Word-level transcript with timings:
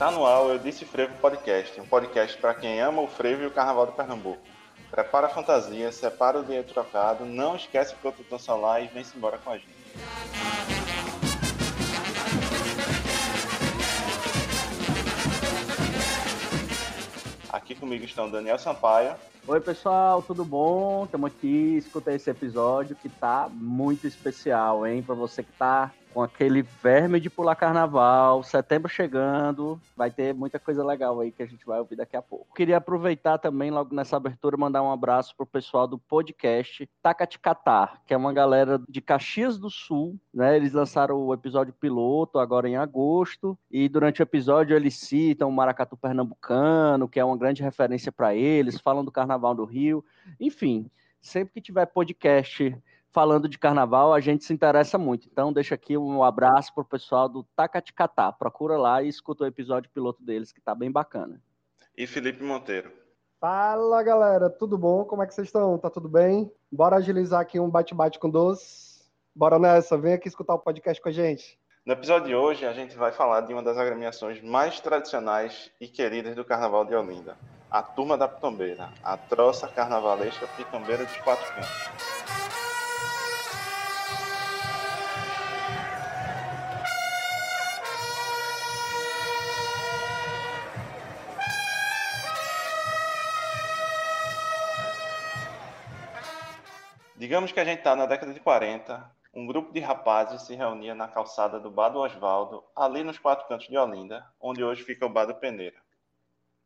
Está 0.00 0.10
no 0.10 0.24
ar 0.24 0.40
o 0.40 0.52
Eu 0.52 0.58
Disse 0.58 0.86
Frevo 0.86 1.14
Podcast, 1.18 1.78
um 1.78 1.84
podcast 1.84 2.38
para 2.38 2.54
quem 2.54 2.80
ama 2.80 3.02
o 3.02 3.06
frevo 3.06 3.42
e 3.42 3.46
o 3.46 3.50
carnaval 3.50 3.84
do 3.84 3.92
Pernambuco. 3.92 4.40
Prepara 4.90 5.26
a 5.26 5.28
fantasia, 5.28 5.92
separa 5.92 6.40
o 6.40 6.42
dinheiro 6.42 6.66
trocado, 6.66 7.26
não 7.26 7.54
esquece 7.54 7.92
o 7.92 7.98
protetor 7.98 8.40
solar 8.40 8.82
e 8.82 8.86
vem-se 8.86 9.14
embora 9.14 9.36
com 9.36 9.50
a 9.50 9.58
gente. 9.58 9.68
Aqui 17.50 17.74
comigo 17.74 18.02
estão 18.02 18.30
Daniel 18.30 18.58
Sampaio. 18.58 19.14
Oi, 19.46 19.60
pessoal, 19.60 20.22
tudo 20.22 20.46
bom? 20.46 21.04
Estamos 21.04 21.30
aqui, 21.30 21.76
escutei 21.76 22.14
esse 22.14 22.30
episódio 22.30 22.96
que 22.96 23.10
tá 23.10 23.50
muito 23.52 24.06
especial, 24.06 24.86
hein? 24.86 25.02
Para 25.02 25.14
você 25.14 25.42
que 25.42 25.52
tá 25.52 25.92
com 26.12 26.22
aquele 26.22 26.62
verme 26.62 27.20
de 27.20 27.30
pular 27.30 27.54
carnaval, 27.54 28.42
setembro 28.42 28.88
chegando, 28.88 29.80
vai 29.96 30.10
ter 30.10 30.34
muita 30.34 30.58
coisa 30.58 30.84
legal 30.84 31.20
aí 31.20 31.30
que 31.30 31.42
a 31.42 31.46
gente 31.46 31.64
vai 31.64 31.78
ouvir 31.78 31.96
daqui 31.96 32.16
a 32.16 32.22
pouco. 32.22 32.54
Queria 32.54 32.76
aproveitar 32.76 33.38
também, 33.38 33.70
logo 33.70 33.94
nessa 33.94 34.16
abertura, 34.16 34.56
mandar 34.56 34.82
um 34.82 34.90
abraço 34.90 35.34
pro 35.36 35.46
pessoal 35.46 35.86
do 35.86 35.98
podcast 35.98 36.88
Tacaticatar, 37.02 38.02
que 38.06 38.12
é 38.12 38.16
uma 38.16 38.32
galera 38.32 38.80
de 38.88 39.00
Caxias 39.00 39.58
do 39.58 39.70
Sul, 39.70 40.18
né? 40.32 40.56
Eles 40.56 40.72
lançaram 40.72 41.16
o 41.16 41.32
episódio 41.32 41.72
piloto 41.72 42.38
agora 42.38 42.68
em 42.68 42.76
agosto, 42.76 43.58
e 43.70 43.88
durante 43.88 44.20
o 44.20 44.24
episódio 44.24 44.76
eles 44.76 44.94
citam 44.94 45.48
o 45.48 45.52
Maracatu 45.52 45.96
Pernambucano, 45.96 47.08
que 47.08 47.20
é 47.20 47.24
uma 47.24 47.36
grande 47.36 47.62
referência 47.62 48.10
para 48.10 48.34
eles, 48.34 48.80
falam 48.80 49.04
do 49.04 49.12
Carnaval 49.12 49.54
do 49.54 49.64
Rio, 49.64 50.04
enfim, 50.38 50.90
sempre 51.20 51.54
que 51.54 51.60
tiver 51.60 51.86
podcast 51.86 52.76
falando 53.12 53.48
de 53.48 53.58
carnaval, 53.58 54.14
a 54.14 54.20
gente 54.20 54.44
se 54.44 54.52
interessa 54.52 54.98
muito. 54.98 55.28
Então, 55.30 55.52
deixa 55.52 55.74
aqui 55.74 55.96
um 55.96 56.22
abraço 56.22 56.74
pro 56.74 56.84
pessoal 56.84 57.28
do 57.28 57.44
Tacaticatá. 57.56 58.32
Procura 58.32 58.78
lá 58.78 59.02
e 59.02 59.08
escuta 59.08 59.44
o 59.44 59.46
episódio 59.46 59.90
piloto 59.90 60.22
deles, 60.22 60.52
que 60.52 60.60
tá 60.60 60.74
bem 60.74 60.90
bacana. 60.90 61.40
E 61.96 62.06
Felipe 62.06 62.42
Monteiro. 62.42 62.92
Fala, 63.40 64.02
galera. 64.02 64.50
Tudo 64.50 64.76
bom? 64.76 65.04
Como 65.04 65.22
é 65.22 65.26
que 65.26 65.34
vocês 65.34 65.48
estão? 65.48 65.78
Tá 65.78 65.88
tudo 65.88 66.08
bem? 66.08 66.52
Bora 66.70 66.96
agilizar 66.96 67.40
aqui 67.40 67.58
um 67.58 67.70
bate-bate 67.70 68.18
com 68.18 68.28
doce? 68.28 69.10
Bora 69.34 69.58
nessa. 69.58 69.96
Vem 69.96 70.12
aqui 70.12 70.28
escutar 70.28 70.54
o 70.54 70.58
podcast 70.58 71.02
com 71.02 71.08
a 71.08 71.12
gente. 71.12 71.58
No 71.86 71.94
episódio 71.94 72.28
de 72.28 72.34
hoje, 72.34 72.66
a 72.66 72.72
gente 72.74 72.96
vai 72.96 73.10
falar 73.10 73.40
de 73.40 73.54
uma 73.54 73.62
das 73.62 73.78
agremiações 73.78 74.42
mais 74.42 74.78
tradicionais 74.80 75.72
e 75.80 75.88
queridas 75.88 76.36
do 76.36 76.44
Carnaval 76.44 76.84
de 76.84 76.94
Olinda. 76.94 77.38
A 77.70 77.82
Turma 77.82 78.18
da 78.18 78.28
Pitombeira, 78.28 78.90
a 79.02 79.16
troça 79.16 79.66
carnavalesca 79.66 80.46
pitombeira 80.56 81.04
dos 81.04 81.16
quatro 81.18 81.46
cantos. 81.54 82.29
Digamos 97.30 97.52
que 97.52 97.60
a 97.60 97.64
gente 97.64 97.78
está 97.78 97.94
na 97.94 98.06
década 98.06 98.34
de 98.34 98.40
40, 98.40 99.08
um 99.32 99.46
grupo 99.46 99.72
de 99.72 99.78
rapazes 99.78 100.42
se 100.42 100.56
reunia 100.56 100.96
na 100.96 101.06
calçada 101.06 101.60
do 101.60 101.70
Bar 101.70 101.90
do 101.90 102.00
Osvaldo, 102.00 102.64
ali 102.74 103.04
nos 103.04 103.20
quatro 103.20 103.46
cantos 103.46 103.68
de 103.68 103.78
Olinda, 103.78 104.26
onde 104.40 104.64
hoje 104.64 104.82
fica 104.82 105.06
o 105.06 105.08
Bar 105.08 105.26
do 105.26 105.36
Peneira. 105.36 105.76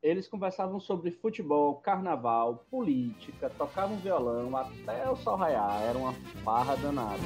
Eles 0.03 0.27
conversavam 0.27 0.81
sobre 0.81 1.11
futebol, 1.11 1.75
carnaval, 1.83 2.65
política, 2.71 3.51
tocavam 3.51 3.99
violão 3.99 4.57
até 4.57 5.07
o 5.07 5.17
sol 5.17 5.37
raiar, 5.37 5.83
era 5.83 5.99
uma 5.99 6.15
farra 6.43 6.77
danada. 6.79 7.21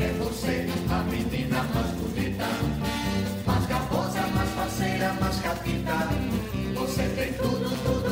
É 0.00 0.12
você, 0.24 0.66
a 0.90 1.02
menina 1.02 1.62
mais 1.74 1.90
bonita, 1.92 2.46
mais 3.46 3.66
garbosa, 3.66 4.26
mais 4.28 4.50
parceira, 4.54 5.12
mais 5.20 5.38
capita. 5.42 6.48
Você 6.78 7.02
tem 7.10 7.34
tudo, 7.34 7.68
tudo. 7.84 8.07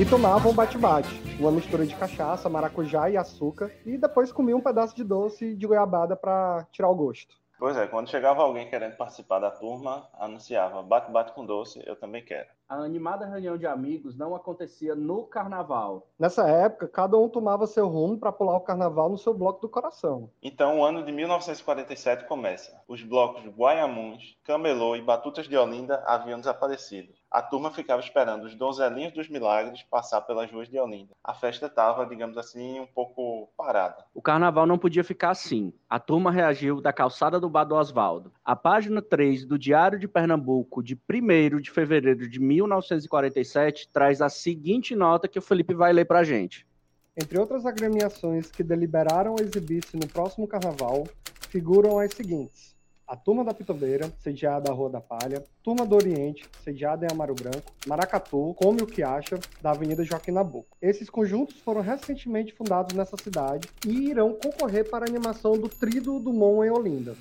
E 0.00 0.04
tomavam 0.04 0.54
bate-bate, 0.54 1.08
uma 1.40 1.50
mistura 1.50 1.84
de 1.84 1.92
cachaça, 1.96 2.48
maracujá 2.48 3.10
e 3.10 3.16
açúcar, 3.16 3.72
e 3.84 3.98
depois 3.98 4.30
comia 4.30 4.56
um 4.56 4.60
pedaço 4.60 4.94
de 4.94 5.02
doce 5.02 5.56
de 5.56 5.66
goiabada 5.66 6.14
para 6.14 6.64
tirar 6.70 6.88
o 6.88 6.94
gosto. 6.94 7.34
Pois 7.58 7.76
é, 7.76 7.88
quando 7.88 8.08
chegava 8.08 8.40
alguém 8.40 8.70
querendo 8.70 8.96
participar 8.96 9.40
da 9.40 9.50
turma, 9.50 10.08
anunciava 10.16 10.80
bate-bate 10.84 11.32
com 11.32 11.44
doce, 11.44 11.82
eu 11.84 11.96
também 11.96 12.24
quero. 12.24 12.46
A 12.68 12.76
animada 12.76 13.26
reunião 13.26 13.58
de 13.58 13.66
amigos 13.66 14.16
não 14.16 14.36
acontecia 14.36 14.94
no 14.94 15.24
carnaval. 15.24 16.06
Nessa 16.16 16.48
época, 16.48 16.86
cada 16.86 17.16
um 17.18 17.28
tomava 17.28 17.66
seu 17.66 17.88
rumo 17.88 18.16
para 18.16 18.30
pular 18.30 18.56
o 18.56 18.60
carnaval 18.60 19.08
no 19.08 19.18
seu 19.18 19.34
bloco 19.34 19.60
do 19.60 19.68
coração. 19.68 20.30
Então 20.40 20.78
o 20.78 20.84
ano 20.84 21.04
de 21.04 21.10
1947 21.10 22.28
começa. 22.28 22.80
Os 22.86 23.02
blocos 23.02 23.44
Guaiamuns, 23.48 24.38
Camelô 24.44 24.94
e 24.94 25.02
Batutas 25.02 25.48
de 25.48 25.56
Olinda 25.56 26.04
haviam 26.06 26.38
desaparecido. 26.38 27.12
A 27.30 27.42
turma 27.42 27.70
ficava 27.70 28.00
esperando 28.00 28.44
os 28.44 28.54
donzelinhos 28.54 29.12
dos 29.12 29.28
milagres 29.28 29.82
passar 29.82 30.22
pelas 30.22 30.50
ruas 30.50 30.66
de 30.66 30.78
Olinda. 30.78 31.14
A 31.22 31.34
festa 31.34 31.66
estava, 31.66 32.06
digamos 32.06 32.38
assim, 32.38 32.80
um 32.80 32.86
pouco 32.86 33.52
parada. 33.54 34.02
O 34.14 34.22
carnaval 34.22 34.66
não 34.66 34.78
podia 34.78 35.04
ficar 35.04 35.30
assim. 35.30 35.70
A 35.90 36.00
turma 36.00 36.30
reagiu 36.30 36.80
da 36.80 36.90
calçada 36.90 37.38
do 37.38 37.50
Bar 37.50 37.64
do 37.64 37.74
Osvaldo. 37.74 38.32
A 38.42 38.56
página 38.56 39.02
3 39.02 39.44
do 39.44 39.58
Diário 39.58 39.98
de 39.98 40.08
Pernambuco, 40.08 40.82
de 40.82 40.94
1 40.94 41.60
de 41.60 41.70
fevereiro 41.70 42.26
de 42.26 42.40
1947, 42.40 43.90
traz 43.92 44.22
a 44.22 44.30
seguinte 44.30 44.96
nota 44.96 45.28
que 45.28 45.38
o 45.38 45.42
Felipe 45.42 45.74
vai 45.74 45.92
ler 45.92 46.06
pra 46.06 46.24
gente. 46.24 46.66
Entre 47.14 47.38
outras 47.38 47.66
agremiações 47.66 48.50
que 48.50 48.62
deliberaram 48.62 49.34
exibir-se 49.38 49.96
no 49.96 50.06
próximo 50.06 50.48
carnaval, 50.48 51.04
figuram 51.50 51.98
as 51.98 52.14
seguintes: 52.14 52.77
a 53.08 53.16
Turma 53.16 53.42
da 53.42 53.54
Pitombeira, 53.54 54.12
sediada 54.18 54.70
à 54.70 54.74
Rua 54.74 54.90
da 54.90 55.00
Palha, 55.00 55.42
Turma 55.62 55.86
do 55.86 55.96
Oriente, 55.96 56.44
sediada 56.62 57.06
em 57.06 57.08
Amaro 57.10 57.34
Branco, 57.34 57.72
Maracatu, 57.86 58.54
Come 58.54 58.82
o 58.82 58.86
que 58.86 59.02
Acha, 59.02 59.40
da 59.62 59.70
Avenida 59.70 60.04
Joaquim 60.04 60.32
Nabuco. 60.32 60.76
Esses 60.80 61.08
conjuntos 61.08 61.58
foram 61.60 61.80
recentemente 61.80 62.52
fundados 62.52 62.94
nessa 62.94 63.16
cidade 63.16 63.66
e 63.86 64.10
irão 64.10 64.34
concorrer 64.34 64.90
para 64.90 65.06
a 65.06 65.08
animação 65.08 65.52
do 65.52 65.70
Trido 65.70 66.20
do 66.20 66.34
Mon 66.34 66.62
em 66.62 66.70
Olinda. 66.70 67.16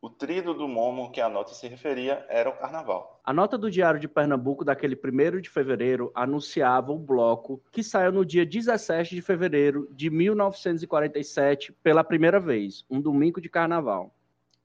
O 0.00 0.10
trido 0.10 0.54
do 0.54 0.68
Momo 0.68 1.10
que 1.10 1.20
a 1.20 1.28
nota 1.28 1.52
se 1.52 1.66
referia 1.66 2.24
era 2.28 2.48
o 2.48 2.56
carnaval. 2.56 3.20
A 3.24 3.32
nota 3.32 3.58
do 3.58 3.68
Diário 3.68 3.98
de 3.98 4.06
Pernambuco 4.06 4.64
daquele 4.64 4.94
1 4.94 5.40
de 5.40 5.50
fevereiro 5.50 6.12
anunciava 6.14 6.92
o 6.92 6.98
bloco 6.98 7.60
que 7.72 7.82
saiu 7.82 8.12
no 8.12 8.24
dia 8.24 8.46
17 8.46 9.16
de 9.16 9.20
fevereiro 9.20 9.88
de 9.90 10.08
1947 10.08 11.72
pela 11.82 12.04
primeira 12.04 12.38
vez, 12.38 12.84
um 12.88 13.00
domingo 13.00 13.40
de 13.40 13.48
carnaval. 13.48 14.15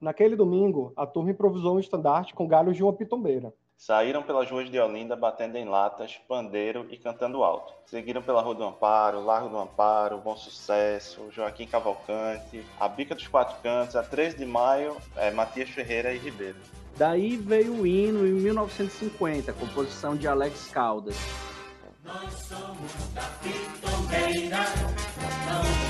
Naquele 0.02 0.36
domingo, 0.36 0.92
a 0.98 1.06
turma 1.06 1.30
improvisou 1.30 1.76
um 1.76 1.80
estandarte 1.80 2.34
com 2.34 2.48
galhos 2.48 2.76
de 2.76 2.82
uma 2.82 2.92
pitombeira. 2.92 3.54
Saíram 3.78 4.24
pelas 4.24 4.50
ruas 4.50 4.68
de 4.68 4.80
Olinda 4.80 5.16
batendo 5.16 5.58
em 5.58 5.66
latas, 5.66 6.20
pandeiro 6.28 6.88
e 6.90 6.98
cantando 6.98 7.44
alto. 7.44 7.72
Seguiram 7.86 8.22
pela 8.22 8.42
Rua 8.42 8.56
do 8.56 8.64
Amparo, 8.64 9.24
Largo 9.24 9.50
do 9.50 9.60
Amparo, 9.60 10.18
Bom 10.18 10.36
Sucesso, 10.36 11.30
Joaquim 11.32 11.68
Cavalcante, 11.68 12.66
a 12.80 12.88
Bica 12.88 13.14
dos 13.14 13.28
Quatro 13.28 13.62
Cantos, 13.62 13.96
a 13.96 14.02
13 14.02 14.38
de 14.38 14.46
Maio, 14.46 14.98
é, 15.16 15.30
Matias 15.30 15.70
Ferreira 15.70 16.12
e 16.12 16.18
Ribeiro. 16.18 16.58
Daí 16.98 17.38
veio 17.38 17.74
o 17.82 17.86
hino 17.86 18.26
em 18.26 18.34
1950, 18.34 19.54
composição 19.54 20.16
de 20.16 20.28
Alex 20.28 20.68
Caldas. 20.70 21.16
Nós 22.04 22.34
somos 22.34 23.14
da 23.14 23.22
pitombeira, 23.44 24.58
não 24.58 25.81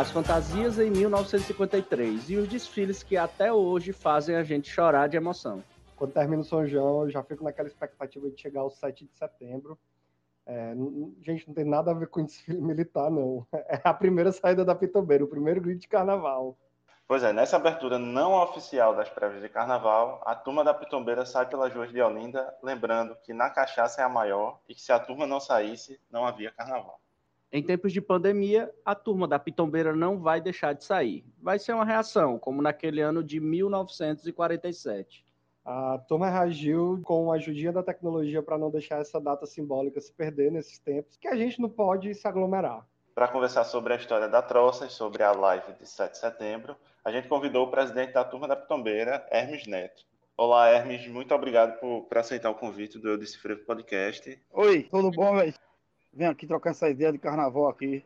As 0.00 0.10
fantasias 0.10 0.78
em 0.78 0.90
1953 0.90 2.30
e 2.30 2.36
os 2.36 2.48
desfiles 2.48 3.02
que 3.02 3.18
até 3.18 3.52
hoje 3.52 3.92
fazem 3.92 4.34
a 4.34 4.42
gente 4.42 4.66
chorar 4.66 5.10
de 5.10 5.18
emoção. 5.18 5.62
Quando 5.94 6.14
termina 6.14 6.40
o 6.40 6.44
São 6.44 6.66
João, 6.66 7.02
eu 7.02 7.10
já 7.10 7.22
fico 7.22 7.44
naquela 7.44 7.68
expectativa 7.68 8.30
de 8.30 8.40
chegar 8.40 8.62
ao 8.62 8.70
7 8.70 9.04
de 9.04 9.14
setembro. 9.14 9.78
É, 10.46 10.74
gente, 11.20 11.46
não 11.46 11.54
tem 11.54 11.66
nada 11.66 11.90
a 11.90 11.94
ver 11.94 12.06
com 12.06 12.24
desfile 12.24 12.62
militar, 12.62 13.10
não. 13.10 13.46
É 13.52 13.78
a 13.84 13.92
primeira 13.92 14.32
saída 14.32 14.64
da 14.64 14.74
pitombeira, 14.74 15.22
o 15.22 15.28
primeiro 15.28 15.60
grito 15.60 15.80
de 15.80 15.88
carnaval. 15.88 16.56
Pois 17.06 17.22
é, 17.22 17.30
nessa 17.30 17.56
abertura 17.56 17.98
não 17.98 18.32
oficial 18.32 18.96
das 18.96 19.10
prévias 19.10 19.42
de 19.42 19.50
carnaval, 19.50 20.22
a 20.24 20.34
turma 20.34 20.64
da 20.64 20.72
Pitombeira 20.72 21.26
sai 21.26 21.46
pelas 21.46 21.74
ruas 21.74 21.92
de 21.92 22.00
Olinda, 22.00 22.54
lembrando 22.62 23.14
que 23.16 23.34
na 23.34 23.50
cachaça 23.50 24.00
é 24.00 24.04
a 24.04 24.08
maior 24.08 24.60
e 24.66 24.74
que 24.74 24.80
se 24.80 24.92
a 24.92 24.98
turma 24.98 25.26
não 25.26 25.40
saísse, 25.40 26.00
não 26.10 26.24
havia 26.24 26.50
carnaval. 26.52 26.98
Em 27.52 27.64
tempos 27.64 27.92
de 27.92 28.00
pandemia, 28.00 28.72
a 28.84 28.94
turma 28.94 29.26
da 29.26 29.36
Pitombeira 29.36 29.92
não 29.92 30.20
vai 30.20 30.40
deixar 30.40 30.72
de 30.72 30.84
sair. 30.84 31.24
Vai 31.42 31.58
ser 31.58 31.72
uma 31.72 31.84
reação, 31.84 32.38
como 32.38 32.62
naquele 32.62 33.00
ano 33.00 33.24
de 33.24 33.40
1947. 33.40 35.24
A 35.64 35.98
turma 35.98 36.30
reagiu 36.30 37.00
com 37.02 37.32
a 37.32 37.34
ajudinha 37.34 37.72
da 37.72 37.82
tecnologia 37.82 38.40
para 38.40 38.56
não 38.56 38.70
deixar 38.70 39.00
essa 39.00 39.20
data 39.20 39.46
simbólica 39.46 40.00
se 40.00 40.12
perder 40.12 40.52
nesses 40.52 40.78
tempos, 40.78 41.16
que 41.16 41.26
a 41.26 41.34
gente 41.34 41.60
não 41.60 41.68
pode 41.68 42.14
se 42.14 42.28
aglomerar. 42.28 42.86
Para 43.16 43.26
conversar 43.26 43.64
sobre 43.64 43.94
a 43.94 43.96
história 43.96 44.28
da 44.28 44.40
Troça 44.40 44.86
e 44.86 44.90
sobre 44.90 45.24
a 45.24 45.32
live 45.32 45.72
de 45.72 45.88
7 45.88 46.12
de 46.12 46.18
setembro, 46.18 46.76
a 47.04 47.10
gente 47.10 47.26
convidou 47.26 47.66
o 47.66 47.70
presidente 47.70 48.12
da 48.12 48.22
turma 48.22 48.46
da 48.46 48.54
Pitombeira, 48.54 49.26
Hermes 49.28 49.66
Neto. 49.66 50.04
Olá, 50.36 50.68
Hermes, 50.68 51.06
muito 51.08 51.34
obrigado 51.34 51.80
por, 51.80 52.04
por 52.04 52.18
aceitar 52.18 52.48
o 52.48 52.54
convite 52.54 52.96
do 52.96 53.08
Eu 53.08 53.18
Disse 53.18 53.38
Frevo 53.38 53.64
Podcast. 53.64 54.40
Oi, 54.52 54.84
tudo 54.84 55.10
bom, 55.10 55.34
velho? 55.34 55.54
Vem 56.12 56.26
aqui 56.26 56.46
trocar 56.46 56.70
essa 56.70 56.88
ideia 56.90 57.12
de 57.12 57.18
carnaval 57.18 57.68
aqui, 57.68 58.04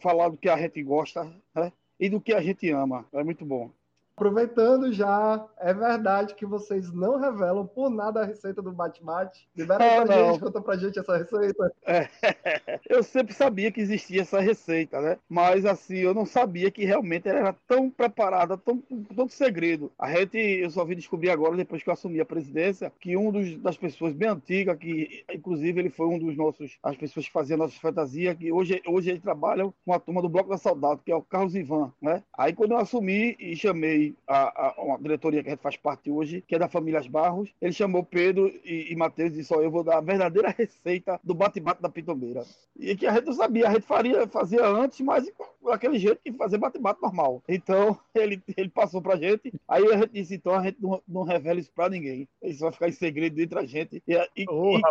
falar 0.00 0.28
do 0.28 0.36
que 0.36 0.48
a 0.48 0.56
gente 0.56 0.82
gosta 0.82 1.24
né? 1.54 1.72
e 1.98 2.08
do 2.08 2.20
que 2.20 2.32
a 2.32 2.40
gente 2.40 2.70
ama. 2.70 3.06
É 3.12 3.22
muito 3.22 3.44
bom. 3.44 3.70
Aproveitando 4.18 4.92
já, 4.92 5.46
é 5.60 5.72
verdade 5.72 6.34
que 6.34 6.44
vocês 6.44 6.92
não 6.92 7.20
revelam 7.20 7.64
por 7.64 7.88
nada 7.88 8.20
a 8.20 8.24
receita 8.24 8.60
do 8.60 8.72
bate-bate. 8.72 9.48
Libera 9.56 9.78
Não, 9.78 10.06
pra 10.06 10.16
não. 10.16 10.32
gente, 10.32 10.40
conta 10.40 10.60
pra 10.60 10.76
gente 10.76 10.98
essa 10.98 11.16
receita. 11.16 11.72
É, 11.86 12.08
eu 12.90 13.00
sempre 13.04 13.32
sabia 13.32 13.70
que 13.70 13.80
existia 13.80 14.22
essa 14.22 14.40
receita, 14.40 15.00
né? 15.00 15.18
Mas 15.28 15.64
assim, 15.64 15.98
eu 15.98 16.12
não 16.12 16.26
sabia 16.26 16.68
que 16.68 16.84
realmente 16.84 17.28
ela 17.28 17.38
era 17.38 17.56
tão 17.68 17.88
preparada, 17.88 18.58
tão 18.58 18.82
tanto 19.16 19.32
segredo. 19.32 19.92
A 19.96 20.12
gente, 20.12 20.36
eu 20.36 20.68
só 20.70 20.84
vim 20.84 20.96
descobrir 20.96 21.30
agora, 21.30 21.56
depois 21.56 21.84
que 21.84 21.88
eu 21.88 21.92
assumi 21.94 22.20
a 22.20 22.26
presidência, 22.26 22.92
que 22.98 23.16
um 23.16 23.30
dos, 23.30 23.56
das 23.58 23.76
pessoas 23.76 24.12
bem 24.14 24.30
antigas, 24.30 24.76
que 24.76 25.24
inclusive 25.32 25.78
ele 25.78 25.90
foi 25.90 26.06
um 26.06 26.18
dos 26.18 26.36
nossos, 26.36 26.76
as 26.82 26.96
pessoas 26.96 27.26
que 27.26 27.32
faziam 27.32 27.56
nossas 27.56 27.76
fantasias, 27.76 28.36
que 28.36 28.50
hoje, 28.50 28.82
hoje 28.84 29.10
ele 29.10 29.20
trabalha 29.20 29.72
com 29.84 29.92
a 29.92 30.00
turma 30.00 30.20
do 30.20 30.28
Bloco 30.28 30.50
da 30.50 30.58
Saudade, 30.58 31.02
que 31.04 31.12
é 31.12 31.14
o 31.14 31.22
Carlos 31.22 31.54
Ivan, 31.54 31.92
né? 32.02 32.24
Aí 32.36 32.52
quando 32.52 32.72
eu 32.72 32.78
assumi 32.78 33.36
e 33.38 33.54
chamei 33.54 34.07
a, 34.26 34.68
a, 34.68 34.82
uma 34.82 34.98
diretoria 34.98 35.42
que 35.42 35.48
a 35.48 35.52
gente 35.52 35.62
faz 35.62 35.76
parte 35.76 36.10
hoje, 36.10 36.42
que 36.46 36.54
é 36.54 36.58
da 36.58 36.68
Famílias 36.68 37.06
Barros, 37.06 37.50
ele 37.60 37.72
chamou 37.72 38.04
Pedro 38.04 38.48
e, 38.64 38.92
e 38.92 38.96
Matheus 38.96 39.32
e 39.32 39.36
disse, 39.36 39.54
ó, 39.54 39.60
eu 39.60 39.70
vou 39.70 39.82
dar 39.84 39.98
a 39.98 40.02
verdadeira 40.02 40.48
receita 40.56 41.20
do 41.22 41.34
bate-bate 41.34 41.82
da 41.82 41.88
Pitombeira. 41.88 42.44
E 42.78 42.96
que 42.96 43.06
a 43.06 43.12
gente 43.12 43.26
não 43.26 43.32
sabia, 43.32 43.68
a 43.68 43.72
gente 43.72 43.86
faria, 43.86 44.26
fazia 44.28 44.66
antes, 44.66 45.00
mas 45.00 45.30
daquele 45.64 45.98
jeito 45.98 46.20
que 46.24 46.32
fazer 46.32 46.58
bate-bate 46.58 47.02
normal. 47.02 47.42
Então, 47.48 47.98
ele, 48.14 48.42
ele 48.56 48.68
passou 48.68 49.02
pra 49.02 49.16
gente, 49.16 49.52
aí 49.66 49.84
a 49.92 49.96
gente 49.96 50.12
disse, 50.12 50.34
então 50.34 50.54
a 50.54 50.62
gente 50.62 50.78
não, 50.80 51.02
não 51.06 51.22
revela 51.22 51.60
isso 51.60 51.72
pra 51.74 51.88
ninguém. 51.88 52.28
Isso 52.42 52.60
vai 52.60 52.72
ficar 52.72 52.88
em 52.88 52.92
segredo 52.92 53.40
entre 53.40 53.58
a 53.58 53.66
gente. 53.66 54.02
E, 54.06 54.14
e, 54.36 54.46
Ô, 54.48 54.78
e, 54.78 54.82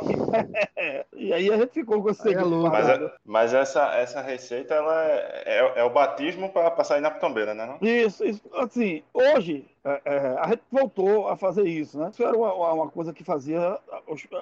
e 1.27 1.33
aí 1.33 1.51
a 1.51 1.57
gente 1.57 1.71
ficou 1.73 2.01
com 2.01 2.09
esse 2.09 2.21
é 2.21 2.23
segredo. 2.23 2.49
louco. 2.49 2.69
Mas, 2.69 2.89
é- 2.89 3.13
mas 3.25 3.53
essa, 3.53 3.95
essa 3.95 4.21
receita 4.21 4.73
ela 4.73 5.03
é, 5.05 5.43
é- 5.45 5.79
é 5.79 5.83
o 5.83 5.89
batismo 5.89 6.49
para 6.49 6.83
sair 6.83 7.01
na 7.01 7.11
Pitombeira, 7.11 7.53
né? 7.53 7.65
Não? 7.65 7.87
Isso, 7.87 8.23
isso. 8.25 8.41
Assim, 8.53 9.03
hoje 9.13 9.65
é, 9.83 10.01
é, 10.05 10.17
a 10.39 10.47
gente 10.49 10.63
voltou 10.71 11.27
a 11.27 11.35
fazer 11.37 11.63
isso, 11.67 11.97
né? 11.99 12.09
Isso 12.11 12.23
era 12.23 12.37
uma, 12.37 12.53
uma- 12.73 12.89
coisa 12.91 13.13
que 13.13 13.23
fazia 13.23 13.79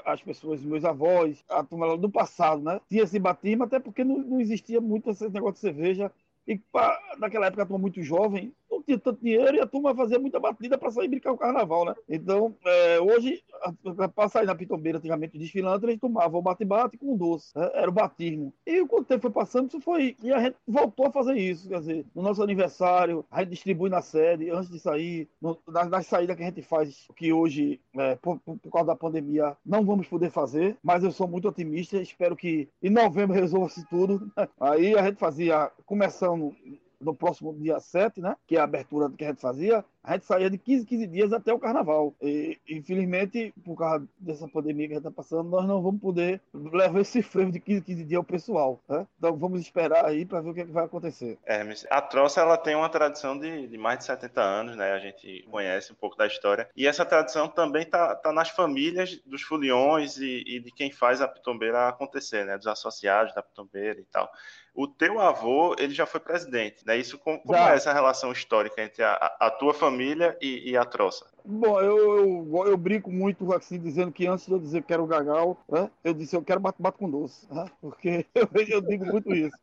as 0.05 0.21
pessoas, 0.21 0.61
meus 0.61 0.85
avós, 0.85 1.43
a 1.49 1.63
turma 1.63 1.97
do 1.97 2.09
passado, 2.09 2.61
né? 2.61 2.79
Tinha 2.89 3.03
esse 3.03 3.19
batismo, 3.19 3.63
até 3.63 3.79
porque 3.79 4.03
não, 4.03 4.17
não 4.17 4.39
existia 4.41 4.79
muito 4.81 5.09
esse 5.09 5.27
negócio 5.29 5.53
de 5.55 5.59
cerveja. 5.59 6.11
E 6.47 6.57
pá, 6.57 6.99
naquela 7.17 7.47
época 7.47 7.63
a 7.63 7.65
turma 7.65 7.79
muito 7.81 8.01
jovem, 8.03 8.53
não 8.75 8.83
tinha 8.83 8.99
tanto 8.99 9.21
dinheiro 9.21 9.55
e 9.57 9.59
a 9.61 9.67
turma 9.67 9.95
fazia 9.95 10.19
muita 10.19 10.39
batida 10.39 10.77
para 10.77 10.91
sair 10.91 11.07
brincar 11.07 11.31
o 11.31 11.37
carnaval, 11.37 11.85
né? 11.85 11.95
Então, 12.09 12.55
é, 12.65 12.99
hoje, 12.99 13.43
para 14.15 14.29
sair 14.29 14.45
na 14.45 14.55
pitombeira, 14.55 14.97
antigamente 14.97 15.37
desfilando, 15.37 15.85
eles 15.87 15.99
tomavam 15.99 16.39
o 16.39 16.43
bate-bate 16.43 16.97
com 16.97 17.15
doce, 17.15 17.57
né? 17.57 17.69
era 17.73 17.89
o 17.89 17.93
batismo. 17.93 18.53
E 18.65 18.85
quando 18.85 19.03
o 19.03 19.05
tempo 19.05 19.21
foi 19.21 19.31
passando, 19.31 19.67
isso 19.69 19.81
foi. 19.81 20.15
E 20.21 20.31
a 20.31 20.39
gente 20.39 20.57
voltou 20.67 21.07
a 21.07 21.11
fazer 21.11 21.35
isso, 21.37 21.67
quer 21.69 21.79
dizer, 21.79 22.05
no 22.15 22.21
nosso 22.21 22.41
aniversário, 22.43 23.25
a 23.29 23.41
gente 23.41 23.51
distribui 23.51 23.89
na 23.89 24.01
sede, 24.01 24.49
antes 24.49 24.69
de 24.69 24.79
sair, 24.79 25.27
no, 25.41 25.57
nas, 25.67 26.05
saídas 26.07 26.35
que 26.35 26.43
a 26.43 26.45
gente 26.47 26.61
faz, 26.61 27.07
que 27.15 27.31
hoje, 27.33 27.79
é, 27.95 28.15
por, 28.15 28.39
por- 28.39 28.57
por 28.57 28.71
causa 28.71 28.87
da 28.87 28.95
pandemia, 28.95 29.55
não 29.65 29.85
vamos 29.85 30.07
poder 30.07 30.29
fazer, 30.31 30.77
mas 30.83 31.03
eu 31.03 31.11
sou 31.11 31.27
muito 31.27 31.47
otimista, 31.47 31.97
espero 31.97 32.35
que 32.35 32.67
em 32.81 32.89
novembro 32.89 33.33
resolva-se 33.35 33.87
tudo. 33.89 34.31
Aí 34.59 34.95
a 34.97 35.03
gente 35.03 35.17
fazia, 35.19 35.71
começando 35.85 36.53
no 37.05 37.15
próximo 37.15 37.53
dia 37.53 37.79
7, 37.79 38.19
né? 38.19 38.35
Que 38.47 38.57
é 38.57 38.59
a 38.59 38.63
abertura 38.63 39.09
que 39.09 39.23
a 39.23 39.29
gente 39.29 39.39
fazia, 39.39 39.85
a 40.05 40.13
gente 40.13 40.25
saía 40.25 40.49
de 40.49 40.57
15, 40.57 40.85
15 40.85 41.07
dias 41.07 41.33
até 41.33 41.53
o 41.53 41.59
carnaval. 41.59 42.13
E, 42.21 42.57
infelizmente, 42.69 43.53
por 43.63 43.75
causa 43.77 44.07
dessa 44.19 44.47
pandemia 44.47 44.87
que 44.87 44.93
a 44.93 44.97
gente 44.97 45.07
está 45.07 45.11
passando, 45.11 45.49
nós 45.49 45.65
não 45.67 45.81
vamos 45.81 45.99
poder 45.99 46.39
levar 46.53 46.99
esse 47.01 47.21
freio 47.21 47.51
de 47.51 47.59
15, 47.59 47.81
15 47.81 48.03
dias 48.05 48.17
ao 48.17 48.23
pessoal. 48.23 48.79
Né? 48.87 49.05
Então 49.17 49.35
vamos 49.35 49.59
esperar 49.61 50.05
aí 50.05 50.25
para 50.25 50.41
ver 50.41 50.49
o 50.49 50.53
que, 50.53 50.61
é 50.61 50.65
que 50.65 50.71
vai 50.71 50.85
acontecer. 50.85 51.37
Hermes, 51.45 51.85
a 51.89 52.01
Troça 52.01 52.41
ela 52.41 52.57
tem 52.57 52.75
uma 52.75 52.89
tradição 52.89 53.37
de, 53.37 53.67
de 53.67 53.77
mais 53.77 53.99
de 53.99 54.05
70 54.05 54.41
anos, 54.41 54.75
né? 54.75 54.91
A 54.91 54.99
gente 54.99 55.45
conhece 55.49 55.91
um 55.91 55.95
pouco 55.95 56.15
da 56.15 56.27
história. 56.27 56.69
E 56.75 56.87
essa 56.87 57.03
tradição 57.05 57.47
também 57.47 57.81
está 57.83 58.15
tá 58.15 58.31
nas 58.31 58.49
famílias 58.49 59.19
dos 59.25 59.41
foliões 59.41 60.17
e, 60.17 60.43
e 60.45 60.59
de 60.59 60.71
quem 60.71 60.91
faz 60.91 61.21
a 61.21 61.27
pitombeira 61.27 61.87
acontecer, 61.87 62.45
né? 62.45 62.57
Dos 62.57 62.67
associados 62.67 63.33
da 63.33 63.41
pitombeira 63.41 63.99
e 63.99 64.05
tal. 64.05 64.31
O 64.73 64.87
teu 64.87 65.21
avô, 65.21 65.73
ele 65.79 65.93
já 65.93 66.05
foi 66.05 66.19
presidente, 66.19 66.85
né? 66.85 66.97
Isso 66.97 67.17
com- 67.17 67.39
como 67.39 67.57
Já. 67.57 67.71
é 67.71 67.75
essa 67.75 67.93
relação 67.93 68.31
histórica 68.33 68.81
entre 68.83 69.03
a- 69.03 69.35
a 69.39 69.49
tua 69.49 69.73
família 69.73 69.94
e, 70.41 70.71
e 70.71 70.77
a 70.77 70.85
Troça? 70.85 71.34
Bom, 71.47 71.79
eu, 71.79 72.47
eu, 72.51 72.67
eu 72.67 72.77
brinco 72.77 73.11
muito 73.11 73.53
assim, 73.53 73.79
dizendo 73.79 74.11
que 74.11 74.25
antes 74.25 74.47
de 74.47 74.51
eu 74.51 74.59
dizer 74.59 74.81
que 74.83 74.91
era 74.91 75.03
o 75.03 75.05
Gagal, 75.05 75.63
né, 75.69 75.91
eu 76.03 76.11
disse 76.13 76.35
eu 76.35 76.43
quero 76.43 76.59
bate-bate 76.59 76.97
com 76.97 77.09
doce, 77.09 77.47
né, 77.53 77.65
porque 77.79 78.25
eu, 78.33 78.49
eu 78.67 78.81
digo 78.81 79.05
muito 79.05 79.33
isso. 79.33 79.55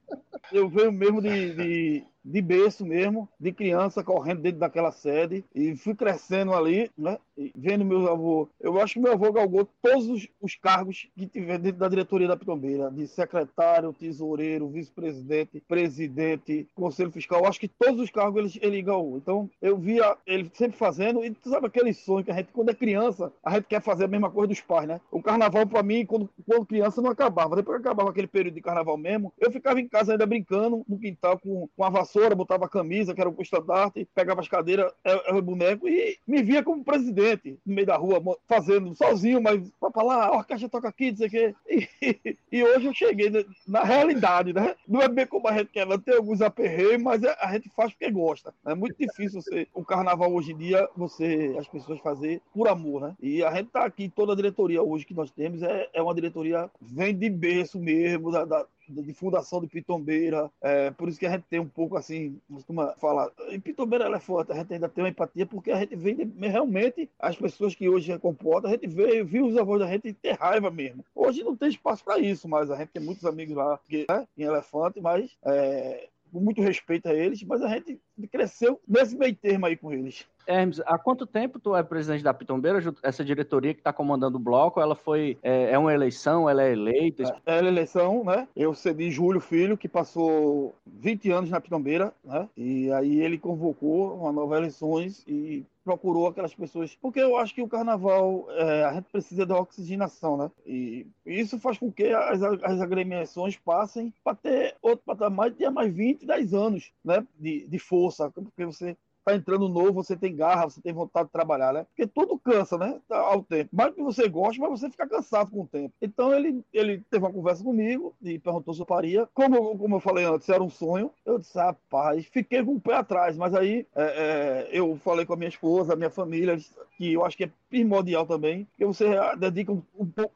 Eu 0.52 0.69
venho 0.69 0.93
mesmo 0.93 1.20
de, 1.20 1.55
de, 1.55 2.06
de 2.25 2.43
berço 2.43 2.87
mesmo, 2.87 3.29
de 3.38 3.52
criança 3.52 4.05
correndo 4.05 4.43
dentro 4.43 4.61
daquela 4.61 4.93
sede 4.93 5.44
e 5.55 5.75
fui 5.76 5.94
crescendo 5.94 6.52
ali, 6.55 6.90
né, 6.96 7.19
vendo 7.55 7.84
meu 7.84 8.08
avô. 8.08 8.49
Eu 8.61 8.81
acho 8.81 8.94
que 8.94 9.00
meu 9.00 9.12
avô 9.12 9.32
galgou 9.32 9.69
todos 9.82 10.08
os, 10.08 10.29
os 10.40 10.55
cargos 10.55 11.08
que 11.17 11.26
tiver 11.26 11.58
dentro 11.58 11.81
da 11.81 11.88
diretoria 11.88 12.29
da 12.29 12.37
Pitombeira, 12.37 12.90
de 12.90 13.06
secretário, 13.06 13.93
tesoureiro, 13.93 14.69
vice-presidente, 14.69 15.62
presidente, 15.67 16.69
conselho 16.75 17.11
fiscal. 17.11 17.46
Acho 17.46 17.61
que 17.61 17.69
todos 17.69 18.00
os 18.00 18.11
cargos 18.11 18.56
ele, 18.56 18.67
ele 18.67 18.82
galgou. 18.82 19.17
Então 19.19 19.50
eu 19.61 19.76
via 19.76 20.17
ele 20.26 20.50
sempre 20.55 20.76
fazendo 20.76 21.25
e 21.25 21.34
sabe 21.44 21.67
aquele 21.73 21.95
sonho 21.95 22.25
que 22.25 22.31
a 22.31 22.35
gente, 22.35 22.53
quando 22.53 22.71
é 22.71 22.75
criança, 22.75 23.33
a 23.43 23.55
gente 23.55 23.65
quer 23.65 23.81
fazer 23.81 24.05
a 24.05 24.09
mesma 24.09 24.31
coisa 24.31 24.49
dos 24.49 24.61
pais, 24.61 24.87
né? 24.87 25.01
O 25.11 25.23
carnaval, 25.23 25.67
pra 25.67 25.83
mim, 25.83 26.05
quando, 26.05 26.29
quando 26.47 26.67
criança, 26.67 27.01
não 27.01 27.11
acabava. 27.11 27.57
Depois 27.57 27.81
que 27.81 27.87
acabava 27.87 28.11
aquele 28.11 28.27
período 28.27 28.55
de 28.55 28.61
carnaval 28.61 28.97
mesmo, 28.97 29.33
eu 29.39 29.51
ficava 29.51 29.81
em 29.81 29.89
casa 29.89 30.13
ainda 30.13 30.27
brincando 30.27 30.85
no 30.89 30.99
quintal 30.99 31.39
com, 31.39 31.69
com 31.75 31.85
a 31.85 31.91
vassoura, 31.91 32.35
botava 32.35 32.67
a 32.67 32.69
camisa, 32.69 33.15
que 33.15 33.21
era 33.21 33.31
o 33.31 33.43
estandarte, 33.43 34.07
pegava 34.15 34.41
as 34.41 34.49
cadeiras, 34.49 34.93
é, 35.05 35.31
é, 35.31 35.35
o 35.35 35.43
boneco 35.43 35.89
e 35.89 36.19
me 36.27 36.43
via 36.43 36.63
como 36.63 36.85
presidente 36.85 37.59
no 37.65 37.75
meio 37.75 37.87
da 37.87 37.97
rua, 37.97 38.23
fazendo 38.47 38.94
sozinho, 38.94 39.43
mas 39.43 39.61
pra 39.81 39.91
falar, 39.91 40.27
a 40.27 40.37
orquestra 40.37 40.69
toca 40.69 40.89
aqui, 40.89 41.11
não 41.11 41.17
sei 41.17 41.27
o 41.27 41.31
quê. 41.31 41.55
E, 41.69 41.89
e 42.53 42.65
hoje 42.65 42.87
eu 42.87 42.94
cheguei 42.94 43.31
na, 43.31 43.44
na 43.67 43.82
realidade, 43.82 44.53
né? 44.53 44.75
Não 44.87 45.01
é 45.01 45.08
bem 45.08 45.27
como 45.27 45.49
a 45.49 45.56
gente 45.56 45.70
quer, 45.70 45.87
tem 46.01 46.17
alguns 46.17 46.41
aperreios, 46.43 47.03
mas 47.03 47.23
é- 47.23 47.37
a 47.41 47.53
gente 47.53 47.70
faz 47.70 47.93
porque 47.93 48.11
gosta. 48.11 48.55
É 48.67 48.75
muito 48.75 48.96
difícil 48.99 49.41
você, 49.41 49.67
o 49.73 49.85
carnaval 49.85 50.32
hoje 50.32 50.53
em 50.53 50.56
dia, 50.56 50.89
você, 50.96 51.55
as 51.63 51.69
pessoas 51.69 51.99
fazer 52.01 52.41
por 52.53 52.69
amor, 52.69 53.01
né? 53.01 53.17
E 53.21 53.43
a 53.43 53.55
gente 53.55 53.71
tá 53.71 53.85
aqui, 53.85 54.09
toda 54.09 54.33
a 54.33 54.37
diretoria 54.37 54.83
hoje 54.83 55.05
que 55.07 55.15
nós 55.15 55.31
temos 55.31 55.63
é, 55.63 55.89
é 55.93 56.03
uma 56.03 56.15
diretoria, 56.15 56.71
vem 56.81 57.17
de 57.17 57.29
berço 57.31 57.79
mesmo, 57.79 58.31
da, 58.31 58.45
da- 58.45 58.67
de 58.89 59.15
fundação 59.15 59.61
de 59.61 59.69
Pitombeira, 59.69 60.51
é, 60.61 60.91
por 60.91 61.09
isso 61.09 61.19
que 61.19 61.25
a 61.25 61.31
gente 61.31 61.45
tem 61.49 61.61
um 61.61 61.69
pouco 61.69 61.97
assim, 61.97 62.37
costuma 62.53 62.93
falar, 62.97 63.31
em 63.49 63.61
Pitombeira 63.61 64.05
ela 64.05 64.17
é 64.17 64.21
forte, 64.21 64.53
a 64.53 64.57
gente 64.57 64.75
ainda 64.75 64.89
tem 64.89 65.05
uma 65.05 65.09
empatia, 65.09 65.47
porque 65.47 65.71
a 65.71 65.79
gente 65.79 65.97
de, 65.97 66.25
realmente, 66.49 67.09
as 67.19 67.37
pessoas 67.37 67.75
que 67.75 67.89
hoje 67.89 68.13
se 68.13 68.19
comportam, 68.19 68.69
a 68.69 68.73
gente 68.75 68.87
veio, 68.89 69.25
viu 69.25 69.47
os 69.47 69.57
avós 69.57 69.79
da 69.81 69.87
gente 69.87 70.13
ter 70.13 70.33
raiva 70.33 70.71
mesmo. 70.71 71.05
Hoje 71.15 71.43
não 71.45 71.57
tem 71.57 71.69
espaço 71.69 72.05
para 72.05 72.19
isso, 72.19 72.49
mas 72.49 72.71
a 72.71 72.77
gente 72.77 72.89
tem 72.89 73.03
muitos 73.03 73.25
amigos 73.25 73.55
lá 73.57 73.79
que, 73.89 74.05
né, 74.11 74.27
em 74.37 74.43
Elefante, 74.43 75.01
mas 75.01 75.31
é, 75.45 76.09
com 76.33 76.41
muito 76.41 76.61
respeito 76.61 77.09
a 77.09 77.15
eles, 77.15 77.43
mas 77.45 77.63
a 77.63 77.69
gente 77.69 77.99
cresceu 78.31 78.81
nesse 78.89 79.17
meio 79.17 79.35
termo 79.37 79.67
aí 79.67 79.77
com 79.77 79.93
eles. 79.93 80.27
Hermes, 80.46 80.81
há 80.87 80.99
quanto 80.99 81.27
tempo 81.27 81.58
tu 81.58 81.75
é 81.75 81.82
presidente 81.82 82.25
da 82.25 82.34
Pitombeira? 82.34 82.81
Essa 83.03 83.25
diretoria 83.25 83.75
que 83.75 83.81
está 83.81 83.93
comandando 83.93 84.37
o 84.37 84.41
bloco, 84.41 84.81
ela 84.81 84.94
foi. 84.94 85.39
É, 85.43 85.72
é 85.72 85.79
uma 85.79 85.93
eleição, 85.93 86.49
ela 86.49 86.63
é 86.63 86.72
eleita? 86.72 87.34
Era 87.44 87.67
eleição, 87.67 88.25
né? 88.25 88.49
Eu 88.55 88.75
cedi 88.75 89.11
Júlio 89.11 89.41
Filho, 89.41 89.77
que 89.77 89.89
passou 89.89 90.75
20 90.87 91.31
anos 91.31 91.51
na 91.51 91.61
Pitombeira, 91.61 92.13
né? 92.25 92.49
E 92.56 92.91
aí 92.93 93.20
ele 93.20 93.39
convocou 93.39 94.15
uma 94.17 94.32
nova 94.32 94.56
eleições 94.56 95.25
e 95.27 95.65
procurou 95.84 96.27
aquelas 96.27 96.55
pessoas. 96.55 96.96
Porque 97.01 97.20
eu 97.20 97.37
acho 97.37 97.55
que 97.55 97.63
o 97.63 97.69
carnaval, 97.69 98.46
é, 98.51 98.84
a 98.84 98.93
gente 98.94 99.11
precisa 99.11 99.44
da 99.44 99.58
oxigenação, 99.58 100.37
né? 100.37 100.51
E 100.67 101.06
isso 101.27 101.58
faz 101.58 101.79
com 101.79 101.91
que 101.91 102.06
as, 102.06 102.43
as 102.43 102.81
agremiações 102.81 103.56
passem 103.56 104.13
para 104.22 104.37
ter 104.37 104.77
outro 104.81 105.05
patamar 105.05 105.53
tenha 105.53 105.70
mais 105.70 105.93
20, 105.93 106.27
10 106.27 106.55
anos, 106.55 106.93
né? 107.05 107.27
De, 107.39 107.67
de 107.67 107.79
força. 107.79 108.31
Porque 108.31 108.65
você 108.65 108.96
tá 109.24 109.34
entrando 109.34 109.69
novo, 109.69 109.93
você 109.93 110.17
tem 110.17 110.34
garra, 110.34 110.64
você 110.64 110.81
tem 110.81 110.93
vontade 110.93 111.26
de 111.26 111.32
trabalhar, 111.32 111.72
né? 111.72 111.84
Porque 111.84 112.06
tudo 112.06 112.38
cansa, 112.38 112.76
né? 112.76 113.00
Ao 113.10 113.43
tempo. 113.43 113.70
Mais 113.72 113.94
que 113.94 114.02
você 114.02 114.29
gosta, 114.29 114.60
mas 114.60 114.81
você 114.81 114.91
fica 114.91 115.06
cansado 115.06 115.50
com 115.50 115.62
o 115.62 115.67
tempo. 115.67 115.94
Então 116.00 116.34
ele, 116.34 116.64
ele 116.72 117.02
teve 117.10 117.24
uma 117.24 117.32
conversa 117.32 117.62
comigo 117.62 118.14
e 118.22 118.38
perguntou 118.38 118.74
se 118.74 118.81
eu 118.81 118.86
faria. 118.86 119.29
Como, 119.34 119.79
como 119.79 119.96
eu 119.96 120.00
falei 120.00 120.24
antes, 120.24 120.48
era 120.48 120.62
um 120.62 120.70
sonho. 120.70 121.10
Eu 121.24 121.38
disse, 121.38 121.56
rapaz, 121.58 122.26
fiquei 122.26 122.64
com 122.64 122.74
o 122.74 122.81
pé 122.81 122.94
atrás, 122.94 123.36
mas 123.36 123.55
aí 123.55 123.86
é, 123.94 124.02
é, 124.02 124.69
eu 124.72 124.96
falei 124.96 125.24
com 125.24 125.34
a 125.34 125.36
minha 125.36 125.48
esposa, 125.48 125.93
a 125.93 125.96
minha 125.96 126.10
família, 126.10 126.56
que 126.96 127.12
eu 127.12 127.24
acho 127.24 127.36
que 127.36 127.44
é 127.44 127.50
primordial 127.69 128.26
também, 128.26 128.64
porque 128.67 128.84
você 128.84 129.06
dedica 129.38 129.72
um, 129.72 129.82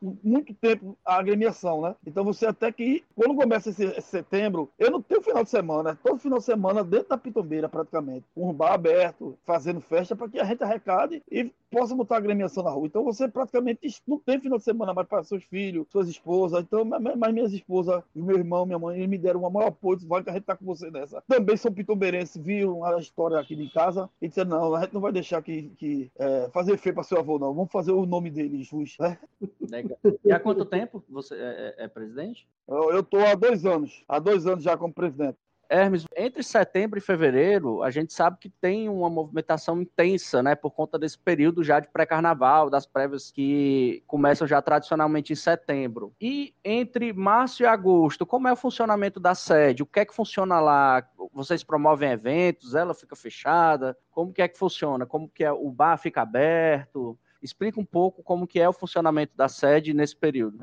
um 0.02 0.16
muito 0.24 0.54
tempo 0.54 0.96
à 1.04 1.16
agremiação, 1.16 1.82
né? 1.82 1.94
Então 2.06 2.24
você 2.24 2.46
até 2.46 2.72
que, 2.72 3.04
quando 3.14 3.36
começa 3.36 3.70
esse, 3.70 3.84
esse 3.84 4.08
setembro, 4.08 4.70
eu 4.78 4.90
não 4.90 5.02
tenho 5.02 5.22
final 5.22 5.44
de 5.44 5.50
semana, 5.50 5.98
todo 6.02 6.18
final 6.18 6.38
de 6.38 6.44
semana 6.44 6.82
dentro 6.82 7.10
da 7.10 7.18
Pitombeira 7.18 7.68
praticamente, 7.68 8.24
com 8.34 8.48
um 8.48 8.54
bar 8.54 8.75
aberto, 8.76 9.36
fazendo 9.44 9.80
festa 9.80 10.14
para 10.14 10.28
que 10.28 10.38
a 10.38 10.44
gente 10.44 10.62
arrecade 10.62 11.22
e 11.30 11.50
possa 11.70 11.94
botar 11.94 12.14
a 12.14 12.18
agremiação 12.18 12.62
na 12.62 12.70
rua. 12.70 12.86
Então 12.86 13.04
você 13.04 13.28
praticamente 13.28 14.00
não 14.06 14.18
tem 14.18 14.40
final 14.40 14.58
de 14.58 14.64
semana 14.64 14.94
mais 14.94 15.06
para 15.06 15.24
seus 15.24 15.44
filhos, 15.44 15.86
suas 15.90 16.08
esposas. 16.08 16.62
Então, 16.62 16.84
mas 16.84 17.34
minhas 17.34 17.52
esposas, 17.52 18.02
meu 18.14 18.36
irmão, 18.36 18.64
minha 18.64 18.78
mãe, 18.78 18.96
eles 18.96 19.08
me 19.08 19.18
deram 19.18 19.44
um 19.44 19.50
maior 19.50 19.68
apoio, 19.68 19.98
vai 20.06 20.22
que 20.22 20.30
a 20.30 20.32
gente 20.32 20.44
tá 20.44 20.56
com 20.56 20.64
você 20.64 20.90
nessa. 20.90 21.22
Também 21.28 21.56
são 21.56 21.72
pitombeirenses, 21.72 22.42
viram 22.42 22.84
a 22.84 22.98
história 22.98 23.38
aqui 23.38 23.54
de 23.54 23.68
casa 23.70 24.08
e 24.22 24.28
disseram, 24.28 24.50
não, 24.50 24.74
a 24.74 24.82
gente 24.82 24.94
não 24.94 25.00
vai 25.00 25.12
deixar 25.12 25.42
que, 25.42 25.70
que 25.78 26.10
é, 26.18 26.48
fazer 26.52 26.76
feio 26.78 26.94
para 26.94 27.04
seu 27.04 27.18
avô, 27.18 27.38
não. 27.38 27.52
Vamos 27.52 27.72
fazer 27.72 27.92
o 27.92 28.06
nome 28.06 28.30
dele 28.30 28.62
jus, 28.62 28.96
né? 28.98 29.18
Legal. 29.60 29.98
E 30.24 30.32
há 30.32 30.40
quanto 30.40 30.64
tempo 30.64 31.02
você 31.08 31.34
é, 31.34 31.74
é, 31.78 31.84
é 31.84 31.88
presidente? 31.88 32.46
Eu, 32.68 33.02
tô 33.02 33.18
há 33.18 33.34
dois 33.34 33.64
anos, 33.64 34.04
há 34.08 34.18
dois 34.18 34.46
anos 34.46 34.64
já 34.64 34.76
como 34.76 34.92
presidente. 34.92 35.38
Hermes, 35.68 36.04
entre 36.16 36.42
setembro 36.42 36.98
e 36.98 37.02
fevereiro, 37.02 37.82
a 37.82 37.90
gente 37.90 38.12
sabe 38.12 38.38
que 38.38 38.48
tem 38.48 38.88
uma 38.88 39.10
movimentação 39.10 39.80
intensa, 39.80 40.42
né, 40.42 40.54
por 40.54 40.70
conta 40.70 40.98
desse 40.98 41.18
período 41.18 41.64
já 41.64 41.80
de 41.80 41.88
pré-carnaval, 41.88 42.70
das 42.70 42.86
prévias 42.86 43.30
que 43.30 44.02
começam 44.06 44.46
já 44.46 44.60
tradicionalmente 44.62 45.32
em 45.32 45.36
setembro. 45.36 46.12
E 46.20 46.54
entre 46.64 47.12
março 47.12 47.62
e 47.62 47.66
agosto, 47.66 48.24
como 48.24 48.48
é 48.48 48.52
o 48.52 48.56
funcionamento 48.56 49.18
da 49.18 49.34
sede? 49.34 49.82
O 49.82 49.86
que 49.86 50.00
é 50.00 50.04
que 50.04 50.14
funciona 50.14 50.60
lá? 50.60 51.06
Vocês 51.32 51.62
promovem 51.62 52.10
eventos? 52.10 52.74
Ela 52.74 52.94
fica 52.94 53.16
fechada? 53.16 53.96
Como 54.10 54.32
que 54.32 54.42
é 54.42 54.48
que 54.48 54.58
funciona? 54.58 55.04
Como 55.04 55.28
que 55.28 55.44
é? 55.44 55.52
O 55.52 55.70
bar 55.70 55.98
fica 55.98 56.22
aberto? 56.22 57.18
Explica 57.42 57.80
um 57.80 57.84
pouco 57.84 58.22
como 58.22 58.46
que 58.46 58.60
é 58.60 58.68
o 58.68 58.72
funcionamento 58.72 59.36
da 59.36 59.48
sede 59.48 59.92
nesse 59.92 60.16
período. 60.16 60.58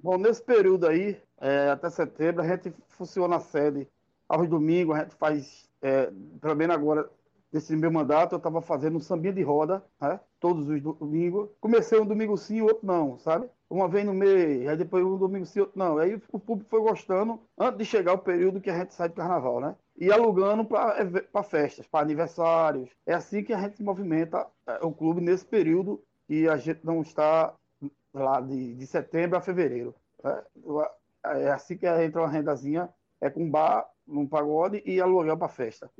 Bom, 0.00 0.18
nesse 0.18 0.42
período 0.42 0.86
aí, 0.86 1.18
é, 1.40 1.70
até 1.70 1.88
setembro, 1.88 2.42
a 2.42 2.46
gente 2.46 2.74
funciona 2.88 3.36
a 3.36 3.40
sede 3.40 3.88
aos 4.28 4.48
domingos, 4.48 4.96
a 4.96 5.00
gente 5.00 5.14
faz, 5.14 5.68
é, 5.82 6.10
pelo 6.40 6.56
menos 6.56 6.74
agora, 6.74 7.10
nesse 7.52 7.76
meu 7.76 7.90
mandato, 7.90 8.34
eu 8.34 8.38
estava 8.38 8.60
fazendo 8.60 8.96
um 8.96 9.00
sambinha 9.00 9.32
de 9.32 9.42
roda, 9.42 9.84
né? 10.00 10.18
todos 10.40 10.68
os 10.68 10.80
domingos. 10.80 11.48
Comecei 11.60 11.98
um 12.00 12.06
domingo 12.06 12.36
sim, 12.36 12.60
outro 12.60 12.84
não, 12.86 13.16
sabe? 13.18 13.48
Uma 13.70 13.88
vez 13.88 14.04
no 14.04 14.12
mês, 14.12 14.66
aí 14.68 14.76
depois 14.76 15.04
um 15.04 15.16
domingo 15.16 15.46
sim, 15.46 15.60
outro 15.60 15.78
não. 15.78 15.98
Aí 15.98 16.20
o 16.32 16.38
público 16.38 16.68
foi 16.68 16.80
gostando, 16.80 17.40
antes 17.56 17.78
de 17.78 17.84
chegar 17.84 18.12
o 18.14 18.18
período 18.18 18.60
que 18.60 18.70
a 18.70 18.78
gente 18.78 18.92
sai 18.92 19.08
de 19.08 19.14
carnaval, 19.14 19.60
né? 19.60 19.76
E 19.96 20.10
alugando 20.10 20.64
para 20.64 21.42
festas, 21.44 21.86
para 21.86 22.00
aniversários. 22.00 22.90
É 23.06 23.14
assim 23.14 23.44
que 23.44 23.52
a 23.52 23.60
gente 23.60 23.82
movimenta 23.82 24.46
é, 24.66 24.84
o 24.84 24.92
clube 24.92 25.20
nesse 25.20 25.44
período 25.44 26.02
e 26.28 26.48
a 26.48 26.56
gente 26.56 26.80
não 26.84 27.00
está 27.00 27.54
lá 28.12 28.40
de, 28.40 28.74
de 28.74 28.86
setembro 28.86 29.38
a 29.38 29.40
fevereiro. 29.40 29.94
Né? 30.22 30.42
É 31.24 31.50
assim 31.50 31.76
que 31.76 31.86
entra 31.86 32.20
uma 32.20 32.28
rendazinha, 32.28 32.88
é 33.20 33.30
com 33.30 33.48
bar 33.48 33.88
num 34.06 34.26
pagode 34.26 34.82
e 34.84 35.00
aluguel 35.00 35.36
para 35.36 35.48
festa. 35.48 35.90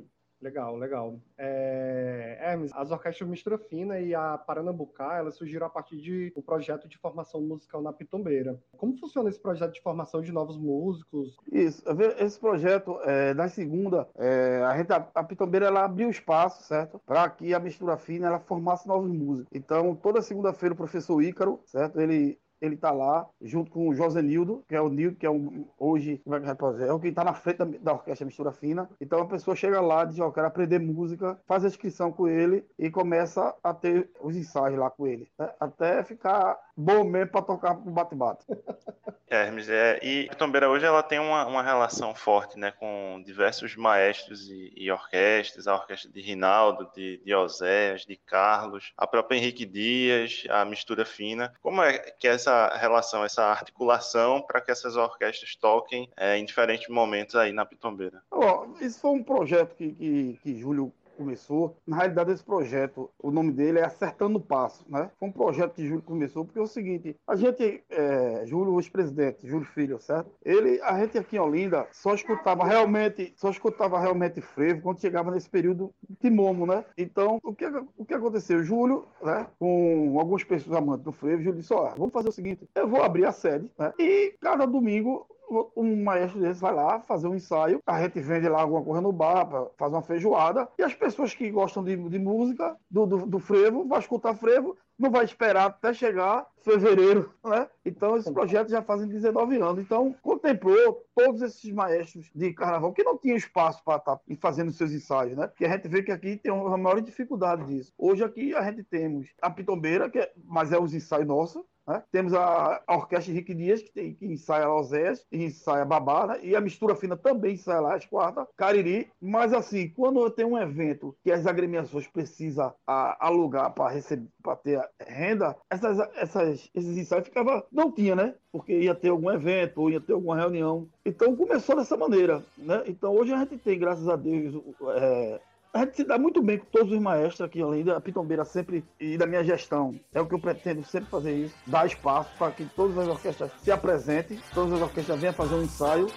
Legal, 0.41 0.75
legal. 0.75 1.19
É, 1.37 2.37
Hermes, 2.39 2.71
as 2.75 2.91
orquestras 2.91 3.27
Mistura 3.27 3.57
Fina 3.57 3.99
e 3.99 4.13
a 4.13 4.37
Paranambucá, 4.37 5.17
elas 5.17 5.35
surgiram 5.35 5.65
a 5.65 5.69
partir 5.69 5.97
de 5.97 6.31
um 6.35 6.41
projeto 6.41 6.87
de 6.87 6.97
formação 6.97 7.41
musical 7.41 7.81
na 7.81 7.93
Pitombeira. 7.93 8.59
Como 8.77 8.97
funciona 8.97 9.29
esse 9.29 9.39
projeto 9.39 9.73
de 9.73 9.81
formação 9.81 10.21
de 10.21 10.31
novos 10.31 10.57
músicos? 10.57 11.35
Isso, 11.51 11.83
esse 12.19 12.39
projeto, 12.39 12.99
é, 13.03 13.33
na 13.33 13.47
segunda, 13.47 14.07
é, 14.15 14.61
a, 14.63 14.77
gente, 14.77 14.91
a, 14.91 15.07
a 15.15 15.23
Pitombeira, 15.23 15.67
ela 15.67 15.85
abriu 15.85 16.09
espaço, 16.09 16.61
certo? 16.63 16.99
Para 17.05 17.29
que 17.29 17.53
a 17.53 17.59
Mistura 17.59 17.97
Fina, 17.97 18.27
ela 18.27 18.39
formasse 18.39 18.87
novos 18.87 19.09
músicos. 19.09 19.49
Então, 19.51 19.95
toda 19.95 20.21
segunda-feira, 20.21 20.73
o 20.73 20.77
professor 20.77 21.21
Ícaro, 21.23 21.59
certo? 21.65 21.99
Ele 21.99 22.37
ele 22.61 22.75
está 22.75 22.91
lá, 22.91 23.27
junto 23.41 23.71
com 23.71 23.87
o 23.87 23.93
José 23.93 24.21
Nildo, 24.21 24.63
que 24.67 24.75
é 24.75 24.81
o 24.81 24.89
Nildo, 24.89 25.17
que 25.17 25.25
é 25.25 25.29
um, 25.29 25.65
hoje, 25.77 26.21
é 26.25 26.87
é, 26.87 26.93
o 26.93 26.99
que 26.99 27.07
está 27.09 27.23
na 27.23 27.33
frente 27.33 27.57
da, 27.57 27.65
da, 27.65 27.93
orquestra 27.93 28.25
Mistura 28.25 28.51
Fina. 28.51 28.89
Então 28.99 29.19
a 29.19 29.27
pessoa 29.27 29.55
chega 29.55 29.81
lá, 29.81 30.05
diz, 30.05 30.19
oh, 30.19 30.31
quero 30.31 30.47
aprender 30.47 30.79
música, 30.79 31.39
faz 31.47 31.63
a 31.63 31.67
inscrição 31.67 32.11
com 32.11 32.27
ele 32.27 32.65
e 32.77 32.89
começa 32.89 33.55
a 33.63 33.73
ter 33.73 34.09
os 34.21 34.35
ensaios 34.35 34.79
lá 34.79 34.89
com 34.89 35.07
ele, 35.07 35.29
né? 35.37 35.51
até 35.59 36.03
ficar 36.03 36.57
bom 36.75 37.03
mesmo 37.03 37.31
para 37.31 37.41
tocar 37.41 37.71
o 37.73 37.91
bate-bate. 37.91 38.45
Hermes, 39.27 39.67
é, 39.69 39.99
e 40.03 40.29
a 40.31 40.35
Tombeira 40.35 40.69
hoje 40.69 40.85
ela 40.85 41.01
tem 41.01 41.19
uma, 41.19 41.45
uma 41.47 41.63
relação 41.63 42.13
forte 42.13 42.59
né, 42.59 42.71
com 42.71 43.21
diversos 43.25 43.75
maestros 43.75 44.47
e, 44.49 44.71
e 44.75 44.91
orquestras, 44.91 45.67
a 45.67 45.73
orquestra 45.73 46.11
de 46.11 46.21
Rinaldo, 46.21 46.89
de, 46.95 47.17
de 47.25 47.33
Oséias, 47.33 48.05
de 48.05 48.15
Carlos, 48.15 48.93
a 48.95 49.07
própria 49.07 49.37
Henrique 49.37 49.65
Dias, 49.65 50.43
a 50.49 50.63
Mistura 50.63 51.05
Fina. 51.05 51.53
Como 51.61 51.81
é 51.81 51.97
que 51.97 52.27
é 52.27 52.31
essa 52.31 52.75
relação, 52.77 53.25
essa 53.25 53.43
articulação 53.45 54.41
para 54.41 54.61
que 54.61 54.71
essas 54.71 54.95
orquestras 54.95 55.55
toquem 55.55 56.09
é, 56.15 56.37
em 56.37 56.45
diferentes 56.45 56.87
momentos 56.87 57.35
aí 57.35 57.51
na 57.51 57.65
Pitombeira? 57.65 58.21
Oh, 58.29 58.67
isso 58.79 58.99
foi 58.99 59.11
um 59.11 59.23
projeto 59.23 59.75
que, 59.75 59.91
que, 59.91 60.39
que 60.43 60.59
Júlio 60.59 60.93
começou. 61.15 61.77
Na 61.85 61.97
realidade, 61.97 62.31
esse 62.31 62.43
projeto, 62.43 63.09
o 63.21 63.31
nome 63.31 63.51
dele 63.51 63.79
é 63.79 63.85
Acertando 63.85 64.37
o 64.37 64.41
Passo, 64.41 64.85
né? 64.89 65.09
Foi 65.19 65.29
um 65.29 65.31
projeto 65.31 65.73
que 65.73 65.87
Júlio 65.87 66.03
começou, 66.03 66.45
porque 66.45 66.59
é 66.59 66.61
o 66.61 66.67
seguinte, 66.67 67.15
a 67.27 67.35
gente, 67.35 67.83
é, 67.89 68.45
Júlio, 68.45 68.79
ex-presidente, 68.79 69.47
Júlio 69.47 69.65
Filho, 69.65 69.99
certo? 69.99 70.29
Ele, 70.43 70.81
a 70.81 70.99
gente 70.99 71.17
aqui 71.17 71.37
em 71.37 71.39
Olinda 71.39 71.87
só 71.91 72.13
escutava 72.13 72.65
realmente, 72.65 73.33
só 73.35 73.49
escutava 73.49 73.99
realmente 73.99 74.41
frevo 74.41 74.81
quando 74.81 75.01
chegava 75.01 75.31
nesse 75.31 75.49
período 75.49 75.91
de 76.21 76.29
momo, 76.29 76.65
né? 76.65 76.83
Então, 76.97 77.39
o 77.43 77.53
que, 77.53 77.65
o 77.97 78.05
que 78.05 78.13
aconteceu? 78.13 78.63
Júlio, 78.63 79.05
né, 79.21 79.47
com 79.59 80.17
algumas 80.19 80.43
pessoas 80.43 80.75
amantes 80.75 81.03
do 81.03 81.11
frevo, 81.11 81.41
Júlio 81.41 81.59
disse, 81.59 81.73
ó, 81.73 81.93
vamos 81.95 82.13
fazer 82.13 82.29
o 82.29 82.33
seguinte, 82.33 82.67
eu 82.75 82.87
vou 82.87 83.01
abrir 83.01 83.25
a 83.25 83.31
sede, 83.31 83.71
né? 83.77 83.93
E 83.99 84.35
cada 84.41 84.65
domingo 84.65 85.27
um 85.75 86.03
maestro 86.03 86.39
desse 86.39 86.61
vai 86.61 86.73
lá 86.73 86.99
fazer 87.01 87.27
um 87.27 87.35
ensaio, 87.35 87.81
a 87.85 88.01
gente 88.01 88.19
vende 88.19 88.47
lá 88.47 88.61
alguma 88.61 88.83
coisa 88.83 89.01
no 89.01 89.11
bar, 89.11 89.47
faz 89.77 89.91
uma 89.91 90.01
feijoada, 90.01 90.67
e 90.77 90.83
as 90.83 90.93
pessoas 90.93 91.33
que 91.33 91.49
gostam 91.49 91.83
de, 91.83 91.95
de 91.95 92.19
música, 92.19 92.75
do, 92.89 93.05
do, 93.05 93.25
do, 93.25 93.39
frevo, 93.39 93.87
vai 93.87 93.99
escutar 93.99 94.35
frevo, 94.35 94.77
não 94.97 95.11
vai 95.11 95.25
esperar 95.25 95.65
até 95.65 95.93
chegar 95.93 96.47
fevereiro, 96.61 97.31
né? 97.43 97.67
Então, 97.85 98.15
esse 98.17 98.31
projeto 98.31 98.69
já 98.69 98.81
fazem 98.81 99.07
19 99.07 99.57
anos. 99.57 99.79
Então, 99.79 100.15
contemplou 100.21 101.05
todos 101.13 101.41
esses 101.41 101.71
maestros 101.71 102.29
de 102.33 102.53
carnaval 102.53 102.93
que 102.93 103.03
não 103.03 103.17
tinham 103.17 103.37
espaço 103.37 103.83
para 103.83 103.97
estar 103.97 104.15
tá 104.15 104.21
fazendo 104.39 104.71
seus 104.71 104.91
ensaios, 104.91 105.35
né? 105.35 105.47
Porque 105.47 105.65
a 105.65 105.69
gente 105.69 105.87
vê 105.87 106.01
que 106.01 106.11
aqui 106.11 106.37
tem 106.37 106.51
uma 106.51 106.77
maior 106.77 107.01
dificuldade 107.01 107.65
disso. 107.65 107.93
Hoje 107.97 108.23
aqui 108.23 108.55
a 108.55 108.63
gente 108.63 108.83
temos 108.83 109.27
a 109.41 109.49
pitombeira, 109.49 110.09
que 110.09 110.19
é, 110.19 110.31
mas 110.45 110.71
é 110.71 110.79
os 110.79 110.93
ensaios 110.93 111.27
nossos, 111.27 111.63
né? 111.87 112.03
Temos 112.11 112.33
a, 112.33 112.81
a, 112.85 112.95
Orquestra 112.95 113.31
Henrique 113.31 113.53
Dias, 113.53 113.81
que, 113.81 113.91
tem, 113.91 114.13
que 114.13 114.25
ensaia 114.25 114.67
Losés, 114.67 115.25
ensaia 115.31 115.85
Babá, 115.85 116.27
né? 116.27 116.39
e 116.41 116.55
a 116.55 116.61
Mistura 116.61 116.95
Fina 116.95 117.15
também 117.15 117.53
ensaia 117.53 117.79
lá 117.79 117.95
às 117.95 118.05
quartas, 118.05 118.47
Cariri. 118.57 119.09
Mas 119.21 119.53
assim, 119.53 119.89
quando 119.89 120.19
eu 120.19 120.29
tenho 120.29 120.49
um 120.49 120.57
evento 120.57 121.15
que 121.23 121.31
as 121.31 121.45
agremiações 121.45 122.07
precisam 122.07 122.73
a, 122.87 123.27
alugar 123.27 123.73
para 123.73 123.93
receber, 123.93 124.27
para 124.41 124.55
ter 124.55 124.89
renda, 124.99 125.55
essas, 125.69 125.99
essas, 126.15 126.69
esses 126.73 126.97
ensaios 126.97 127.25
ficavam. 127.25 127.63
Não 127.71 127.91
tinha, 127.91 128.15
né? 128.15 128.35
Porque 128.51 128.77
ia 128.77 128.95
ter 128.95 129.09
algum 129.09 129.31
evento, 129.31 129.81
ou 129.81 129.89
ia 129.89 129.99
ter 129.99 130.13
alguma 130.13 130.35
reunião. 130.35 130.87
Então 131.05 131.35
começou 131.35 131.75
dessa 131.75 131.97
maneira. 131.97 132.43
Né? 132.57 132.83
Então 132.87 133.13
hoje 133.13 133.33
a 133.33 133.37
gente 133.39 133.57
tem, 133.57 133.77
graças 133.77 134.07
a 134.07 134.15
Deus, 134.15 134.55
é, 134.95 135.39
a 135.75 135.79
gente 135.79 135.97
se 135.97 136.03
dá 136.05 136.17
muito 136.17 136.41
bem 136.41 136.57
com 136.57 136.65
todos 136.71 136.93
os 136.93 136.99
maestros 136.99 137.41
aqui 137.41 137.61
além 137.61 137.83
da 137.83 137.99
Pitombeira 137.99 138.45
sempre 138.45 138.81
e 138.97 139.17
da 139.17 139.27
minha 139.27 139.43
gestão. 139.43 139.99
É 140.13 140.21
o 140.21 140.25
que 140.25 140.33
eu 140.33 140.39
pretendo 140.39 140.81
sempre 140.85 141.09
fazer 141.09 141.35
isso, 141.35 141.55
dar 141.67 141.85
espaço 141.85 142.29
para 142.39 142.49
que 142.53 142.63
todas 142.63 142.97
as 142.97 143.09
orquestras 143.09 143.51
se 143.61 143.69
apresentem, 143.71 144.39
todas 144.53 144.71
as 144.71 144.81
orquestras 144.81 145.19
venham 145.19 145.33
fazer 145.33 145.55
um 145.55 145.63
ensaio. 145.63 146.07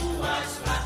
Tuas 0.00 0.60
ladeiras, 0.66 0.83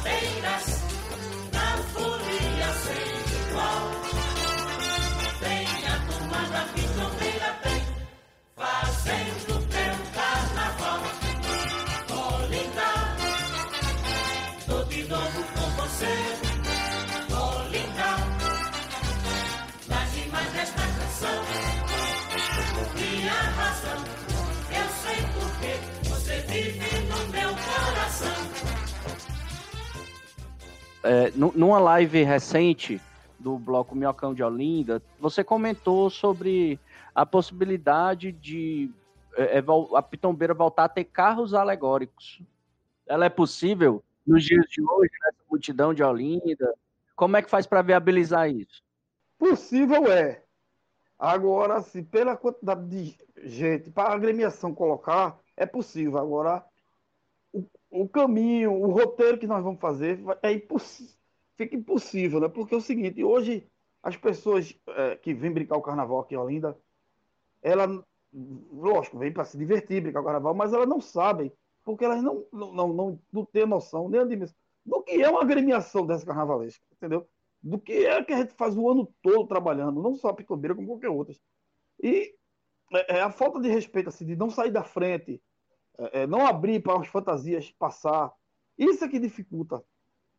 é, 31.02 31.30
nu- 31.32 31.52
numa 31.54 31.78
live 31.78 32.22
recente 32.22 33.00
do 33.38 33.58
bloco 33.58 33.94
Minhocão 33.94 34.34
de 34.34 34.42
Olinda, 34.42 35.00
você 35.20 35.44
comentou 35.44 36.10
sobre 36.10 36.78
a 37.14 37.24
possibilidade 37.24 38.32
de 38.32 38.90
é, 39.36 39.58
é, 39.58 39.64
a 39.94 40.02
Pitombeira 40.02 40.52
voltar 40.52 40.84
a 40.84 40.88
ter 40.88 41.04
carros 41.04 41.54
alegóricos. 41.54 42.42
Ela 43.06 43.26
é 43.26 43.28
possível 43.28 44.02
nos 44.26 44.44
dias 44.44 44.66
de 44.68 44.82
hoje, 44.82 45.12
nessa 45.24 45.42
multidão 45.48 45.94
de 45.94 46.02
Olinda? 46.02 46.74
Como 47.16 47.36
é 47.36 47.42
que 47.42 47.48
faz 47.48 47.66
para 47.66 47.80
viabilizar 47.82 48.50
isso? 48.50 48.82
Possível 49.38 50.10
é. 50.10 50.42
Agora, 51.18 51.80
se 51.82 52.02
pela 52.02 52.36
quantidade 52.36 52.86
de 52.88 53.16
gente, 53.44 53.90
para 53.90 54.10
a 54.10 54.14
agremiação 54.14 54.74
colocar, 54.74 55.38
é 55.56 55.64
possível. 55.64 56.18
Agora, 56.18 56.64
o, 57.90 58.08
caminho, 58.08 58.72
o 58.72 58.90
roteiro 58.90 59.38
que 59.38 59.46
nós 59.46 59.62
vamos 59.62 59.80
fazer 59.80 60.20
é 60.42 60.52
impossível. 60.52 61.14
Fica 61.56 61.74
impossível, 61.74 62.40
né? 62.40 62.48
Porque 62.48 62.74
é 62.74 62.78
o 62.78 62.80
seguinte, 62.80 63.22
hoje 63.22 63.66
as 64.02 64.16
pessoas 64.16 64.78
é, 64.88 65.16
que 65.16 65.34
vêm 65.34 65.52
brincar 65.52 65.76
o 65.76 65.82
carnaval 65.82 66.20
aqui 66.20 66.34
em 66.34 66.38
Olinda, 66.38 66.78
ela, 67.62 68.04
lógico, 68.32 69.18
vem 69.18 69.32
para 69.32 69.44
se 69.44 69.58
divertir, 69.58 70.00
brincar 70.00 70.20
o 70.20 70.24
carnaval, 70.24 70.54
mas 70.54 70.72
elas 70.72 70.88
não 70.88 71.00
sabem, 71.00 71.52
porque 71.84 72.04
elas 72.04 72.22
não, 72.22 72.46
não, 72.52 72.72
não, 72.72 72.92
não, 72.92 73.20
não 73.32 73.44
têm 73.44 73.66
noção 73.66 74.08
nem 74.08 74.20
a 74.20 74.24
dimensão 74.24 74.56
do 74.86 75.02
que 75.02 75.22
é 75.22 75.28
uma 75.28 75.42
agremiação 75.42 76.06
dessa 76.06 76.24
carnavalesca, 76.24 76.82
entendeu? 76.92 77.28
do 77.62 77.78
que 77.78 78.06
é 78.06 78.22
que 78.22 78.32
a 78.32 78.38
gente 78.38 78.54
faz 78.54 78.76
o 78.76 78.88
ano 78.88 79.12
todo 79.22 79.46
trabalhando, 79.46 80.02
não 80.02 80.14
só 80.14 80.28
a 80.28 80.34
Pitombeira, 80.34 80.74
como 80.74 80.86
qualquer 80.86 81.08
outra. 81.08 81.34
E 82.02 82.34
é, 82.92 83.18
é 83.18 83.20
a 83.20 83.30
falta 83.30 83.60
de 83.60 83.68
respeito, 83.68 84.08
assim, 84.08 84.24
de 84.24 84.36
não 84.36 84.50
sair 84.50 84.70
da 84.70 84.84
frente, 84.84 85.42
é, 85.98 86.22
é, 86.22 86.26
não 86.26 86.46
abrir 86.46 86.80
para 86.80 87.00
as 87.00 87.08
fantasias 87.08 87.70
passar, 87.72 88.32
isso 88.76 89.04
é 89.04 89.08
que 89.08 89.18
dificulta. 89.18 89.82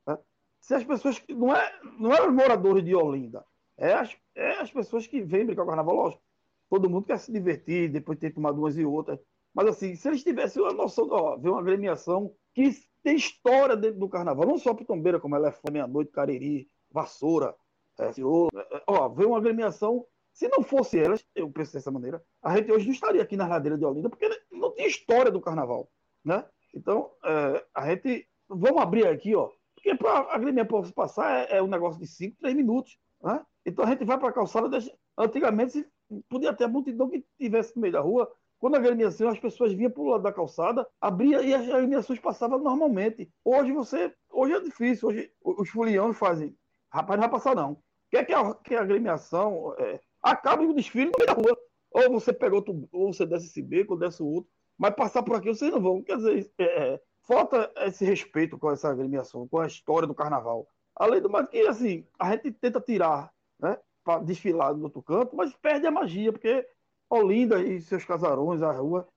né? 0.08 0.18
Se 0.62 0.74
as 0.74 0.84
pessoas 0.84 1.22
não 1.30 1.56
é, 1.56 1.80
não 2.00 2.14
é 2.14 2.28
os 2.28 2.34
moradores 2.34 2.84
de 2.84 2.96
Olinda, 2.96 3.46
é 3.78 3.94
as, 3.94 4.16
é 4.36 4.60
as 4.60 4.72
pessoas 4.72 5.06
que 5.06 5.22
vêm 5.22 5.46
brincar 5.46 5.64
com 5.64 5.68
o 5.68 5.76
carnaval, 5.76 5.96
lógico. 5.96 6.24
Todo 6.70 6.90
mundo 6.90 7.06
quer 7.06 7.18
se 7.18 7.32
divertir, 7.32 7.92
depois 7.92 8.18
de 8.18 8.28
ter 8.28 8.34
tomado 8.34 8.60
umas 8.60 8.78
e 8.78 8.86
outras. 8.86 9.20
Mas 9.54 9.68
assim, 9.68 9.96
se 9.96 10.08
eles 10.08 10.24
tivessem 10.24 10.62
uma 10.62 10.72
noção, 10.72 11.08
ó, 11.10 11.36
ver 11.36 11.50
uma 11.50 11.60
agremiação 11.60 12.34
que 12.54 12.72
tem 13.04 13.16
história 13.16 13.76
dentro 13.76 14.00
do 14.00 14.10
carnaval, 14.10 14.46
não 14.46 14.58
só 14.58 14.74
Pitombeira, 14.74 15.20
como 15.20 15.36
ela 15.36 15.50
é 15.50 15.72
meia-noite, 15.72 16.12
Cariri, 16.12 16.70
Vassoura, 16.92 17.56
é, 17.98 18.12
Ciolo, 18.14 18.50
é, 18.56 18.84
ó, 18.88 19.10
ver 19.10 19.26
uma 19.26 19.38
agremiação. 19.38 20.06
Se 20.40 20.48
não 20.48 20.64
fosse 20.64 20.98
elas, 20.98 21.22
eu 21.36 21.52
penso 21.52 21.74
dessa 21.74 21.92
maneira, 21.92 22.24
a 22.42 22.56
gente 22.56 22.72
hoje 22.72 22.86
não 22.86 22.94
estaria 22.94 23.22
aqui 23.22 23.36
na 23.36 23.46
ladeira 23.46 23.78
de 23.78 23.84
Olinda, 23.84 24.10
porque 24.10 24.30
não 24.50 24.74
tinha 24.74 24.88
história 24.88 25.30
do 25.30 25.42
carnaval, 25.42 25.92
né? 26.24 26.46
Então, 26.74 27.12
é, 27.26 27.66
a 27.76 27.90
gente, 27.90 28.26
vamos 28.48 28.82
abrir 28.82 29.06
aqui, 29.06 29.36
ó, 29.36 29.50
porque 29.76 29.94
para 29.96 30.12
a 30.12 30.36
agremiação 30.36 30.90
passar 30.92 31.50
é, 31.52 31.58
é 31.58 31.62
um 31.62 31.68
negócio 31.68 32.00
de 32.00 32.08
5, 32.08 32.38
3 32.40 32.56
minutos, 32.56 32.98
né? 33.22 33.46
Então 33.66 33.84
a 33.84 33.90
gente 33.90 34.06
vai 34.06 34.18
para 34.18 34.30
a 34.30 34.32
calçada, 34.32 34.70
deixa... 34.70 34.90
antigamente 35.18 35.74
se 35.74 35.86
podia 36.30 36.54
ter 36.54 36.64
a 36.64 36.70
multidão 36.70 37.10
que 37.10 37.26
tivesse 37.38 37.76
no 37.76 37.82
meio 37.82 37.92
da 37.92 38.00
rua, 38.00 38.32
quando 38.60 38.76
a 38.76 38.78
agremiação, 38.78 39.28
as 39.28 39.40
pessoas 39.40 39.74
vinham 39.74 39.92
para 39.92 40.02
o 40.02 40.08
lado 40.08 40.24
da 40.24 40.32
calçada, 40.32 40.88
abria 41.02 41.42
e 41.42 41.54
as 41.54 41.68
agremiações 41.68 42.18
passavam 42.18 42.60
normalmente. 42.60 43.30
Hoje 43.44 43.74
você, 43.74 44.16
hoje 44.32 44.54
é 44.54 44.62
difícil, 44.62 45.10
hoje 45.10 45.34
os 45.44 45.70
foliões 45.70 46.18
fazem, 46.18 46.56
rapaz, 46.90 47.20
não 47.20 47.28
vai 47.28 47.38
passar 47.38 47.58
não. 47.58 47.84
Quer 48.10 48.26
que 48.26 48.34
a, 48.34 48.54
que 48.56 48.74
a 48.74 48.82
agremiação 48.82 49.76
é, 49.78 50.00
acabe 50.22 50.66
o 50.66 50.74
desfile 50.74 51.06
no 51.06 51.12
meio 51.18 51.28
da 51.28 51.34
rua. 51.34 51.58
Ou 51.92 52.12
você 52.12 52.32
pega 52.32 52.56
outro, 52.56 52.88
ou 52.92 53.12
você 53.12 53.26
desce 53.26 53.48
esse 53.48 53.62
beco, 53.62 53.94
ou 53.94 54.00
desce 54.00 54.22
o 54.22 54.28
outro, 54.28 54.52
mas 54.78 54.94
passar 54.94 55.24
por 55.24 55.36
aqui 55.36 55.48
vocês 55.48 55.72
não 55.72 55.82
vão. 55.82 56.04
Quer 56.04 56.18
dizer, 56.18 56.52
é, 56.58 56.64
é, 56.64 57.02
falta 57.24 57.72
esse 57.78 58.06
respeito 58.06 58.58
com 58.58 58.72
essa 58.72 58.90
agremiação, 58.90 59.48
com 59.48 59.60
a 59.60 59.68
história 59.68 60.08
do 60.08 60.14
carnaval. 60.14 60.68
Além 60.96 61.22
do 61.22 61.30
mais 61.30 61.48
que, 61.50 61.60
assim, 61.62 62.06
a 62.20 62.32
gente 62.32 62.52
tenta 62.52 62.80
tirar, 62.80 63.34
né, 63.60 63.78
para 64.04 64.22
desfilar 64.24 64.74
do 64.74 64.84
outro 64.84 65.02
canto, 65.02 65.36
mas 65.36 65.54
perde 65.56 65.88
a 65.88 65.92
magia, 65.92 66.32
porque 66.32 66.66
Olinda 67.10 67.62
e 67.62 67.82
seus 67.82 68.06
casarões, 68.06 68.62
a 68.62 68.72
rua, 68.72 69.08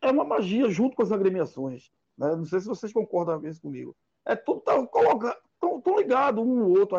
é 0.00 0.10
uma 0.10 0.24
magia 0.24 0.68
junto 0.70 0.96
com 0.96 1.02
as 1.02 1.12
agremiações. 1.12 1.90
Né? 2.16 2.34
Não 2.34 2.44
sei 2.44 2.60
se 2.60 2.66
vocês 2.66 2.92
concordam 2.92 3.40
com 3.40 3.46
isso 3.46 3.60
comigo. 3.60 3.94
É 4.24 4.34
tudo 4.34 4.60
tá, 4.60 4.86
coloca, 4.86 5.36
tão, 5.60 5.80
tão 5.80 5.98
ligado 5.98 6.40
um 6.40 6.54
no 6.56 6.70
outro, 6.70 6.96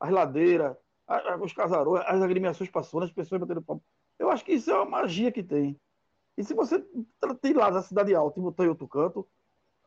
ladeiras, 0.00 0.72
a- 0.72 0.72
a- 0.72 0.76
os 1.40 1.52
casarões, 1.52 2.04
as 2.06 2.20
agremiações 2.20 2.70
passando, 2.70 3.04
as 3.04 3.12
pessoas 3.12 3.40
batendo 3.40 3.62
palma. 3.62 3.82
Eu 4.18 4.30
acho 4.30 4.44
que 4.44 4.52
isso 4.52 4.70
é 4.70 4.74
uma 4.74 4.84
magia 4.84 5.30
que 5.30 5.42
tem. 5.42 5.78
E 6.36 6.44
se 6.44 6.54
você 6.54 6.84
tem 7.40 7.52
lá 7.54 7.70
na 7.70 7.82
Cidade 7.82 8.14
Alta 8.14 8.38
e 8.38 8.42
botar 8.42 8.64
em 8.64 8.68
outro 8.68 8.88
canto, 8.88 9.26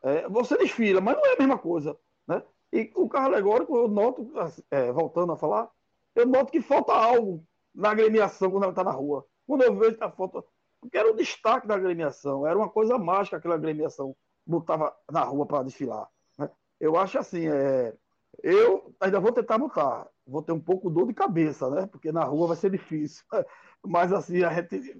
é, 0.02 0.28
você 0.28 0.56
desfila, 0.56 1.00
mas 1.00 1.16
não 1.16 1.26
é 1.26 1.34
a 1.34 1.38
mesma 1.38 1.58
coisa. 1.58 1.96
Né? 2.26 2.42
E 2.72 2.90
o 2.94 3.08
carro 3.08 3.26
alegórico, 3.26 3.76
eu 3.76 3.88
noto, 3.88 4.32
é, 4.70 4.90
voltando 4.90 5.32
a 5.32 5.36
falar, 5.36 5.70
eu 6.14 6.26
noto 6.26 6.50
que 6.50 6.60
falta 6.60 6.92
algo 6.92 7.44
na 7.74 7.90
agremiação 7.90 8.50
quando 8.50 8.64
ela 8.64 8.72
está 8.72 8.82
na 8.82 8.90
rua. 8.90 9.26
Quando 9.46 9.62
eu 9.62 9.76
vejo 9.76 9.96
a 10.00 10.10
foto, 10.10 10.44
porque 10.80 10.96
era 10.96 11.10
o 11.10 11.16
destaque 11.16 11.66
da 11.66 11.74
agremiação, 11.74 12.46
era 12.46 12.56
uma 12.56 12.68
coisa 12.68 12.98
mágica 12.98 13.36
aquela 13.36 13.54
agremiação 13.54 14.16
botava 14.46 14.94
na 15.10 15.22
rua 15.22 15.46
para 15.46 15.62
desfilar. 15.62 16.08
né? 16.38 16.50
Eu 16.78 16.96
acho 16.96 17.18
assim, 17.18 17.46
é, 17.46 17.94
eu 18.42 18.94
ainda 19.00 19.20
vou 19.20 19.32
tentar 19.32 19.58
botar, 19.58 20.08
vou 20.26 20.42
ter 20.42 20.52
um 20.52 20.60
pouco 20.60 20.90
dor 20.90 21.06
de 21.06 21.14
cabeça, 21.14 21.68
né? 21.70 21.86
Porque 21.86 22.12
na 22.12 22.24
rua 22.24 22.48
vai 22.48 22.56
ser 22.56 22.70
difícil. 22.70 23.24
Mas 23.86 24.12
assim, 24.12 24.38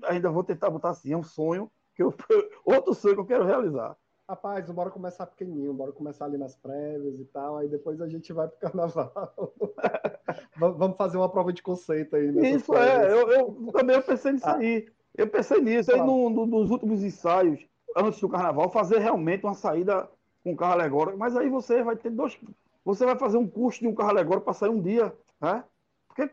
ainda 0.04 0.30
vou 0.30 0.42
tentar 0.44 0.70
botar 0.70 0.90
assim, 0.90 1.12
é 1.12 1.16
um 1.16 1.22
sonho 1.22 1.70
que 1.94 2.02
eu, 2.02 2.14
outro 2.64 2.94
sonho 2.94 3.14
que 3.14 3.20
eu 3.20 3.26
quero 3.26 3.44
realizar. 3.44 3.96
Rapaz, 4.28 4.70
bora 4.70 4.90
começar 4.90 5.26
pequenininho, 5.26 5.74
bora 5.74 5.90
começar 5.92 6.24
ali 6.26 6.38
nas 6.38 6.54
prévias 6.54 7.18
e 7.18 7.24
tal, 7.24 7.56
aí 7.56 7.68
depois 7.68 8.00
a 8.00 8.08
gente 8.08 8.32
vai 8.32 8.46
pro 8.46 8.58
carnaval. 8.60 9.12
Va- 10.56 10.70
Vamos 10.70 10.96
fazer 10.96 11.16
uma 11.16 11.28
prova 11.28 11.52
de 11.52 11.62
conceito 11.62 12.14
aí. 12.14 12.30
nessas 12.30 12.62
Isso 12.62 12.74
é, 12.74 13.08
prévias. 13.08 13.12
eu, 13.12 13.28
eu 13.32 13.72
também 13.72 14.00
pensei 14.02 14.32
nisso 14.32 14.48
Ah. 14.48 14.56
aí. 14.56 14.86
Eu 15.16 15.28
pensei 15.28 15.60
nisso 15.60 15.92
aí 15.92 16.00
no- 16.00 16.30
no- 16.30 16.46
nos 16.46 16.70
últimos 16.70 17.02
ensaios, 17.02 17.66
antes 17.96 18.20
do 18.20 18.28
carnaval, 18.28 18.70
fazer 18.70 18.98
realmente 18.98 19.44
uma 19.44 19.54
saída 19.54 20.08
com 20.44 20.54
carro 20.56 20.74
alegórico. 20.74 21.18
Mas 21.18 21.36
aí 21.36 21.48
você 21.48 21.82
vai 21.82 21.96
ter 21.96 22.10
dois. 22.10 22.38
Você 22.84 23.04
vai 23.04 23.16
fazer 23.18 23.36
um 23.36 23.46
curso 23.46 23.80
de 23.80 23.88
um 23.88 23.94
carro 23.94 24.10
alegórico 24.10 24.44
para 24.44 24.54
sair 24.54 24.70
um 24.70 24.80
dia, 24.80 25.14
né? 25.40 25.64
Porque 26.08 26.28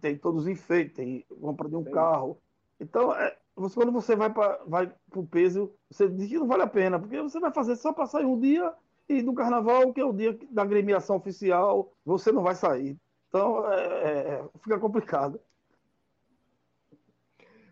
tem 0.00 0.16
todos 0.16 0.42
os 0.42 0.48
enfeites, 0.48 0.94
tem 0.94 1.24
compra 1.40 1.68
de 1.68 1.76
um 1.76 1.84
Tem. 1.84 1.92
carro. 1.92 2.38
Então, 2.80 3.14
é, 3.14 3.36
você, 3.54 3.74
quando 3.74 3.92
você 3.92 4.16
vai 4.16 4.32
para 4.32 4.62
vai 4.66 4.92
o 5.14 5.26
peso, 5.26 5.72
você 5.90 6.08
diz 6.08 6.28
que 6.28 6.38
não 6.38 6.46
vale 6.46 6.62
a 6.62 6.68
pena, 6.68 6.98
porque 6.98 7.20
você 7.20 7.38
vai 7.38 7.52
fazer 7.52 7.76
só 7.76 7.92
para 7.92 8.06
sair 8.06 8.24
um 8.24 8.38
dia 8.38 8.72
e 9.08 9.22
no 9.22 9.34
carnaval, 9.34 9.92
que 9.92 10.00
é 10.00 10.04
o 10.04 10.12
dia 10.12 10.38
da 10.50 10.62
agremiação 10.62 11.16
oficial, 11.16 11.92
você 12.04 12.30
não 12.30 12.42
vai 12.42 12.54
sair. 12.54 12.96
Então, 13.28 13.70
é, 13.70 13.84
é, 13.84 14.10
é, 14.34 14.44
fica 14.62 14.78
complicado. 14.78 15.40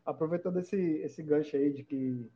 Aproveitando 0.04 0.58
esse, 0.58 0.76
esse 0.76 1.22
gancho 1.22 1.56
aí 1.56 1.72
de 1.72 1.82
que 1.82 2.30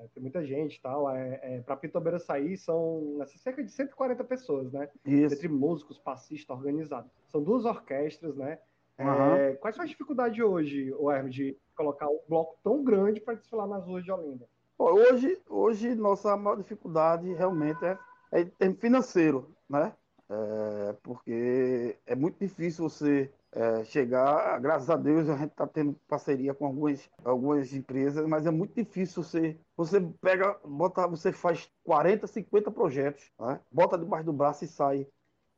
é, 0.00 0.04
é, 0.04 0.08
tem 0.08 0.22
muita 0.22 0.44
gente 0.44 0.76
e 0.76 0.80
tal, 0.80 1.10
é, 1.10 1.40
é, 1.42 1.60
para 1.60 1.76
Pitobeira 1.76 2.18
sair 2.18 2.56
são 2.56 3.18
assim, 3.20 3.38
cerca 3.38 3.62
de 3.62 3.70
140 3.70 4.24
pessoas, 4.24 4.72
né? 4.72 4.88
Isso. 5.04 5.34
Entre 5.34 5.48
músicos, 5.48 5.98
passistas, 5.98 6.56
organizados. 6.56 7.10
São 7.30 7.42
duas 7.42 7.64
orquestras, 7.64 8.36
né? 8.36 8.58
É, 8.98 9.04
Aham. 9.04 9.56
quais 9.60 9.76
são 9.76 9.84
as 9.84 9.90
dificuldades 9.90 10.42
hoje, 10.44 10.92
o 10.98 11.10
Hermes, 11.10 11.34
de 11.34 11.56
colocar 11.74 12.08
um 12.08 12.20
bloco 12.28 12.58
tão 12.62 12.84
grande 12.84 13.20
para 13.20 13.34
desfilar 13.34 13.66
nas 13.66 13.84
ruas 13.84 14.04
de 14.04 14.12
Olinda? 14.12 14.46
Hoje, 14.78 15.40
hoje 15.48 15.94
nossa 15.94 16.36
maior 16.36 16.56
dificuldade 16.56 17.32
realmente 17.34 17.82
é, 17.84 17.98
é, 18.32 18.50
é 18.58 18.74
financeiro, 18.74 19.54
né? 19.68 19.94
É, 20.28 20.96
porque 21.02 21.98
é 22.06 22.14
muito 22.14 22.38
difícil 22.38 22.88
você 22.88 23.30
é, 23.52 23.84
chegar, 23.84 24.60
graças 24.60 24.88
a 24.88 24.96
Deus 24.96 25.28
a 25.28 25.36
gente 25.36 25.50
está 25.50 25.66
tendo 25.66 25.94
parceria 26.06 26.54
com 26.54 26.66
algumas, 26.66 27.10
algumas 27.24 27.72
empresas, 27.72 28.26
mas 28.26 28.46
é 28.46 28.50
muito 28.50 28.74
difícil 28.74 29.22
você, 29.22 29.58
você 29.76 30.00
pega, 30.20 30.56
bota, 30.64 31.06
você 31.08 31.32
faz 31.32 31.68
40, 31.84 32.26
50 32.26 32.70
projetos, 32.70 33.30
né? 33.38 33.60
bota 33.70 33.98
debaixo 33.98 34.26
do 34.26 34.32
braço 34.32 34.64
e 34.64 34.68
sai 34.68 35.06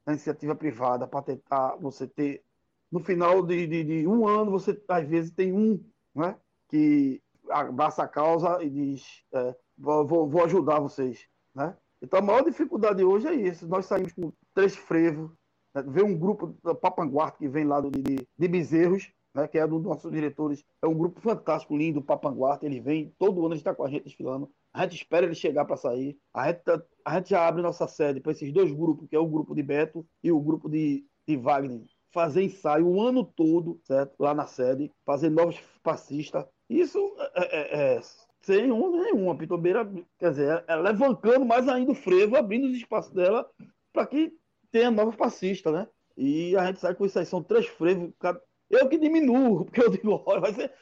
na 0.07 0.15
iniciativa 0.15 0.55
privada 0.55 1.07
para 1.07 1.23
tentar 1.23 1.77
você 1.77 2.07
ter, 2.07 2.43
no 2.91 3.01
final 3.01 3.43
de, 3.43 3.67
de, 3.67 3.85
de 3.85 4.07
um 4.07 4.27
ano, 4.27 4.51
você 4.51 4.81
às 4.89 5.07
vezes 5.07 5.31
tem 5.31 5.53
um, 5.53 5.83
né? 6.15 6.37
que 6.69 7.23
abraça 7.51 8.03
a 8.03 8.09
causa 8.09 8.63
e 8.63 8.71
diz: 8.71 9.23
é, 9.33 9.55
vou, 9.77 10.07
vou- 10.07 10.45
ajudar 10.45 10.81
vocês. 10.81 11.27
Né? 11.55 11.77
Então 12.01 12.19
a 12.19 12.23
maior 12.23 12.43
dificuldade 12.43 13.05
hoje 13.05 13.29
é 13.29 13.35
isso. 13.35 13.69
Nós 13.69 13.87
saímos 13.87 14.13
com 14.13 14.33
três 14.55 14.75
frevos? 14.75 15.31
Vê 15.87 16.03
um 16.03 16.17
grupo 16.17 16.55
da 16.63 16.75
Papanguarte 16.75 17.39
que 17.39 17.49
vem 17.49 17.65
lá 17.65 17.81
do, 17.81 17.91
de, 17.91 18.27
de 18.39 18.49
Bezerros, 18.49 19.11
né? 19.35 19.49
que 19.49 19.59
é 19.59 19.67
dos 19.67 19.83
nossos 19.83 20.11
diretores. 20.11 20.65
É 20.83 20.87
um 20.87 20.95
grupo 20.95 21.21
fantástico, 21.21 21.77
lindo, 21.77 22.03
o. 22.03 22.67
Ele 22.67 22.81
vem, 22.81 23.15
todo 23.19 23.41
ano 23.41 23.55
ele 23.55 23.61
está 23.61 23.75
com 23.75 23.85
a 23.85 23.89
gente 23.89 24.05
desfilando. 24.05 24.51
A 24.73 24.83
gente 24.83 24.97
espera 24.97 25.27
ele 25.27 25.35
chegar 25.35 25.65
para 25.65 25.77
sair. 25.77 26.19
A 26.35 26.49
gente, 26.49 26.63
tá- 26.63 26.83
a 27.05 27.17
gente 27.19 27.31
já 27.31 27.47
abre 27.47 27.63
nossa 27.63 27.87
sede 27.87 28.21
para 28.21 28.33
esses 28.33 28.53
dois 28.53 28.73
grupos, 28.73 29.09
que 29.09 29.17
é 29.17 29.19
o 29.19 29.27
grupo 29.27 29.55
de 29.55 29.63
Beto 29.63 30.07
e 30.23 30.31
o 30.33 30.41
grupo 30.41 30.69
de, 30.69 31.05
de 31.27 31.37
Wagner. 31.37 31.83
Fazer 32.13 32.43
ensaio 32.43 32.87
o 32.87 33.01
ano 33.01 33.25
todo, 33.25 33.81
certo? 33.85 34.15
Lá 34.19 34.35
na 34.35 34.47
sede, 34.47 34.91
fazer 35.07 35.31
novos 35.31 35.59
passistas. 35.83 36.45
Isso 36.69 36.99
é, 37.35 37.61
é- 37.61 37.97
é 37.97 38.01
sem 38.43 38.71
onda 38.73 38.99
nenhuma. 38.99 39.33
A 39.33 39.37
Pitobeira, 39.37 39.89
quer 40.19 40.31
dizer, 40.31 40.65
ela 40.67 40.83
levantando 40.83 41.45
mais 41.45 41.69
ainda 41.69 41.93
o 41.93 41.95
frevo, 41.95 42.37
abrindo 42.37 42.67
os 42.67 42.77
espaços 42.77 43.13
dela 43.13 43.49
para 43.93 44.07
que 44.07 44.33
tem 44.73 44.87
a 44.87 44.91
nova 44.91 45.13
passista, 45.13 45.71
né? 45.71 45.87
E 46.17 46.57
a 46.57 46.67
gente 46.67 46.81
sabe 46.81 46.97
que 46.97 47.05
isso 47.05 47.19
aí 47.19 47.27
são 47.27 47.43
três 47.43 47.67
frevos. 47.67 48.11
Eu 48.71 48.89
que 48.89 48.99
diminuo, 48.99 49.65
porque 49.67 49.83
eu 49.83 49.91
digo, 49.91 50.23
olha, 50.27 50.41
vai 50.41 50.53
ser. 50.55 50.73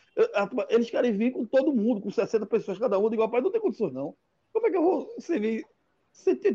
Eles 0.68 0.88
querem 0.88 1.12
vir 1.12 1.33
com 1.33 1.44
todo 1.44 1.74
mundo, 1.74 2.00
com 2.00 2.11
60 2.11 2.46
pessoas 2.46 2.79
cada 2.79 2.98
um. 2.98 3.05
Eu 3.05 3.11
digo, 3.11 3.22
rapaz, 3.22 3.42
não 3.42 3.50
tem 3.50 3.61
condições, 3.61 3.92
não. 3.92 4.14
Como 4.53 4.66
é 4.66 4.70
que 4.70 4.76
eu 4.76 4.83
vou 4.83 5.14
servir 5.18 5.66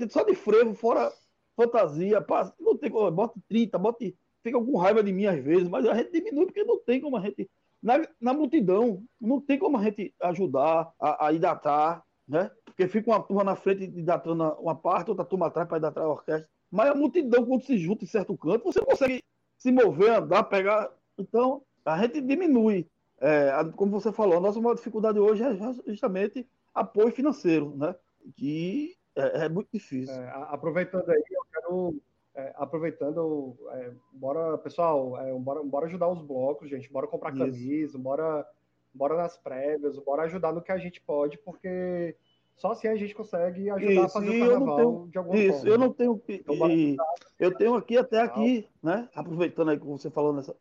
só 0.10 0.24
de 0.24 0.34
frevo, 0.34 0.74
fora 0.74 1.12
fantasia? 1.56 2.26
Não 2.60 2.78
tem 2.78 2.89
como, 2.89 3.12
bota 3.12 3.39
30, 3.48 3.78
bota. 3.78 4.06
Fica 4.41 4.60
com 4.60 4.78
raiva 4.78 5.04
de 5.04 5.12
mim 5.12 5.26
às 5.26 5.43
vezes, 5.43 5.67
mas 5.67 5.86
a 5.88 5.95
gente 5.95 6.12
diminui 6.12 6.45
porque 6.45 6.63
não 6.63 6.80
tem 6.80 7.02
como 7.02 7.17
a 7.17 7.21
gente. 7.21 7.50
Na, 7.82 8.02
na 8.19 8.34
multidão, 8.34 9.04
não 9.19 9.39
tem 9.41 9.60
como 9.60 9.78
a 9.78 9.84
gente 9.84 10.13
ajudar 10.21 10.91
a, 11.00 11.28
a 11.28 11.34
hidratar, 11.34 12.04
né? 12.28 12.50
Porque 12.63 12.88
fica 12.88 13.10
uma 13.10 13.21
turma 13.21 13.43
na 13.43 13.56
frente 13.56 13.84
hidratando 13.84 14.43
uma 14.60 14.76
parte, 14.76 15.10
outra 15.10 15.26
turma 15.26 15.48
atrás 15.48 15.67
para 15.67 15.78
hidratar 15.78 16.02
a 16.02 16.10
orquestra. 16.10 16.50
Mas 16.71 16.89
a 16.89 16.95
multidão, 16.95 17.45
quando 17.45 17.63
se 17.63 17.78
junta 17.78 18.04
em 18.04 18.08
certo 18.08 18.38
canto, 18.38 18.63
você 18.63 18.84
consegue 18.84 19.23
se 19.58 19.71
mover, 19.71 20.12
andar, 20.12 20.43
pegar. 20.43 20.91
Então, 21.17 21.63
a 21.86 22.01
gente 22.01 22.21
diminui. 22.21 22.88
É, 23.19 23.51
como 23.75 23.91
você 23.91 24.12
falou, 24.12 24.38
a 24.38 24.41
nossa 24.41 24.60
maior 24.60 24.75
dificuldade 24.75 25.19
hoje 25.19 25.43
é 25.43 25.56
justamente 25.88 26.47
apoio 26.73 27.12
financeiro, 27.12 27.75
né? 27.78 27.95
Que 28.36 28.95
é, 29.15 29.45
é 29.45 29.49
muito 29.49 29.69
difícil. 29.71 30.13
É, 30.13 30.30
aproveitando 30.49 31.10
aí, 31.10 31.23
eu 31.32 31.43
quero. 31.54 32.01
É, 32.38 32.54
aproveitando, 32.58 33.56
é, 33.71 33.93
bora, 34.12 34.58
pessoal, 34.58 35.17
é, 35.21 35.34
bora, 35.39 35.63
bora 35.63 35.86
ajudar 35.86 36.10
os 36.10 36.21
blocos, 36.21 36.69
gente. 36.69 36.91
Bora 36.91 37.08
comprar 37.08 37.34
Isso. 37.34 37.39
camisa, 37.39 37.97
bora, 37.97 38.45
bora 38.93 39.15
nas 39.15 39.38
prévias, 39.38 39.97
bora 39.99 40.23
ajudar 40.23 40.51
no 40.51 40.62
que 40.62 40.71
a 40.73 40.78
gente 40.78 40.99
pode, 40.99 41.38
porque 41.38 42.13
só 42.56 42.72
assim 42.72 42.88
a 42.88 42.96
gente 42.96 43.13
consegue 43.13 43.70
ajudar 43.70 43.91
isso, 43.91 44.02
a 44.02 44.10
fazer 44.10 44.30
o 44.30 44.48
carnaval 44.50 44.78
tenho, 44.78 45.08
de 45.12 45.18
alguma 45.18 45.38
isso, 45.38 45.58
forma. 45.58 45.70
eu 45.70 45.78
não 45.78 45.94
tenho. 45.94 46.22
Então, 46.28 46.70
e, 46.72 46.98
eu 47.39 47.56
tenho 47.56 47.76
aqui 47.76 47.98
até 47.98 48.22
aqui, 48.22 48.68
né? 48.82 49.10
Aproveitando 49.13 49.72
aí 49.72 49.80
que 49.80 49.86
você 49.86 50.10
falou 50.10 50.34
nessa. 50.34 50.56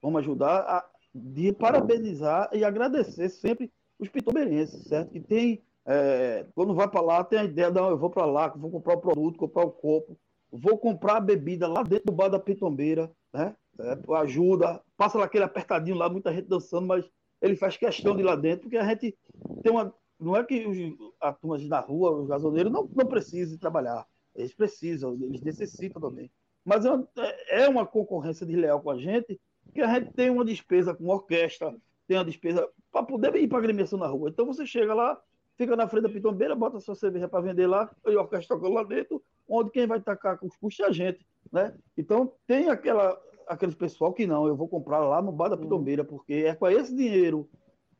Vamos 0.00 0.20
ajudar 0.20 0.60
a, 0.60 0.88
de 1.14 1.52
parabenizar 1.52 2.48
e 2.52 2.64
agradecer 2.64 3.28
sempre 3.28 3.70
os 3.98 4.08
pitoberenses, 4.08 4.84
certo? 4.84 5.10
Que 5.10 5.20
tem 5.20 5.62
é, 5.86 6.46
quando 6.54 6.74
vai 6.74 6.88
para 6.88 7.00
lá, 7.00 7.24
tem 7.24 7.38
a 7.38 7.44
ideia, 7.44 7.70
não, 7.70 7.90
eu 7.90 7.98
vou 7.98 8.10
para 8.10 8.24
lá, 8.26 8.48
vou 8.48 8.70
comprar 8.70 8.94
o 8.94 9.00
produto, 9.00 9.38
comprar 9.38 9.64
o 9.64 9.70
copo, 9.70 10.16
vou 10.52 10.78
comprar 10.78 11.16
a 11.16 11.20
bebida 11.20 11.66
lá 11.66 11.82
dentro 11.82 12.06
do 12.06 12.12
bar 12.12 12.28
da 12.28 12.38
Pitombeira, 12.38 13.10
né? 13.32 13.54
É, 13.78 13.98
ajuda, 14.18 14.80
passa 14.96 15.16
lá 15.16 15.24
aquele 15.24 15.44
apertadinho 15.44 15.96
lá, 15.96 16.08
muita 16.08 16.32
gente 16.32 16.48
dançando, 16.48 16.86
mas 16.86 17.04
ele 17.40 17.56
faz 17.56 17.76
questão 17.76 18.14
de 18.14 18.22
ir 18.22 18.24
lá 18.24 18.36
dentro, 18.36 18.62
porque 18.62 18.76
a 18.76 18.84
gente 18.84 19.16
tem 19.62 19.72
uma. 19.72 19.92
Não 20.20 20.36
é 20.36 20.44
que 20.44 20.66
os, 20.66 20.76
a 21.20 21.32
turma 21.32 21.58
da 21.68 21.80
rua, 21.80 22.12
os 22.12 22.28
gasoleiros, 22.28 22.72
não, 22.72 22.88
não 22.94 23.06
precisam 23.06 23.58
trabalhar. 23.58 24.06
Eles 24.34 24.54
precisam, 24.54 25.14
eles 25.14 25.40
necessitam 25.40 26.00
também. 26.00 26.30
Mas 26.64 26.84
é, 26.84 27.62
é 27.64 27.68
uma 27.68 27.86
concorrência 27.86 28.46
desleal 28.46 28.80
com 28.80 28.90
a 28.90 28.98
gente, 28.98 29.40
que 29.72 29.80
a 29.80 29.98
gente 29.98 30.12
tem 30.12 30.30
uma 30.30 30.44
despesa 30.44 30.94
com 30.94 31.06
orquestra, 31.08 31.74
tem 32.06 32.18
uma 32.18 32.24
despesa 32.24 32.68
para 32.92 33.04
poder 33.04 33.34
ir 33.36 33.48
para 33.48 33.58
a 33.58 33.60
agremiação 33.60 33.98
na 33.98 34.06
rua. 34.06 34.28
Então 34.28 34.44
você 34.44 34.66
chega 34.66 34.92
lá, 34.92 35.20
fica 35.56 35.76
na 35.76 35.88
frente 35.88 36.04
da 36.04 36.08
pitombeira, 36.08 36.54
bota 36.54 36.80
sua 36.80 36.94
cerveja 36.94 37.28
para 37.28 37.40
vender 37.40 37.66
lá, 37.66 37.90
e 38.06 38.14
a 38.14 38.20
orquestra 38.20 38.56
tocando 38.56 38.74
lá 38.74 38.82
dentro, 38.82 39.22
onde 39.48 39.70
quem 39.70 39.86
vai 39.86 40.00
tacar 40.00 40.38
com 40.38 40.46
os 40.46 40.56
custos 40.56 40.84
é 40.84 40.88
a 40.88 40.92
gente, 40.92 41.26
né? 41.52 41.74
Então 41.96 42.32
tem 42.46 42.68
aquela, 42.68 43.20
aqueles 43.46 43.74
pessoal 43.74 44.12
que 44.12 44.26
não, 44.26 44.46
eu 44.46 44.56
vou 44.56 44.68
comprar 44.68 45.00
lá 45.00 45.22
no 45.22 45.32
bar 45.32 45.48
da 45.48 45.56
pitombeira, 45.56 46.04
porque 46.04 46.34
é 46.46 46.54
com 46.54 46.68
esse 46.68 46.94
dinheiro, 46.94 47.48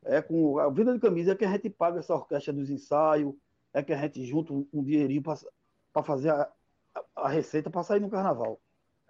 é 0.04 0.22
com 0.22 0.58
a 0.58 0.70
vida 0.70 0.92
de 0.92 1.00
camisa 1.00 1.32
é 1.32 1.34
que 1.34 1.44
a 1.44 1.50
gente 1.50 1.68
paga 1.70 1.98
essa 1.98 2.14
orquestra 2.14 2.52
dos 2.52 2.70
ensaios, 2.70 3.34
é 3.72 3.82
que 3.82 3.92
a 3.92 3.96
gente 3.96 4.24
junta 4.24 4.52
um, 4.52 4.82
dinheirinho 4.82 5.22
para 5.22 6.02
fazer 6.02 6.30
a, 6.30 6.48
a, 6.94 7.02
a 7.16 7.28
receita 7.28 7.70
para 7.70 7.82
sair 7.82 8.00
no 8.00 8.10
carnaval. 8.10 8.60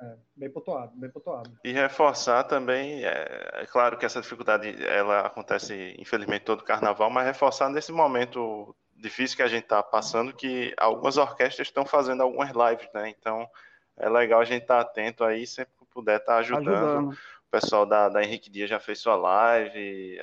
É, 0.00 0.16
bem 0.34 0.50
pontuado, 0.50 0.92
bem 0.96 1.10
pontuado. 1.10 1.50
E 1.62 1.72
reforçar 1.72 2.44
também, 2.44 3.04
é, 3.04 3.50
é, 3.52 3.66
claro 3.66 3.98
que 3.98 4.06
essa 4.06 4.20
dificuldade 4.20 4.82
ela 4.86 5.20
acontece 5.20 5.94
infelizmente 5.98 6.44
todo 6.44 6.64
carnaval, 6.64 7.10
mas 7.10 7.26
reforçar 7.26 7.68
nesse 7.68 7.92
momento 7.92 8.74
difícil 8.96 9.36
que 9.36 9.42
a 9.42 9.48
gente 9.48 9.64
está 9.64 9.82
passando 9.82 10.32
que 10.32 10.74
algumas 10.78 11.18
orquestras 11.18 11.68
estão 11.68 11.84
fazendo 11.84 12.22
algumas 12.22 12.50
lives, 12.50 12.88
né? 12.94 13.10
Então 13.10 13.48
é 13.96 14.08
legal 14.08 14.40
a 14.40 14.44
gente 14.44 14.62
estar 14.62 14.76
tá 14.76 14.80
atento 14.80 15.22
aí 15.22 15.46
sempre 15.46 15.74
que 15.78 15.84
puder 15.86 16.18
estar 16.18 16.34
tá 16.34 16.38
ajudando. 16.38 16.68
ajudando. 16.68 17.12
O 17.12 17.50
pessoal 17.50 17.84
da, 17.84 18.08
da 18.08 18.22
Henrique 18.22 18.48
Dias 18.48 18.70
já 18.70 18.80
fez 18.80 19.00
sua 19.00 19.16
live, 19.16 20.18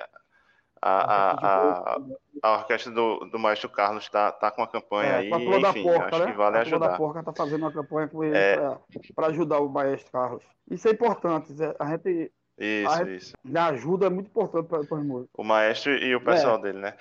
a, 0.82 0.92
a, 0.92 1.94
a, 1.94 1.98
a, 2.44 2.52
orquestra 2.58 2.92
do, 2.92 3.20
do 3.32 3.40
Maestro 3.40 3.70
Carlos 3.70 4.04
está 4.04 4.32
tá 4.32 4.52
com 4.52 4.62
a 4.62 4.68
campanha 4.68 5.10
é, 5.10 5.16
aí, 5.18 5.30
enfim, 5.30 5.84
porca, 5.84 6.06
acho 6.06 6.20
né? 6.20 6.32
que 6.32 6.38
vale 6.38 6.58
a 6.58 6.62
ajudar. 6.62 6.94
A 6.94 6.98
Porca 6.98 7.20
está 7.20 7.34
fazendo 7.34 7.62
uma 7.62 7.72
campanha 7.72 8.08
com 8.08 8.24
ele 8.24 8.38
é... 8.38 8.78
para 9.16 9.28
ajudar 9.28 9.60
o 9.60 9.70
Maestro 9.70 10.12
Carlos. 10.12 10.44
Isso 10.70 10.88
é 10.88 10.92
importante, 10.92 11.54
a 11.80 11.86
gente... 11.86 12.32
Isso, 12.58 12.92
a 12.92 13.04
isso. 13.04 13.34
A 13.56 13.66
ajuda 13.68 14.08
é 14.08 14.10
muito 14.10 14.28
importante 14.28 14.68
para 14.68 14.80
os 14.80 15.06
músicos. 15.06 15.30
O 15.38 15.44
Maestro 15.44 15.94
e 15.94 16.16
o 16.16 16.24
pessoal 16.24 16.58
é. 16.58 16.62
dele, 16.62 16.80
né? 16.80 16.94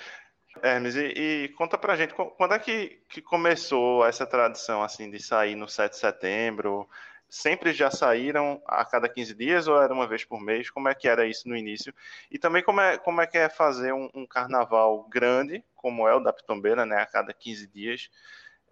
Hermes, 0.63 0.97
e, 0.97 1.13
e, 1.17 1.49
conta 1.51 1.77
pra 1.77 1.97
gente, 1.97 2.15
quando 2.15 2.55
é 2.55 2.59
que, 2.59 3.01
que 3.11 3.21
começou 3.21 4.05
essa 4.07 4.27
tradição, 4.27 4.83
assim, 4.83 5.11
de 5.11 5.23
sair 5.23 5.55
no 5.55 5.69
7 5.69 5.93
de 5.93 5.99
setembro? 5.99 6.89
Sempre 7.29 7.73
já 7.73 7.91
saíram 7.91 8.63
a 8.67 8.85
cada 8.85 9.09
15 9.09 9.35
dias 9.35 9.69
ou 9.69 9.81
era 9.81 9.93
uma 9.93 10.07
vez 10.07 10.25
por 10.25 10.41
mês? 10.41 10.71
Como 10.71 10.89
é 10.89 10.95
que 10.95 11.09
era 11.09 11.27
isso 11.27 11.49
no 11.49 11.57
início? 11.57 11.95
E 12.31 12.39
também 12.39 12.63
como 12.63 12.81
é, 12.81 12.99
como 12.99 13.21
é 13.21 13.27
que 13.27 13.39
é 13.39 13.49
fazer 13.49 13.93
um, 13.93 14.09
um 14.15 14.27
carnaval 14.27 15.05
grande, 15.09 15.65
como 15.75 16.09
é 16.09 16.15
o 16.15 16.21
da 16.21 16.33
Pitombeira, 16.33 16.87
né, 16.87 16.97
a 16.97 17.07
cada 17.07 17.33
15 17.33 17.67
dias, 17.67 18.11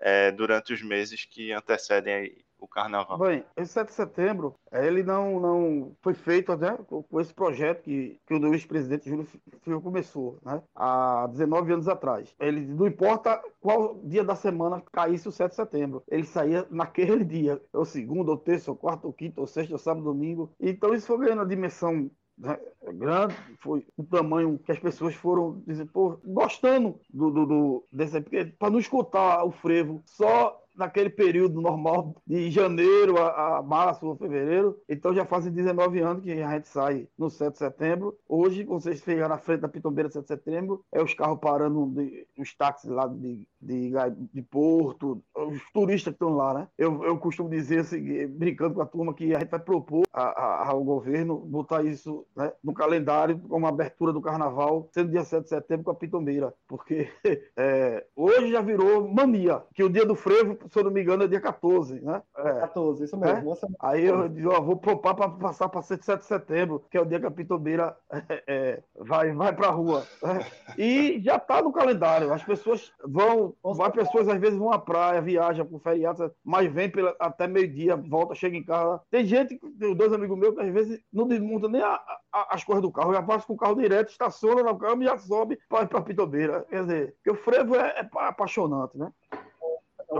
é, 0.00 0.30
durante 0.30 0.72
os 0.72 0.82
meses 0.82 1.24
que 1.24 1.52
antecedem 1.52 2.44
o 2.64 2.68
carnaval? 2.68 3.18
Bem, 3.18 3.44
esse 3.56 3.72
7 3.72 3.88
de 3.88 3.94
setembro, 3.94 4.54
ele 4.72 5.02
não, 5.02 5.40
não 5.40 5.96
foi 6.02 6.14
feito 6.14 6.56
né, 6.56 6.76
com 6.88 7.20
esse 7.20 7.32
projeto 7.32 7.82
que, 7.82 8.20
que 8.26 8.34
o 8.34 8.54
ex-presidente 8.54 9.08
Júlio 9.08 9.26
Filho 9.62 9.80
começou, 9.80 10.38
né, 10.44 10.62
há 10.74 11.26
19 11.30 11.72
anos 11.72 11.88
atrás. 11.88 12.34
Ele 12.38 12.60
não 12.60 12.86
importa 12.86 13.42
qual 13.60 14.00
dia 14.02 14.24
da 14.24 14.34
semana 14.34 14.82
caísse 14.92 15.28
o 15.28 15.32
7 15.32 15.50
de 15.50 15.56
setembro, 15.56 16.02
ele 16.08 16.24
saía 16.24 16.66
naquele 16.70 17.24
dia, 17.24 17.60
ou 17.72 17.84
segundo, 17.84 18.30
ou 18.30 18.36
terça, 18.36 18.70
ou 18.70 18.76
quarto, 18.76 19.06
ou 19.06 19.12
quinto, 19.12 19.40
ou 19.40 19.46
sexta, 19.46 19.74
ou 19.74 19.78
sábado, 19.78 20.04
domingo. 20.04 20.50
Então 20.60 20.94
isso 20.94 21.06
foi 21.06 21.18
ganhando 21.18 21.42
a 21.42 21.46
dimensão 21.46 22.10
né, 22.36 22.58
grande, 22.94 23.34
foi 23.58 23.86
o 23.96 24.04
tamanho 24.04 24.58
que 24.58 24.72
as 24.72 24.78
pessoas 24.78 25.14
foram 25.14 25.62
dizer, 25.66 25.86
pô, 25.86 26.18
gostando 26.24 26.98
do, 27.08 27.30
do, 27.30 27.46
do 27.46 27.84
desse, 27.92 28.20
para 28.58 28.70
não 28.70 28.78
escutar 28.78 29.44
o 29.44 29.52
frevo 29.52 30.02
só 30.04 30.60
naquele 30.74 31.10
período 31.10 31.60
normal 31.60 32.16
de 32.26 32.50
janeiro 32.50 33.18
a, 33.18 33.58
a, 33.58 33.62
março 33.62 34.06
ou 34.06 34.16
fevereiro. 34.16 34.78
Então 34.88 35.14
já 35.14 35.24
fazem 35.24 35.52
19 35.52 36.00
anos 36.00 36.22
que 36.22 36.32
a 36.32 36.50
gente 36.54 36.68
sai 36.68 37.08
no 37.16 37.30
7 37.30 37.52
de 37.52 37.58
setembro. 37.58 38.16
Hoje, 38.28 38.64
vocês 38.64 39.00
chegar 39.00 39.28
na 39.28 39.38
frente 39.38 39.60
da 39.60 39.68
Pitombeira 39.68 40.10
7 40.10 40.22
de 40.22 40.28
setembro, 40.28 40.84
é 40.92 41.02
os 41.02 41.14
carros 41.14 41.38
parando, 41.40 41.86
de, 41.86 42.26
os 42.38 42.54
táxis 42.54 42.90
lá 42.90 43.06
de, 43.06 43.46
de, 43.60 43.92
de 44.32 44.42
Porto, 44.42 45.22
os 45.34 45.62
turistas 45.72 46.12
que 46.12 46.16
estão 46.16 46.34
lá, 46.34 46.54
né? 46.54 46.68
Eu, 46.76 47.04
eu 47.04 47.18
costumo 47.18 47.48
dizer 47.48 47.80
assim, 47.80 48.26
brincando 48.28 48.74
com 48.74 48.82
a 48.82 48.86
turma, 48.86 49.14
que 49.14 49.34
a 49.34 49.40
gente 49.40 49.50
vai 49.50 49.60
propor 49.60 50.04
a, 50.12 50.22
a, 50.22 50.68
ao 50.70 50.82
governo 50.82 51.36
botar 51.38 51.84
isso 51.84 52.26
né, 52.36 52.52
no 52.62 52.72
calendário 52.72 53.38
como 53.48 53.66
abertura 53.66 54.12
do 54.12 54.20
carnaval, 54.20 54.88
sendo 54.92 55.10
dia 55.10 55.24
7 55.24 55.44
de 55.44 55.48
setembro 55.48 55.84
com 55.84 55.90
a 55.90 55.94
Pitombeira. 55.94 56.54
Porque 56.68 57.08
é, 57.56 58.04
hoje 58.16 58.50
já 58.50 58.60
virou 58.60 59.08
mania, 59.08 59.62
que 59.74 59.82
o 59.82 59.88
dia 59.88 60.04
do 60.04 60.14
frevo 60.14 60.56
se 60.68 60.78
eu 60.78 60.84
não 60.84 60.90
me 60.90 61.02
engano, 61.02 61.24
é 61.24 61.28
dia 61.28 61.40
14, 61.40 62.00
né? 62.00 62.22
É. 62.36 62.60
14, 62.60 63.04
isso 63.04 63.16
mesmo. 63.16 63.52
É? 63.52 63.56
Aí 63.80 64.04
eu 64.04 64.28
digo, 64.28 64.50
ó, 64.50 64.60
vou 64.60 64.76
propar 64.76 65.14
para 65.14 65.28
passar 65.28 65.68
para 65.68 65.82
7 65.82 66.18
de 66.18 66.24
setembro, 66.24 66.84
que 66.90 66.96
é 66.96 67.00
o 67.00 67.04
dia 67.04 67.20
que 67.20 67.26
a 67.26 67.30
Pitombeira 67.30 67.96
é, 68.10 68.42
é, 68.46 68.82
vai, 68.94 69.32
vai 69.32 69.52
para 69.52 69.68
a 69.68 69.70
rua. 69.70 70.06
Né? 70.22 70.46
E 70.78 71.20
já 71.22 71.36
está 71.36 71.62
no 71.62 71.72
calendário. 71.72 72.32
As 72.32 72.42
pessoas 72.42 72.92
vão, 73.04 73.54
vai 73.62 73.90
pessoas 73.90 74.28
às 74.28 74.40
vezes 74.40 74.58
vão 74.58 74.72
à 74.72 74.78
praia, 74.78 75.20
viajam 75.20 75.66
com 75.66 75.78
feriados, 75.78 76.30
mas 76.44 76.72
vem 76.72 76.90
pela, 76.90 77.14
até 77.18 77.46
meio-dia, 77.46 77.96
volta, 77.96 78.34
chega 78.34 78.56
em 78.56 78.64
casa. 78.64 79.00
Tem 79.10 79.24
gente, 79.24 79.58
tem 79.78 79.94
dois 79.94 80.12
amigos 80.12 80.38
meus 80.38 80.54
que 80.54 80.62
às 80.62 80.72
vezes 80.72 81.00
não 81.12 81.26
desmonta 81.26 81.68
nem 81.68 81.82
a, 81.82 82.00
a, 82.32 82.54
as 82.54 82.64
coisas 82.64 82.82
do 82.82 82.92
carro, 82.92 83.12
já 83.12 83.22
passa 83.22 83.46
com 83.46 83.54
o 83.54 83.58
carro 83.58 83.76
direto, 83.76 84.10
estaciona 84.10 84.62
no 84.62 84.78
carro 84.78 85.02
e 85.02 85.06
já 85.06 85.18
sobe 85.18 85.58
para 85.68 85.82
a 85.82 86.02
Pitombeira. 86.02 86.66
Quer 86.68 86.82
dizer, 86.82 87.14
porque 87.16 87.30
o 87.30 87.42
frevo 87.42 87.76
é, 87.76 88.00
é 88.00 88.08
apaixonante, 88.14 88.96
né? 88.96 89.12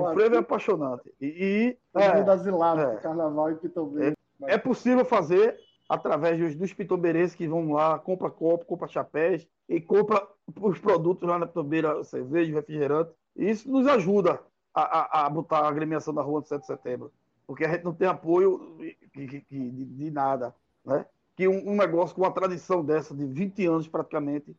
O 0.01 0.15
frevo 0.15 0.35
é 0.37 0.39
apaixonante. 0.39 1.13
E, 1.21 1.77
e 1.95 2.01
é, 2.01 2.07
asilado 2.31 2.81
é, 2.81 2.97
carnaval 2.97 3.51
e 3.51 3.57
pitombeiro. 3.57 4.17
É, 4.43 4.55
é, 4.55 4.59
possível 4.59 5.05
fazer 5.05 5.59
através 5.89 6.39
dos, 6.39 6.55
dos 6.55 6.73
pitomberenses 6.73 7.37
que 7.37 7.47
vão 7.47 7.73
lá, 7.73 7.99
compra 7.99 8.31
copo, 8.31 8.65
compra 8.65 8.89
chapéus 8.89 9.47
e 9.69 9.81
compra 9.81 10.27
os 10.61 10.79
produtos 10.79 11.29
lá 11.29 11.39
na 11.39 11.47
pitombeira, 11.47 12.03
cerveja, 12.05 12.53
refrigerante. 12.53 13.11
E 13.37 13.51
isso 13.51 13.71
nos 13.71 13.87
ajuda 13.87 14.41
a, 14.75 14.83
a, 14.83 15.27
a, 15.27 15.31
botar 15.31 15.59
a 15.59 15.69
agremiação 15.69 16.13
da 16.13 16.23
rua 16.23 16.41
no 16.41 16.47
7 16.47 16.61
de 16.61 16.67
setembro. 16.67 17.13
Porque 17.47 17.65
a 17.65 17.69
gente 17.69 17.85
não 17.85 17.93
tem 17.93 18.09
apoio 18.09 18.77
de, 19.15 19.45
de, 19.51 19.85
de 19.85 20.11
nada. 20.11 20.55
Né? 20.85 21.05
Que 21.37 21.47
um, 21.47 21.71
um 21.71 21.77
negócio 21.77 22.15
com 22.15 22.23
uma 22.23 22.31
tradição 22.33 22.85
dessa, 22.85 23.15
de 23.15 23.25
20 23.25 23.67
anos 23.67 23.89
praticamente, 23.89 24.57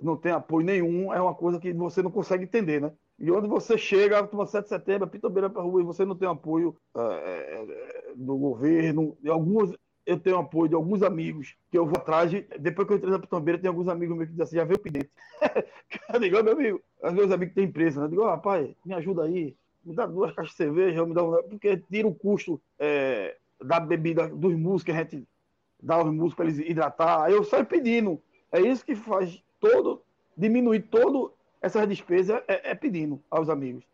não 0.00 0.16
tem 0.16 0.32
apoio 0.32 0.64
nenhum, 0.64 1.12
é 1.12 1.20
uma 1.20 1.34
coisa 1.34 1.58
que 1.58 1.72
você 1.72 2.02
não 2.02 2.10
consegue 2.10 2.44
entender, 2.44 2.80
né? 2.80 2.92
E 3.18 3.30
onde 3.32 3.48
você 3.48 3.76
chega, 3.76 4.24
toma 4.26 4.46
7 4.46 4.64
de 4.64 4.68
setembro, 4.68 5.04
a 5.04 5.10
Pitombeira 5.10 5.50
para 5.50 5.62
rua 5.62 5.80
e 5.80 5.84
você 5.84 6.04
não 6.04 6.14
tem 6.14 6.28
apoio 6.28 6.76
é, 6.96 7.66
do 8.14 8.36
governo, 8.36 9.16
de 9.20 9.28
algumas, 9.28 9.74
eu 10.06 10.18
tenho 10.18 10.38
apoio 10.38 10.68
de 10.68 10.74
alguns 10.74 11.02
amigos 11.02 11.54
que 11.70 11.76
eu 11.76 11.84
vou 11.84 11.96
atrás. 11.98 12.30
De, 12.30 12.42
depois 12.58 12.86
que 12.86 12.94
eu 12.94 12.96
entrei 12.96 13.12
na 13.12 13.18
Pitombeira, 13.18 13.60
tem 13.60 13.68
alguns 13.68 13.88
amigos 13.88 14.16
meus 14.16 14.28
que 14.28 14.32
dizem 14.32 14.44
assim: 14.44 14.56
já 14.56 14.64
veio 14.64 14.78
o 14.78 14.82
pedinte. 14.82 15.10
eu 16.14 16.20
digo, 16.20 16.42
meu 16.42 16.52
amigo, 16.52 16.82
os 17.02 17.12
meus 17.12 17.30
amigos 17.32 17.54
têm 17.54 17.64
empresa, 17.64 18.00
né? 18.00 18.06
Eu 18.06 18.10
digo, 18.10 18.22
oh, 18.22 18.26
rapaz, 18.26 18.70
me 18.84 18.94
ajuda 18.94 19.24
aí, 19.24 19.54
me 19.84 19.94
dá 19.94 20.06
duas 20.06 20.32
caixas 20.32 20.52
de 20.52 20.56
cerveja, 20.56 21.04
me 21.04 21.12
dá 21.12 21.22
um... 21.24 21.42
porque 21.42 21.76
tira 21.76 22.06
o 22.06 22.14
custo 22.14 22.60
é, 22.78 23.36
da 23.60 23.80
bebida 23.80 24.28
dos 24.28 24.54
músicos, 24.54 24.84
que 24.84 24.92
a 24.92 25.02
gente 25.02 25.28
dá 25.82 25.96
aos 25.96 26.06
músicos 26.06 26.34
para 26.34 26.44
eles 26.46 26.58
hidratar. 26.58 27.24
Aí 27.24 27.34
eu 27.34 27.42
saio 27.44 27.66
pedindo. 27.66 28.22
É 28.50 28.60
isso 28.60 28.84
que 28.84 28.94
faz 28.94 29.42
todo, 29.60 30.02
diminuir 30.36 30.82
todo 30.82 31.34
essas 31.60 31.88
despesas 31.88 32.42
é, 32.46 32.70
é 32.70 32.74
pedindo 32.74 33.22
aos 33.30 33.48
amigos. 33.48 33.84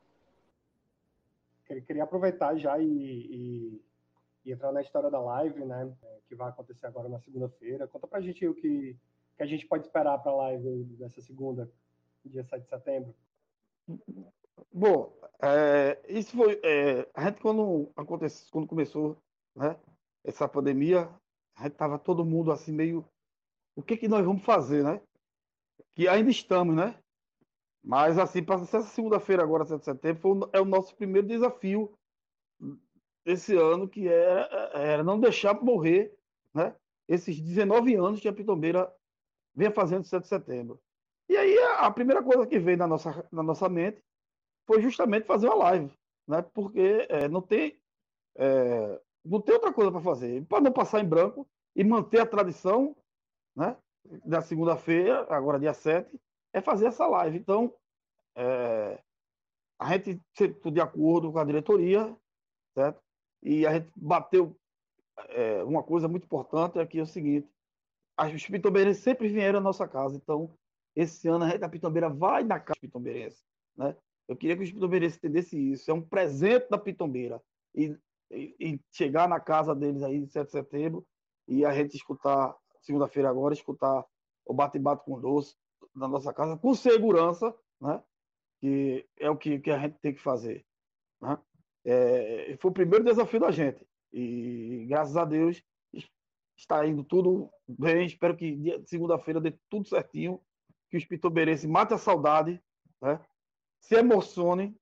Queria 1.87 2.05
aproveitar 2.05 2.57
já 2.57 2.79
e, 2.79 2.87
e, 2.87 3.83
e, 4.45 4.53
entrar 4.53 4.71
na 4.71 4.83
história 4.83 5.11
da 5.11 5.21
live, 5.21 5.65
né? 5.65 5.91
Que 6.29 6.35
vai 6.35 6.51
acontecer 6.51 6.87
agora 6.87 7.09
na 7.09 7.19
segunda-feira. 7.21 7.89
Conta 7.89 8.07
pra 8.07 8.21
gente 8.21 8.47
o 8.47 8.55
que, 8.55 8.97
que 9.37 9.43
a 9.43 9.47
gente 9.47 9.67
pode 9.67 9.85
esperar 9.85 10.19
para 10.19 10.31
a 10.31 10.37
live 10.37 10.85
dessa 10.99 11.23
segunda, 11.23 11.71
dia 12.25 12.45
7 12.45 12.63
de 12.63 12.69
setembro. 12.69 13.15
Bom, 14.73 15.17
é, 15.43 15.99
isso 16.09 16.37
foi. 16.37 16.61
É, 16.63 17.09
a 17.15 17.25
gente, 17.25 17.41
quando, 17.41 17.91
aconteceu, 17.97 18.47
quando 18.51 18.69
começou 18.69 19.17
né, 19.55 19.77
essa 20.23 20.47
pandemia, 20.47 21.09
a 21.57 21.65
gente 21.65 21.77
tava 21.77 21.99
todo 21.99 22.25
mundo 22.25 22.53
assim, 22.53 22.73
meio. 22.73 23.05
O 23.75 23.83
que, 23.83 23.97
que 23.97 24.07
nós 24.07 24.25
vamos 24.25 24.45
fazer, 24.45 24.85
né? 24.85 25.01
Que 25.93 26.07
ainda 26.07 26.31
estamos, 26.31 26.77
né? 26.77 26.99
Mas, 27.85 28.19
assim, 28.19 28.45
essa 28.49 28.83
segunda-feira, 28.83 29.43
agora, 29.43 29.67
7 29.67 29.79
de 29.79 29.85
setembro, 29.85 30.23
foi, 30.23 30.49
é 30.55 30.61
o 30.61 30.65
nosso 30.65 30.97
primeiro 30.97 31.27
desafio 31.27 31.93
esse 33.27 33.55
ano, 33.57 33.87
que 33.87 34.09
era, 34.09 34.71
era 34.75 35.05
não 35.05 35.21
deixar 35.21 35.55
morrer 35.63 36.17
né, 36.53 36.75
esses 37.07 37.39
19 37.39 37.95
anos 37.95 38.21
que 38.21 38.29
a 38.29 38.33
Pitombeira 38.33 38.91
vem 39.55 39.71
fazendo 39.71 40.05
7 40.05 40.23
de 40.23 40.29
setembro. 40.29 40.81
E 41.29 41.37
aí, 41.37 41.59
a, 41.79 41.91
primeira 41.91 42.23
coisa 42.23 42.47
que 42.47 42.59
veio 42.59 42.79
na 42.79 42.87
nossa, 42.87 43.27
na 43.31 43.43
nossa 43.43 43.69
mente 43.69 44.03
foi 44.67 44.81
justamente 44.81 45.27
fazer 45.27 45.47
uma 45.47 45.57
live, 45.57 45.93
né? 46.27 46.43
Porque 46.43 47.07
é, 47.09 47.29
não 47.29 47.41
tem 47.41 47.79
é, 48.37 49.01
não 49.25 49.41
tem 49.41 49.55
outra 49.55 49.73
coisa 49.73 49.91
para 49.91 50.01
fazer. 50.01 50.45
Para 50.47 50.61
não 50.61 50.73
passar 50.73 51.01
em 51.01 51.09
branco 51.09 51.49
e 51.75 51.83
manter 51.83 52.21
a 52.21 52.27
tradição, 52.27 52.95
né? 53.57 53.77
Da 54.25 54.43
segunda-feira, 54.43 55.27
agora 55.31 55.59
dia 55.59 55.73
7, 55.73 56.21
é 56.55 56.61
fazer 56.61 56.87
essa 56.87 57.07
live. 57.07 57.37
Então, 57.37 57.75
é, 58.37 59.03
a 59.79 59.93
gente 59.93 60.23
sempre 60.39 60.71
de 60.71 60.81
acordo 60.81 61.33
com 61.33 61.39
a 61.39 61.45
diretoria, 61.45 62.17
certo? 62.73 63.03
E 63.43 63.67
a 63.67 63.75
gente 63.75 63.91
bateu 63.97 64.57
é, 65.29 65.63
uma 65.65 65.83
coisa 65.83 66.09
muito 66.09 66.25
importante 66.25 66.79
aqui 66.79 67.01
é 67.01 67.03
o 67.03 67.07
seguinte: 67.07 67.49
os 68.35 68.47
pitombeirenses 68.47 69.03
sempre 69.03 69.29
vieram 69.29 69.59
à 69.59 69.63
nossa 69.63 69.87
casa. 69.87 70.17
Então, 70.17 70.57
esse 70.95 71.29
ano 71.29 71.45
a 71.45 71.49
gente 71.49 71.59
da 71.59 71.69
Pitombeira 71.69 72.09
vai 72.09 72.45
na 72.45 72.61
casa 72.61 72.75
dos 72.75 72.81
pitombeirenses, 72.81 73.45
né? 73.77 73.97
Eu 74.27 74.37
queria 74.37 74.57
que 74.57 74.63
os 74.63 74.73
pitombeirenses 74.73 75.19
entendessem 75.19 75.73
isso. 75.73 75.91
É 75.91 75.95
um 75.95 76.01
presente 76.01 76.69
da 76.71 76.79
Pitombeira. 76.79 77.43
E, 77.75 77.95
e, 78.31 78.55
e 78.59 78.81
chegar 78.91 79.29
na 79.29 79.39
casa 79.41 79.75
deles 79.75 80.03
aí, 80.03 80.27
7 80.27 80.47
de 80.47 80.53
setembro, 80.53 81.05
e 81.47 81.65
a 81.65 81.75
gente 81.75 81.95
escutar, 81.97 82.57
segunda-feira 82.81 83.29
agora, 83.29 83.53
escutar 83.53 84.05
o 84.47 84.55
bate-bate 84.55 85.05
com 85.05 85.21
doce, 85.21 85.55
na 85.95 86.09
nossa 86.09 86.33
casa 86.33 86.57
com 86.57 86.75
segurança, 86.75 87.55
né? 87.81 88.03
que 88.61 89.07
é 89.19 89.31
o 89.31 89.37
que, 89.37 89.59
que 89.59 89.71
a 89.71 89.79
gente 89.79 89.99
tem 90.01 90.15
que 90.15 90.21
fazer. 90.21 90.65
Né? 91.21 91.39
É, 91.85 92.57
foi 92.61 92.71
o 92.71 92.75
primeiro 92.75 93.05
desafio 93.05 93.41
da 93.41 93.51
gente. 93.51 93.87
E 94.13 94.87
graças 94.89 95.17
a 95.17 95.25
Deus 95.25 95.63
está 96.57 96.87
indo 96.87 97.05
tudo 97.05 97.51
bem. 97.69 98.07
Espero 98.07 98.37
que 98.37 98.83
segunda-feira 98.87 99.41
dê 99.41 99.55
tudo 99.69 99.89
certinho. 99.89 100.41
Que 100.91 100.97
os 100.97 101.05
pitoberenses 101.05 101.69
matem 101.69 101.97
a 101.97 101.99
saudade, 101.99 102.63
né? 103.01 103.21
se 103.81 103.95
emocionem 103.97 104.77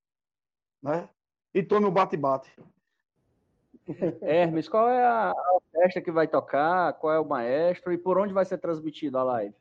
né? 0.83 1.09
e 1.55 1.63
tome 1.63 1.87
o 1.87 1.91
bate-bate. 1.91 2.55
Hermes, 4.23 4.69
qual 4.69 4.89
é 4.89 5.05
a 5.05 5.33
orquestra 5.55 6.03
que 6.03 6.13
vai 6.13 6.29
tocar? 6.29 6.93
Qual 6.95 7.13
é 7.13 7.19
o 7.19 7.29
maestro 7.29 7.93
e 7.93 7.99
por 7.99 8.19
onde 8.19 8.33
vai 8.33 8.45
ser 8.45 8.59
transmitido 8.59 9.19
a 9.19 9.25
live? 9.25 9.55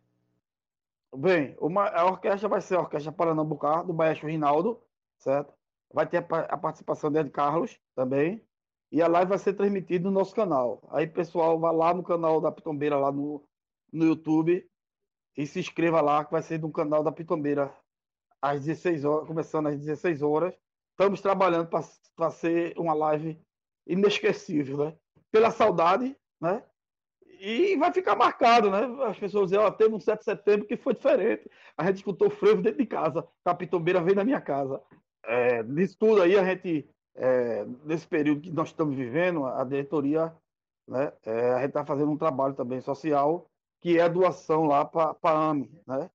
Bem, 1.15 1.57
uma, 1.59 1.89
a 1.89 2.05
orquestra 2.05 2.47
vai 2.47 2.61
ser 2.61 2.75
a 2.75 2.79
Orquestra 2.79 3.11
Paranambucá, 3.11 3.83
do 3.83 3.93
Maestro 3.93 4.29
Rinaldo, 4.29 4.81
certo? 5.17 5.53
Vai 5.93 6.07
ter 6.07 6.17
a, 6.17 6.39
a 6.45 6.57
participação 6.57 7.11
de 7.11 7.19
Ed 7.19 7.29
Carlos 7.29 7.77
também. 7.93 8.45
E 8.91 9.01
a 9.01 9.07
live 9.07 9.29
vai 9.29 9.37
ser 9.37 9.53
transmitida 9.53 10.05
no 10.05 10.11
nosso 10.11 10.33
canal. 10.33 10.81
Aí, 10.89 11.07
pessoal, 11.07 11.59
vá 11.59 11.71
lá 11.71 11.93
no 11.93 12.03
canal 12.03 12.39
da 12.39 12.51
Pitombeira, 12.51 12.97
lá 12.97 13.11
no, 13.11 13.45
no 13.91 14.05
YouTube, 14.05 14.65
e 15.35 15.45
se 15.45 15.59
inscreva 15.59 16.01
lá, 16.01 16.23
que 16.23 16.31
vai 16.31 16.41
ser 16.41 16.59
no 16.59 16.71
canal 16.71 17.03
da 17.03 17.11
Pitombeira, 17.11 17.73
às 18.41 18.65
16 18.65 19.05
horas, 19.05 19.27
começando 19.27 19.67
às 19.67 19.77
16 19.77 20.21
horas. 20.21 20.53
Estamos 20.91 21.21
trabalhando 21.21 21.69
para 22.15 22.31
ser 22.31 22.73
uma 22.77 22.93
live 22.93 23.39
inesquecível, 23.85 24.77
né? 24.77 24.97
Pela 25.31 25.51
saudade, 25.51 26.15
né? 26.39 26.63
E 27.43 27.75
vai 27.75 27.91
ficar 27.91 28.15
marcado, 28.15 28.69
né? 28.69 28.81
As 29.03 29.17
pessoas 29.17 29.49
dizem, 29.49 29.57
ó, 29.57 29.71
teve 29.71 29.95
um 29.95 29.99
7 29.99 30.19
de 30.19 30.25
setembro 30.25 30.67
que 30.67 30.77
foi 30.77 30.93
diferente. 30.93 31.49
A 31.75 31.83
gente 31.87 31.95
escutou 31.95 32.29
frevo 32.29 32.61
dentro 32.61 32.77
de 32.77 32.85
casa. 32.85 33.27
Capitombeira 33.43 33.99
veio 33.99 34.15
na 34.15 34.23
minha 34.23 34.39
casa. 34.39 34.79
É, 35.25 35.63
disso 35.63 35.97
tudo 35.97 36.21
aí, 36.21 36.37
a 36.37 36.45
gente, 36.45 36.87
é, 37.15 37.65
nesse 37.83 38.07
período 38.07 38.41
que 38.41 38.51
nós 38.51 38.67
estamos 38.67 38.95
vivendo, 38.95 39.43
a 39.43 39.63
diretoria, 39.63 40.31
né? 40.87 41.11
É, 41.25 41.53
a 41.53 41.57
gente 41.61 41.69
está 41.69 41.83
fazendo 41.83 42.11
um 42.11 42.17
trabalho 42.17 42.53
também 42.53 42.79
social, 42.79 43.49
que 43.81 43.97
é 43.97 44.03
a 44.03 44.07
doação 44.07 44.67
lá 44.67 44.85
para 44.85 45.15
a 45.23 45.49
AME, 45.49 45.71
né? 45.87 46.11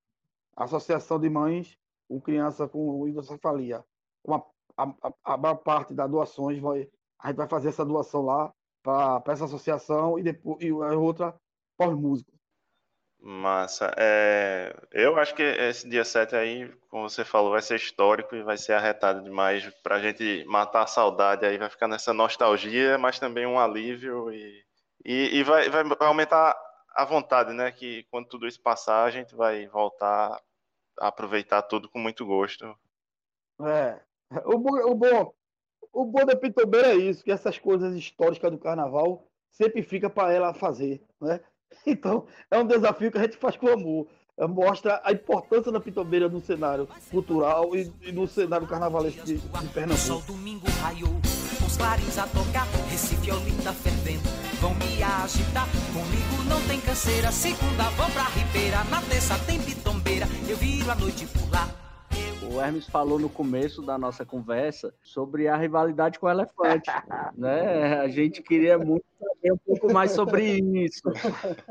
Associação 0.54 1.18
de 1.18 1.28
Mães 1.28 1.76
com 2.08 2.20
Criança 2.20 2.68
com 2.68 3.08
Hidrocefalia. 3.08 3.84
Uma, 4.22 4.44
a, 4.76 4.84
a, 4.84 5.34
a 5.34 5.36
maior 5.36 5.56
parte 5.56 5.92
das 5.92 6.08
doações 6.08 6.60
vai, 6.60 6.88
a 7.18 7.26
gente 7.26 7.36
vai 7.36 7.48
fazer 7.48 7.70
essa 7.70 7.84
doação 7.84 8.22
lá 8.22 8.54
para 8.86 9.32
essa 9.32 9.46
associação 9.46 10.16
e 10.16 10.22
depois 10.22 10.62
e 10.62 10.70
a 10.70 10.96
outra 10.96 11.34
músicos. 11.80 12.34
Massa. 13.18 13.92
É, 13.96 14.72
eu 14.92 15.18
acho 15.18 15.34
que 15.34 15.42
esse 15.42 15.88
dia 15.88 16.04
7 16.04 16.36
aí, 16.36 16.72
como 16.88 17.08
você 17.08 17.24
falou, 17.24 17.50
vai 17.50 17.60
ser 17.60 17.74
histórico 17.74 18.36
e 18.36 18.42
vai 18.42 18.56
ser 18.56 18.74
arretado 18.74 19.22
demais 19.22 19.68
para 19.82 19.96
a 19.96 20.00
gente 20.00 20.44
matar 20.46 20.82
a 20.82 20.86
saudade 20.86 21.44
aí, 21.44 21.58
vai 21.58 21.68
ficar 21.68 21.88
nessa 21.88 22.12
nostalgia, 22.12 22.96
mas 22.96 23.18
também 23.18 23.44
um 23.44 23.58
alívio 23.58 24.32
e, 24.32 24.64
e, 25.04 25.38
e 25.38 25.42
vai, 25.42 25.68
vai 25.68 25.84
aumentar 26.00 26.56
a 26.94 27.04
vontade, 27.04 27.52
né? 27.52 27.72
Que 27.72 28.04
quando 28.04 28.28
tudo 28.28 28.46
isso 28.46 28.62
passar, 28.62 29.04
a 29.04 29.10
gente 29.10 29.34
vai 29.34 29.66
voltar 29.66 30.40
a 31.00 31.08
aproveitar 31.08 31.62
tudo 31.62 31.88
com 31.88 31.98
muito 31.98 32.24
gosto. 32.24 32.78
É. 33.60 34.00
O 34.44 34.58
bom, 34.58 34.90
o 34.90 34.94
bom 34.94 35.34
o 35.96 36.04
bom 36.04 36.26
da 36.26 36.36
Pitombeira 36.36 36.88
é 36.88 36.96
isso, 36.96 37.24
que 37.24 37.32
essas 37.32 37.58
coisas 37.58 37.96
históricas 37.96 38.50
do 38.50 38.58
carnaval 38.58 39.26
sempre 39.50 39.82
fica 39.82 40.10
para 40.10 40.32
ela 40.32 40.52
fazer, 40.52 41.02
né? 41.20 41.40
Então, 41.84 42.26
é 42.50 42.58
um 42.58 42.66
desafio 42.66 43.10
que 43.10 43.18
a 43.18 43.22
gente 43.22 43.36
faz 43.36 43.56
com 43.56 43.68
amor. 43.68 44.06
É, 44.38 44.46
mostra 44.46 45.00
a 45.04 45.12
importância 45.12 45.72
da 45.72 45.80
Pitombeira 45.80 46.28
no 46.28 46.40
cenário 46.40 46.88
cultural 47.10 47.74
e, 47.74 47.92
e 48.02 48.12
no 48.12 48.26
cenário 48.26 48.66
carnavalesco 48.66 49.24
de, 49.24 49.38
de 49.38 49.68
Pernambuco. 49.68 50.26
Domingo 50.26 50.66
raiou, 50.82 51.16
os 51.66 51.76
clarins 51.76 52.18
a 52.18 52.26
tocar, 52.28 52.66
Recife 52.88 53.32
Olinda 53.32 53.72
fervendo, 53.72 54.28
vão 54.60 54.74
me 54.74 55.02
agitar. 55.02 55.66
Comigo 55.92 56.48
não 56.48 56.60
tem 56.68 56.80
canseira, 56.80 57.32
segunda 57.32 57.84
vão 57.96 58.10
pra 58.10 58.24
Ribeira, 58.24 58.84
na 58.84 59.02
terça 59.02 59.38
tem 59.46 59.60
Pitombeira, 59.60 60.26
eu 60.48 60.56
viro 60.56 60.90
a 60.90 60.94
noite. 60.94 61.26
O 62.52 62.60
Hermes 62.60 62.86
falou 62.86 63.18
no 63.18 63.28
começo 63.28 63.82
da 63.82 63.98
nossa 63.98 64.24
conversa 64.24 64.94
sobre 65.02 65.48
a 65.48 65.56
rivalidade 65.56 66.18
com 66.18 66.26
o 66.26 66.30
elefante. 66.30 66.90
né? 67.36 68.00
A 68.00 68.08
gente 68.08 68.42
queria 68.42 68.78
muito 68.78 69.04
saber 69.18 69.52
um 69.52 69.58
pouco 69.58 69.92
mais 69.92 70.12
sobre 70.12 70.60
isso. 70.84 71.02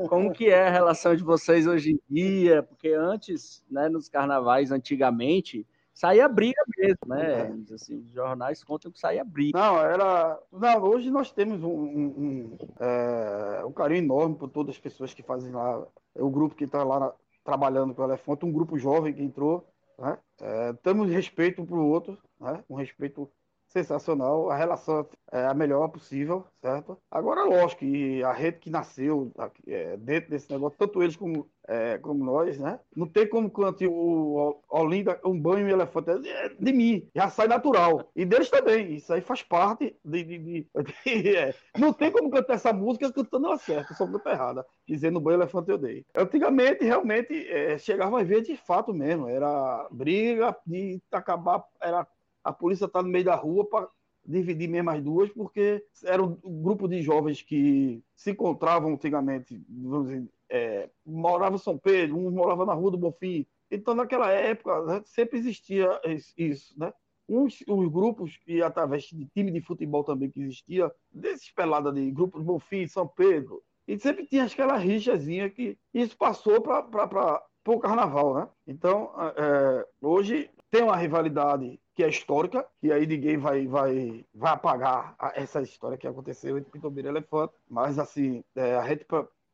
Como 0.09 0.31
que 0.31 0.49
é 0.49 0.67
a 0.67 0.71
relação 0.71 1.15
de 1.15 1.23
vocês 1.23 1.65
hoje 1.65 1.91
em 1.91 1.99
dia? 2.13 2.63
Porque 2.63 2.89
antes, 2.89 3.63
né, 3.69 3.87
nos 3.89 4.09
carnavais, 4.09 4.71
antigamente, 4.71 5.65
saía 5.93 6.27
briga 6.27 6.61
mesmo, 6.77 7.07
né? 7.07 7.55
Assim, 7.73 7.97
os 7.97 8.11
jornais 8.11 8.63
contam 8.63 8.91
que 8.91 8.99
saía 8.99 9.23
briga. 9.23 9.57
Não, 9.57 9.79
era. 9.79 10.39
Não, 10.51 10.83
hoje 10.83 11.09
nós 11.09 11.31
temos 11.31 11.63
um, 11.63 11.67
um, 11.67 12.05
um, 12.05 12.57
é, 12.79 13.63
um 13.65 13.71
carinho 13.71 14.03
enorme 14.03 14.35
por 14.35 14.49
todas 14.49 14.75
as 14.75 14.81
pessoas 14.81 15.13
que 15.13 15.23
fazem 15.23 15.51
lá. 15.51 15.85
O 16.15 16.29
grupo 16.29 16.55
que 16.55 16.65
está 16.65 16.83
lá 16.83 17.13
trabalhando 17.43 17.93
com 17.93 18.01
o 18.01 18.05
elefante, 18.05 18.45
um 18.45 18.51
grupo 18.51 18.77
jovem 18.77 19.13
que 19.13 19.23
entrou 19.23 19.65
né? 19.97 20.17
É, 20.41 20.73
temos 20.73 21.09
respeito 21.09 21.65
para 21.65 21.75
o 21.75 21.87
outro, 21.87 22.17
né? 22.39 22.63
um 22.69 22.75
respeito 22.75 23.31
sensacional, 23.75 24.49
a 24.49 24.55
relação 24.55 25.07
é 25.31 25.45
a 25.45 25.53
melhor 25.53 25.89
possível, 25.89 26.45
certo? 26.61 26.97
Agora, 27.11 27.43
lógico, 27.43 27.81
que 27.81 28.23
a 28.23 28.31
rede 28.31 28.59
que 28.59 28.69
nasceu 28.69 29.31
é, 29.67 29.97
dentro 29.97 30.29
desse 30.29 30.49
negócio, 30.49 30.77
tanto 30.77 31.03
eles 31.03 31.17
como, 31.17 31.49
é, 31.67 31.97
como 31.97 32.23
nós, 32.23 32.57
né? 32.57 32.79
Não 32.95 33.07
tem 33.07 33.27
como 33.27 33.49
quando 33.49 33.75
o 33.91 34.61
Olinda, 34.69 35.19
um 35.25 35.37
banho 35.37 35.67
e 35.67 35.71
elefante, 35.73 36.09
é 36.09 36.49
de 36.49 36.71
mim, 36.71 37.09
já 37.13 37.29
sai 37.29 37.47
natural. 37.47 38.09
E 38.15 38.23
deles 38.23 38.49
também, 38.49 38.95
isso 38.95 39.11
aí 39.13 39.19
faz 39.21 39.41
parte 39.43 39.97
de. 40.05 40.23
de, 40.23 40.37
de, 40.37 40.69
de 41.03 41.35
é. 41.35 41.53
Não 41.77 41.91
tem 41.91 42.11
como 42.11 42.29
cantar 42.29 42.53
essa 42.53 42.71
música 42.71 43.11
cantando 43.11 43.47
ela 43.47 43.57
certa, 43.57 43.93
só 43.93 44.07
canta 44.07 44.29
errada, 44.29 44.65
dizendo 44.87 45.19
banho 45.19 45.37
elefante 45.37 45.69
eu 45.69 45.77
dei. 45.77 46.05
Antigamente, 46.15 46.85
realmente, 46.85 47.33
é, 47.49 47.77
chegava 47.77 48.19
a 48.21 48.23
ver 48.23 48.41
de 48.41 48.55
fato 48.55 48.93
mesmo, 48.93 49.27
era 49.27 49.87
briga 49.91 50.55
de 50.65 51.01
acabar, 51.11 51.65
era 51.81 52.07
a 52.45 52.53
polícia 52.53 52.85
está 52.85 53.01
no 53.01 53.09
meio 53.09 53.25
da 53.25 53.35
rua 53.35 53.65
para 53.65 53.89
dividir 54.23 54.69
mesmo 54.69 54.89
as 54.91 55.01
duas, 55.01 55.29
porque 55.31 55.83
era 56.03 56.23
um 56.23 56.37
grupo 56.61 56.87
de 56.87 57.01
jovens 57.01 57.41
que 57.41 58.03
se 58.15 58.31
encontravam 58.31 58.93
antigamente, 58.93 59.59
vamos 59.67 60.07
dizer, 60.07 60.29
é, 60.49 60.89
moravam 61.05 61.55
em 61.55 61.59
São 61.59 61.77
Pedro, 61.77 62.17
um 62.17 62.29
morava 62.29 62.65
na 62.65 62.73
Rua 62.73 62.91
do 62.91 62.97
Bonfim. 62.97 63.45
Então, 63.69 63.95
naquela 63.95 64.31
época, 64.31 64.81
né, 64.83 65.01
sempre 65.05 65.39
existia 65.39 65.99
isso, 66.37 66.79
né? 66.79 66.93
Uns, 67.27 67.63
os 67.67 67.87
grupos, 67.87 68.39
e 68.45 68.61
através 68.61 69.05
de 69.05 69.25
time 69.25 69.51
de 69.51 69.59
futebol 69.59 70.03
também 70.03 70.29
que 70.29 70.41
existia, 70.41 70.91
desses 71.11 71.51
peladas 71.51 71.93
de 71.93 72.11
grupos 72.11 72.43
Bonfim, 72.43 72.87
São 72.87 73.07
Pedro, 73.07 73.63
e 73.87 73.97
sempre 73.99 74.27
tinha 74.27 74.45
aquela 74.45 74.77
rixazinha 74.77 75.49
que 75.49 75.77
isso 75.93 76.15
passou 76.15 76.61
para 76.61 77.41
o 77.67 77.79
carnaval, 77.79 78.35
né? 78.35 78.49
Então, 78.67 79.11
é, 79.35 79.87
hoje 80.01 80.49
tem 80.69 80.83
uma 80.83 80.95
rivalidade 80.95 81.79
que 81.95 82.03
é 82.03 82.09
histórica, 82.09 82.67
que 82.81 82.91
aí 82.91 83.07
ninguém 83.07 83.37
vai, 83.37 83.65
vai, 83.65 84.25
vai 84.33 84.53
apagar 84.53 85.15
essa 85.33 85.61
história 85.61 85.97
que 85.97 86.05
aconteceu 86.05 86.57
entre 86.57 86.69
Pitombeira 86.69 87.07
e 87.07 87.11
Elefante, 87.11 87.53
mas 87.69 87.97
assim, 87.97 88.43
é, 88.53 88.75
a, 88.75 88.87
gente, 88.87 89.05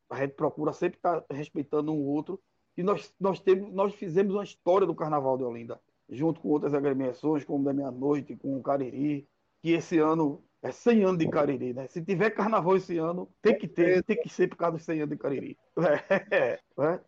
a 0.09 0.15
gente 0.19 0.33
procura 0.33 0.73
sempre 0.73 0.97
estar 0.97 1.21
tá 1.21 1.35
respeitando 1.35 1.93
um 1.93 2.03
outro, 2.03 2.41
e 2.75 2.81
nós, 2.81 3.13
nós, 3.19 3.39
temos, 3.39 3.71
nós 3.71 3.93
fizemos 3.93 4.33
uma 4.33 4.43
história 4.43 4.87
do 4.87 4.95
Carnaval 4.95 5.37
de 5.37 5.43
Olinda, 5.43 5.79
junto 6.09 6.41
com 6.41 6.49
outras 6.49 6.73
agremiações, 6.73 7.45
como 7.45 7.63
da 7.63 7.73
Meia-Noite, 7.73 8.35
com 8.35 8.57
o 8.57 8.63
Cariri, 8.63 9.27
que 9.61 9.73
esse 9.73 9.99
ano 9.99 10.43
é 10.63 10.71
100 10.71 11.03
anos 11.03 11.17
de 11.17 11.29
Cariri, 11.29 11.73
né? 11.73 11.87
Se 11.87 12.03
tiver 12.03 12.29
carnaval 12.31 12.75
esse 12.75 12.97
ano, 12.97 13.27
tem 13.41 13.57
que 13.57 13.67
ter, 13.67 14.03
tem 14.03 14.15
que 14.15 14.29
ser 14.29 14.47
por 14.47 14.57
causa 14.57 14.77
dos 14.77 14.85
100 14.85 15.01
anos 15.01 15.09
de 15.09 15.17
Cariri. 15.17 15.57
É, 16.31 16.59
é. 16.79 16.99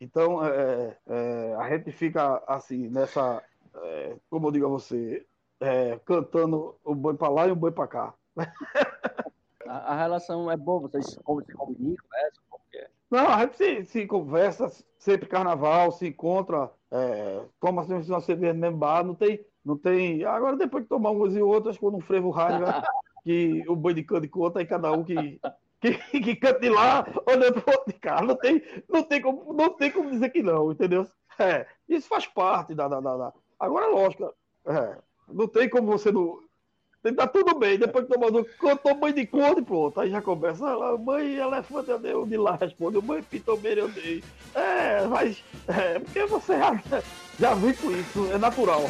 Então, 0.00 0.44
é, 0.44 0.96
é, 1.06 1.54
a 1.54 1.70
gente 1.70 1.92
fica 1.92 2.42
assim, 2.46 2.88
nessa, 2.88 3.42
é, 3.74 4.16
como 4.30 4.48
eu 4.48 4.52
digo 4.52 4.66
a 4.66 4.68
você, 4.68 5.26
é, 5.60 5.98
cantando 6.04 6.76
o 6.84 6.94
boi 6.94 7.14
para 7.14 7.28
lá 7.28 7.46
e 7.46 7.52
o 7.52 7.56
boi 7.56 7.70
para 7.70 7.86
cá. 7.86 8.14
A, 9.66 9.92
a, 9.92 9.96
relação 9.96 10.50
é 10.50 10.56
boa, 10.56 10.80
vocês 10.80 11.06
se 11.06 11.22
comunicam, 11.22 11.56
conversam, 11.56 12.42
como 12.50 12.64
é? 12.74 12.88
Não, 13.10 13.28
a 13.28 13.40
gente 13.40 13.56
se, 13.56 13.84
se 13.84 14.06
conversa, 14.06 14.70
sempre 14.98 15.28
carnaval, 15.28 15.92
se 15.92 16.08
encontra, 16.08 16.70
é, 16.90 17.42
toma 17.60 17.82
assim, 17.82 17.94
uma 18.10 18.20
cerveja 18.20 18.52
no 18.52 18.60
mesmo 18.60 18.76
bar, 18.76 19.04
não 19.04 19.14
tem, 19.14 19.44
não 19.64 19.76
tem. 19.76 20.24
Agora, 20.24 20.56
depois 20.56 20.82
de 20.82 20.88
tomar 20.88 21.10
umas 21.10 21.34
e 21.34 21.40
outras, 21.40 21.78
quando 21.78 21.96
um 21.96 22.00
frevo 22.00 22.30
rasga, 22.30 22.82
que 23.24 23.62
o 23.68 23.76
boi 23.76 23.94
de 23.94 24.02
cano 24.02 24.28
conta, 24.28 24.58
aí 24.58 24.66
cada 24.66 24.92
um 24.92 25.04
que, 25.04 25.40
que, 25.80 26.20
que 26.20 26.36
canta 26.36 26.60
de 26.60 26.68
lá, 26.68 27.02
pro 27.02 27.22
outro 27.26 27.84
de 27.86 27.94
cá. 27.94 28.20
Não 28.20 28.36
tem, 28.36 28.62
não, 28.88 29.02
tem 29.02 29.22
como, 29.22 29.52
não 29.52 29.70
tem 29.70 29.90
como 29.90 30.10
dizer 30.10 30.30
que 30.30 30.42
não, 30.42 30.72
entendeu? 30.72 31.06
É, 31.38 31.66
isso 31.88 32.08
faz 32.08 32.26
parte 32.26 32.74
da, 32.74 32.88
da, 32.88 33.00
da, 33.00 33.32
Agora, 33.62 33.86
lógico, 33.86 34.34
é, 34.66 34.96
não 35.28 35.46
tem 35.46 35.68
como 35.68 35.86
você 35.86 36.10
não. 36.10 36.40
Tem 37.00 37.12
que 37.12 37.18
tá 37.18 37.28
tudo 37.28 37.56
bem, 37.56 37.78
depois 37.78 38.06
que 38.06 38.12
tomou 38.12 38.44
cantou 38.60 38.96
mãe 38.96 39.12
de 39.12 39.24
cor 39.24 39.56
e 39.56 39.62
pronto. 39.62 40.00
Aí 40.00 40.10
já 40.10 40.20
começa, 40.20 40.66
ah, 40.66 40.98
mãe 40.98 41.36
elefante 41.36 41.90
eu 41.90 41.98
dei, 41.98 42.24
de 42.26 42.36
lá 42.36 42.56
responde, 42.60 43.00
mãe 43.00 43.22
pitombeira 43.22 43.82
eu 43.82 43.88
dei. 43.88 44.22
É, 44.52 45.06
mas, 45.06 45.44
é, 45.68 46.00
porque 46.00 46.26
você 46.26 46.58
já, 46.58 46.82
já 47.38 47.54
viu 47.54 47.74
com 47.76 47.92
isso, 47.92 48.32
é 48.32 48.38
natural. 48.38 48.82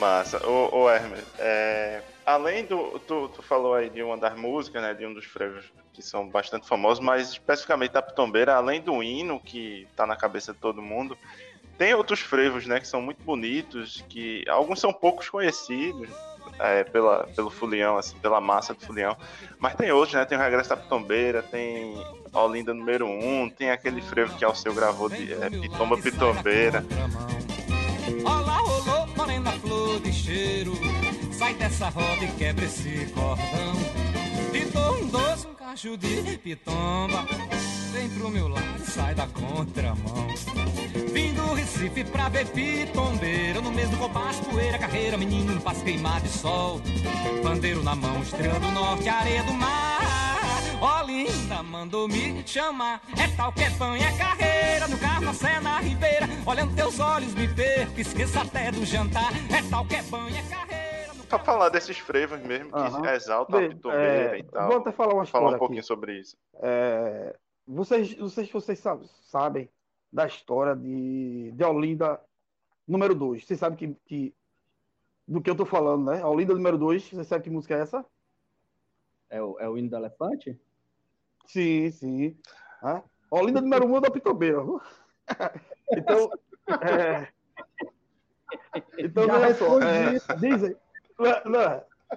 Massa. 0.00 0.44
Ô, 0.48 0.74
ô 0.74 0.90
Hermes, 0.90 1.22
é, 1.38 2.00
além 2.24 2.64
do. 2.64 2.98
Tu, 3.00 3.28
tu, 3.28 3.42
falou 3.42 3.74
aí 3.74 3.90
de 3.90 4.02
uma 4.02 4.16
das 4.16 4.34
músicas, 4.36 4.82
né? 4.82 4.94
De 4.94 5.04
um 5.04 5.12
dos 5.12 5.26
frevos 5.26 5.66
que 5.92 6.00
são 6.02 6.26
bastante 6.26 6.66
famosos, 6.66 7.04
mas 7.04 7.28
especificamente 7.28 7.92
da 7.92 8.00
Pitombeira, 8.00 8.54
além 8.54 8.80
do 8.80 9.02
hino 9.02 9.38
que 9.38 9.86
tá 9.94 10.06
na 10.06 10.16
cabeça 10.16 10.54
de 10.54 10.58
todo 10.58 10.80
mundo, 10.80 11.18
tem 11.76 11.92
outros 11.92 12.20
frevos, 12.20 12.66
né? 12.66 12.80
Que 12.80 12.88
são 12.88 13.02
muito 13.02 13.22
bonitos, 13.22 14.02
que 14.08 14.42
alguns 14.48 14.80
são 14.80 14.92
poucos 14.92 15.28
conhecidos. 15.28 16.08
É, 16.58 16.84
pela, 16.84 17.26
pelo 17.34 17.48
Fulião, 17.48 17.96
assim, 17.96 18.18
pela 18.18 18.38
massa 18.38 18.74
do 18.74 18.84
Fulião. 18.84 19.16
Mas 19.58 19.74
tem 19.74 19.92
outros, 19.92 20.14
né? 20.14 20.26
Tem 20.26 20.36
o 20.36 20.40
Regresso 20.40 20.68
da 20.68 20.76
Pitombeira, 20.76 21.42
tem 21.42 21.94
Olinda 22.34 22.74
número 22.74 23.06
1, 23.06 23.42
um, 23.42 23.48
tem 23.48 23.70
aquele 23.70 24.02
frevo 24.02 24.36
que 24.36 24.44
Alceu 24.44 24.74
gravou 24.74 25.08
de 25.08 25.32
é, 25.32 25.48
Pitomba 25.48 25.96
Pitombeira. 25.96 26.84
Olá, 28.24 28.59
cheiro. 30.30 30.72
Sai 31.32 31.54
dessa 31.54 31.88
roda 31.88 32.24
e 32.24 32.28
quebra 32.32 32.64
esse 32.64 33.06
cordão. 33.12 33.74
Dou 34.72 35.02
um 35.02 35.06
doce, 35.08 35.46
um 35.48 35.54
cacho 35.54 35.96
de 35.96 36.38
pitomba. 36.38 37.26
Vem 37.92 38.08
pro 38.10 38.30
meu 38.30 38.46
lado, 38.46 38.84
sai 38.86 39.14
da 39.14 39.26
contramão. 39.26 40.28
Vim 41.12 41.34
do 41.34 41.54
Recife 41.54 42.04
pra 42.04 42.28
ver 42.28 42.46
pitombeira. 42.46 43.60
No 43.60 43.72
mesmo 43.72 43.96
compasso, 43.96 44.42
poeira, 44.44 44.78
carreira, 44.78 45.16
menino 45.16 45.54
no 45.54 45.60
queimado 45.82 46.22
de 46.22 46.30
sol. 46.30 46.80
Bandeiro 47.42 47.82
na 47.82 47.96
mão, 47.96 48.22
estrela 48.22 48.60
do 48.60 48.70
norte, 48.70 49.08
areia 49.08 49.42
do 49.42 49.52
mar. 49.54 49.99
Olinda 50.80 51.62
mandou 51.62 52.08
me 52.08 52.42
chamar. 52.46 53.02
É 53.18 53.36
tal 53.36 53.52
que 53.52 53.62
é 53.62 53.66
e 53.68 54.02
é 54.02 54.18
carreira. 54.18 54.88
No 54.88 54.98
carro 54.98 55.62
na 55.62 55.78
ribeira. 55.78 56.26
Olhando 56.46 56.74
teus 56.74 56.98
olhos 56.98 57.34
me 57.34 57.46
perco. 57.54 58.00
Esqueça 58.00 58.40
até 58.40 58.72
do 58.72 58.84
jantar. 58.86 59.30
É 59.50 59.68
tal 59.68 59.84
que 59.86 59.96
é 59.96 59.98
e 59.98 60.36
é 60.38 60.42
carreira. 60.48 61.12
Só 61.28 61.38
falar 61.38 61.68
desses 61.68 61.98
frevos 61.98 62.40
mesmo, 62.40 62.72
que 62.72 62.78
uhum. 62.78 63.04
exaltam 63.06 63.64
a 63.64 63.68
pitobeira 63.68 64.36
é, 64.36 64.38
e 64.38 64.42
tal. 64.42 64.68
Vou 64.68 64.78
até 64.78 64.90
falar 64.90 65.14
uma 65.14 65.26
Falar 65.26 65.54
um 65.54 65.58
pouquinho 65.58 65.84
sobre 65.84 66.18
isso. 66.18 66.36
É, 66.54 67.36
vocês, 67.66 68.16
não 68.16 68.28
sei 68.28 68.46
se 68.46 68.52
vocês 68.52 68.82
sabem 69.22 69.68
da 70.12 70.26
história 70.26 70.74
de, 70.74 71.52
de 71.52 71.62
Olinda 71.62 72.18
número 72.88 73.14
2. 73.14 73.44
Vocês 73.44 73.60
sabem 73.60 73.78
que, 73.78 73.96
que, 74.06 74.34
do 75.28 75.40
que 75.40 75.48
eu 75.48 75.54
tô 75.54 75.64
falando, 75.64 76.10
né? 76.10 76.24
Olinda 76.24 76.54
número 76.54 76.76
2, 76.76 77.10
vocês 77.10 77.26
sabem 77.26 77.44
que 77.44 77.50
música 77.50 77.76
é 77.76 77.80
essa? 77.80 78.04
É 79.28 79.40
o, 79.40 79.56
é 79.60 79.68
o 79.68 79.78
hino 79.78 79.88
do 79.88 79.96
elefante? 79.96 80.58
Sim, 81.52 81.90
sim. 81.90 82.36
Ah, 82.80 83.02
Olinda 83.28 83.60
número 83.60 83.84
um 83.84 83.96
é 83.96 84.00
da 84.00 84.10
Pitobeira. 84.10 84.62
então, 85.90 86.30
é... 86.80 87.28
então 88.96 89.28
olha 89.28 89.54
só, 89.54 89.80
é, 89.82 90.12
dizem, 90.38 90.76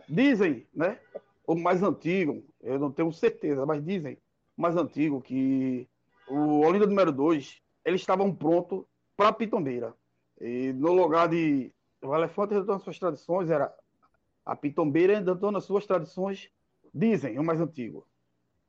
dizem, 0.08 0.67
né? 0.74 1.00
O 1.48 1.56
mais 1.56 1.82
antigo, 1.82 2.46
eu 2.62 2.78
não 2.78 2.91
tenho 2.91 3.12
certeza, 3.12 3.65
mas 3.65 3.84
dizem, 3.84 4.19
o 4.56 4.62
mais 4.62 4.78
antigo, 4.78 5.19
que 5.19 5.89
o 6.28 6.60
Olinda 6.60 6.86
número 6.86 7.12
2, 7.12 7.60
eles 7.84 8.02
estavam 8.02 8.34
prontos 8.34 8.86
para 9.17 9.30
a 9.30 9.34
Pitombeira. 9.34 9.96
E 10.39 10.72
no 10.74 10.93
lugar 10.93 11.28
de. 11.28 11.74
O 12.04 12.13
elefante 12.15 12.54
às 12.54 12.84
suas 12.84 13.00
tradições, 13.00 13.50
era 13.50 13.74
a 14.46 14.56
Pitombeira 14.56 15.17
retornou 15.17 15.58
às 15.58 15.63
suas 15.63 15.88
tradições, 15.88 16.52
dizem, 16.93 17.39
o 17.39 17.43
mais 17.43 17.60
antigo. 17.60 18.06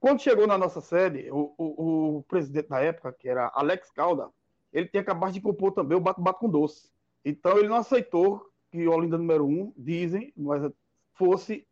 Quando 0.05 0.21
chegou 0.21 0.47
na 0.47 0.59
nossa 0.59 0.83
sede, 0.83 1.31
o, 1.31 1.55
o, 1.57 2.19
o, 2.19 2.23
presidente 2.25 2.69
da 2.69 2.79
época, 2.79 3.11
que 3.11 3.27
era 3.27 3.51
Alex 3.55 3.91
Calda, 3.91 4.29
ele 4.71 4.87
tinha 4.87 5.01
acabado 5.01 5.33
de 5.33 5.41
compor 5.41 5.73
também 5.73 5.97
o 5.97 6.01
Bato 6.01 6.23
com 6.39 6.47
Doce. 6.47 6.91
Então 7.25 7.57
ele 7.57 7.69
não 7.69 7.77
aceitou 7.77 8.51
que 8.71 8.87
o 8.87 8.93
Olinda 8.93 9.17
número 9.17 9.47
1, 9.47 9.49
um, 9.49 9.73
dizem, 9.75 10.31
mas 10.37 10.71
fosse 11.15 11.67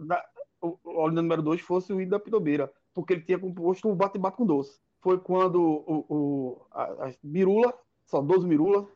da, 0.00 0.20
o 0.60 0.76
Olinda 0.82 1.22
número 1.22 1.42
2 1.42 1.60
fosse 1.60 1.92
o 1.92 2.00
Ida 2.00 2.18
Pitobeira, 2.18 2.72
porque 2.92 3.12
ele 3.12 3.22
tinha 3.22 3.38
composto 3.38 3.88
o 3.88 3.94
Bate 3.94 4.18
Bate 4.18 4.38
com 4.38 4.46
Doce. 4.46 4.80
Foi 5.00 5.20
quando 5.20 5.62
o, 5.62 6.06
o 6.08 6.66
a, 6.72 6.82
a 6.82 7.14
Mirula, 7.22 7.72
só 8.04 8.20
12 8.20 8.48
Mirula, 8.48 8.88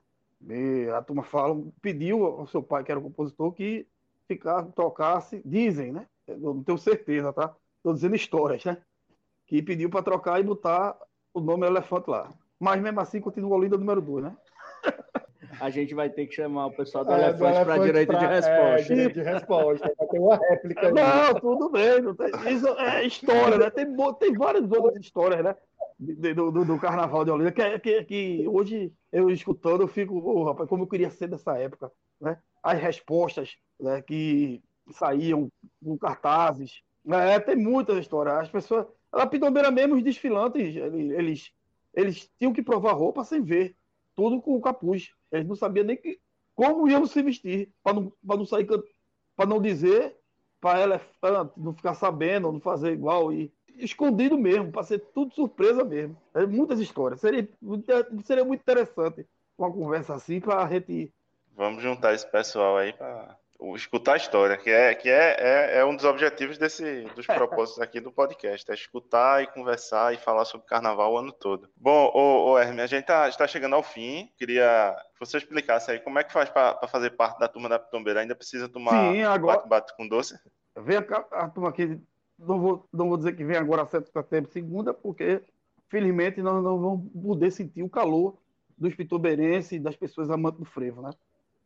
a 0.96 1.00
turma 1.00 1.22
fala, 1.22 1.64
pediu 1.80 2.24
ao 2.24 2.46
seu 2.48 2.60
pai, 2.60 2.82
que 2.82 2.90
era 2.90 2.98
o 2.98 3.04
compositor, 3.04 3.52
que 3.52 3.86
ficasse, 4.26 4.72
tocasse, 4.72 5.40
dizem, 5.44 5.92
né? 5.92 6.08
Eu 6.26 6.54
não 6.54 6.64
tenho 6.64 6.76
certeza, 6.76 7.32
tá? 7.32 7.54
Estou 7.84 7.92
dizendo 7.92 8.16
histórias, 8.16 8.64
né? 8.64 8.78
que 9.46 9.60
pediu 9.62 9.90
para 9.90 10.02
trocar 10.02 10.40
e 10.40 10.42
botar 10.42 10.96
o 11.34 11.38
nome 11.38 11.66
elefante 11.66 12.08
lá. 12.08 12.32
Mas 12.58 12.80
mesmo 12.80 12.98
assim 12.98 13.20
continua 13.20 13.54
Olinda 13.58 13.76
número 13.76 14.00
2, 14.00 14.24
né? 14.24 14.34
A 15.60 15.68
gente 15.68 15.94
vai 15.94 16.08
ter 16.08 16.26
que 16.26 16.34
chamar 16.34 16.66
o 16.68 16.72
pessoal 16.72 17.04
do 17.04 17.12
É, 17.12 17.28
elefante 17.28 17.62
para 17.62 17.78
direito 17.78 18.10
de 18.10 18.16
pra- 18.16 18.32
É, 18.32 18.36
resposta. 18.36 18.94
direito 18.94 19.12
de 19.12 19.22
resposta. 19.22 19.94
Vai 19.98 20.08
ter 20.08 20.18
uma 20.18 20.36
réplica. 20.36 20.90
Não, 20.90 21.34
tudo 21.34 21.68
bem. 21.70 22.00
não 22.00 22.14
tem- 22.14 22.30
isso 22.54 22.68
é 22.68 23.04
história, 23.06 23.58
né? 23.58 23.68
Tem, 23.68 23.86
tem 24.18 24.32
várias 24.32 24.72
outras 24.72 24.96
histórias, 25.04 25.44
né? 25.44 25.54
de- 26.00 26.32
do, 26.34 26.50
do, 26.50 26.64
do 26.64 26.78
Carnaval 26.80 27.22
de 27.24 27.30
Olinda, 27.32 27.52
que, 27.52 27.60
é- 27.62 27.78
que, 27.78 28.02
que 28.04 28.48
hoje 28.48 28.90
eu 29.12 29.28
escutando, 29.28 29.82
eu 29.82 29.88
fico, 29.88 30.14
oh, 30.24 30.42
rapaz, 30.44 30.66
como 30.70 30.84
eu 30.84 30.88
queria 30.88 31.10
ser 31.10 31.28
dessa 31.28 31.56
época, 31.58 31.92
né? 32.18 32.38
As 32.62 32.80
respostas 32.80 33.56
né, 33.78 34.00
que 34.00 34.62
saíam 34.90 35.48
com 35.84 35.98
cartazes, 35.98 36.80
né? 37.04 37.38
Tem 37.40 37.56
muitas 37.56 37.98
histórias. 37.98 38.34
As 38.34 38.48
pessoas, 38.48 38.86
a 39.12 39.26
Pitombeira 39.26 39.70
mesmo, 39.70 39.96
os 39.96 40.02
desfilantes, 40.02 40.76
eles, 40.76 41.52
eles, 41.94 42.30
tinham 42.38 42.52
que 42.52 42.62
provar 42.62 42.92
roupa 42.92 43.24
sem 43.24 43.42
ver, 43.42 43.76
tudo 44.14 44.40
com 44.40 44.56
o 44.56 44.60
capuz. 44.60 45.10
Eles 45.30 45.46
não 45.46 45.56
sabiam 45.56 45.84
nem 45.84 45.96
que, 45.96 46.20
como 46.54 46.88
iam 46.88 47.06
se 47.06 47.22
vestir, 47.22 47.70
para 47.82 47.94
não, 47.94 48.12
não 48.22 48.46
sair, 48.46 48.66
para 49.36 49.46
não 49.46 49.60
dizer 49.60 50.16
para 50.64 50.80
elefante, 50.80 51.52
não 51.58 51.74
ficar 51.74 51.92
sabendo, 51.92 52.50
não 52.50 52.58
fazer 52.58 52.92
igual 52.92 53.30
e 53.30 53.52
escondido 53.76 54.38
mesmo, 54.38 54.72
para 54.72 54.82
ser 54.82 54.98
tudo 55.12 55.34
surpresa 55.34 55.84
mesmo. 55.84 56.16
É 56.32 56.46
muitas 56.46 56.80
histórias. 56.80 57.20
Seria, 57.20 57.46
seria 58.24 58.46
muito 58.46 58.62
interessante 58.62 59.26
uma 59.58 59.70
conversa 59.70 60.14
assim 60.14 60.40
para 60.40 60.64
a 60.64 60.66
gente. 60.66 61.12
Vamos 61.54 61.82
juntar 61.82 62.14
esse 62.14 62.26
pessoal 62.30 62.78
aí 62.78 62.94
para 62.94 63.36
escutar 63.74 64.14
a 64.14 64.16
história, 64.16 64.56
que 64.56 64.70
é, 64.70 64.94
que 64.94 65.08
é, 65.08 65.36
é, 65.38 65.78
é 65.78 65.84
um 65.84 65.94
dos 65.94 66.04
objetivos 66.04 66.58
desse, 66.58 67.02
dos 67.14 67.26
propósitos 67.26 67.80
aqui 67.80 68.00
do 68.00 68.12
podcast, 68.12 68.70
é 68.70 68.74
escutar 68.74 69.42
e 69.42 69.46
conversar 69.46 70.12
e 70.12 70.18
falar 70.18 70.44
sobre 70.44 70.66
carnaval 70.66 71.12
o 71.12 71.18
ano 71.18 71.32
todo. 71.32 71.68
Bom, 71.76 72.10
ô, 72.14 72.52
ô 72.52 72.58
Hermes, 72.58 72.84
a 72.84 72.86
gente 72.86 73.02
está 73.02 73.30
tá 73.30 73.46
chegando 73.46 73.74
ao 73.74 73.82
fim. 73.82 74.28
Queria 74.36 74.96
que 75.14 75.20
você 75.20 75.38
explicasse 75.38 75.90
aí 75.90 76.00
como 76.00 76.18
é 76.18 76.24
que 76.24 76.32
faz 76.32 76.50
para 76.50 76.86
fazer 76.88 77.10
parte 77.10 77.38
da 77.38 77.48
turma 77.48 77.68
da 77.68 77.78
Pitombeira. 77.78 78.20
Ainda 78.20 78.34
precisa 78.34 78.68
tomar 78.68 79.14
agora- 79.26 79.58
bate-bate 79.58 79.96
com 79.96 80.06
doce? 80.06 80.38
Vem 80.76 80.98
a, 80.98 81.00
a 81.32 81.48
turma 81.48 81.68
aqui, 81.68 82.00
não 82.38 82.60
vou, 82.60 82.88
não 82.92 83.08
vou 83.08 83.16
dizer 83.16 83.36
que 83.36 83.44
vem 83.44 83.56
agora 83.56 83.86
7 83.86 84.06
de 84.06 84.10
setembro, 84.10 84.50
segunda, 84.50 84.92
porque 84.92 85.40
felizmente 85.88 86.42
nós 86.42 86.62
não 86.62 86.78
vamos 86.78 87.12
poder 87.12 87.50
sentir 87.50 87.82
o 87.82 87.88
calor 87.88 88.36
dos 88.76 88.94
pitobeirenses 88.94 89.72
e 89.72 89.78
das 89.78 89.96
pessoas 89.96 90.30
amantes 90.30 90.58
do 90.58 90.66
frevo, 90.66 91.00
né? 91.00 91.10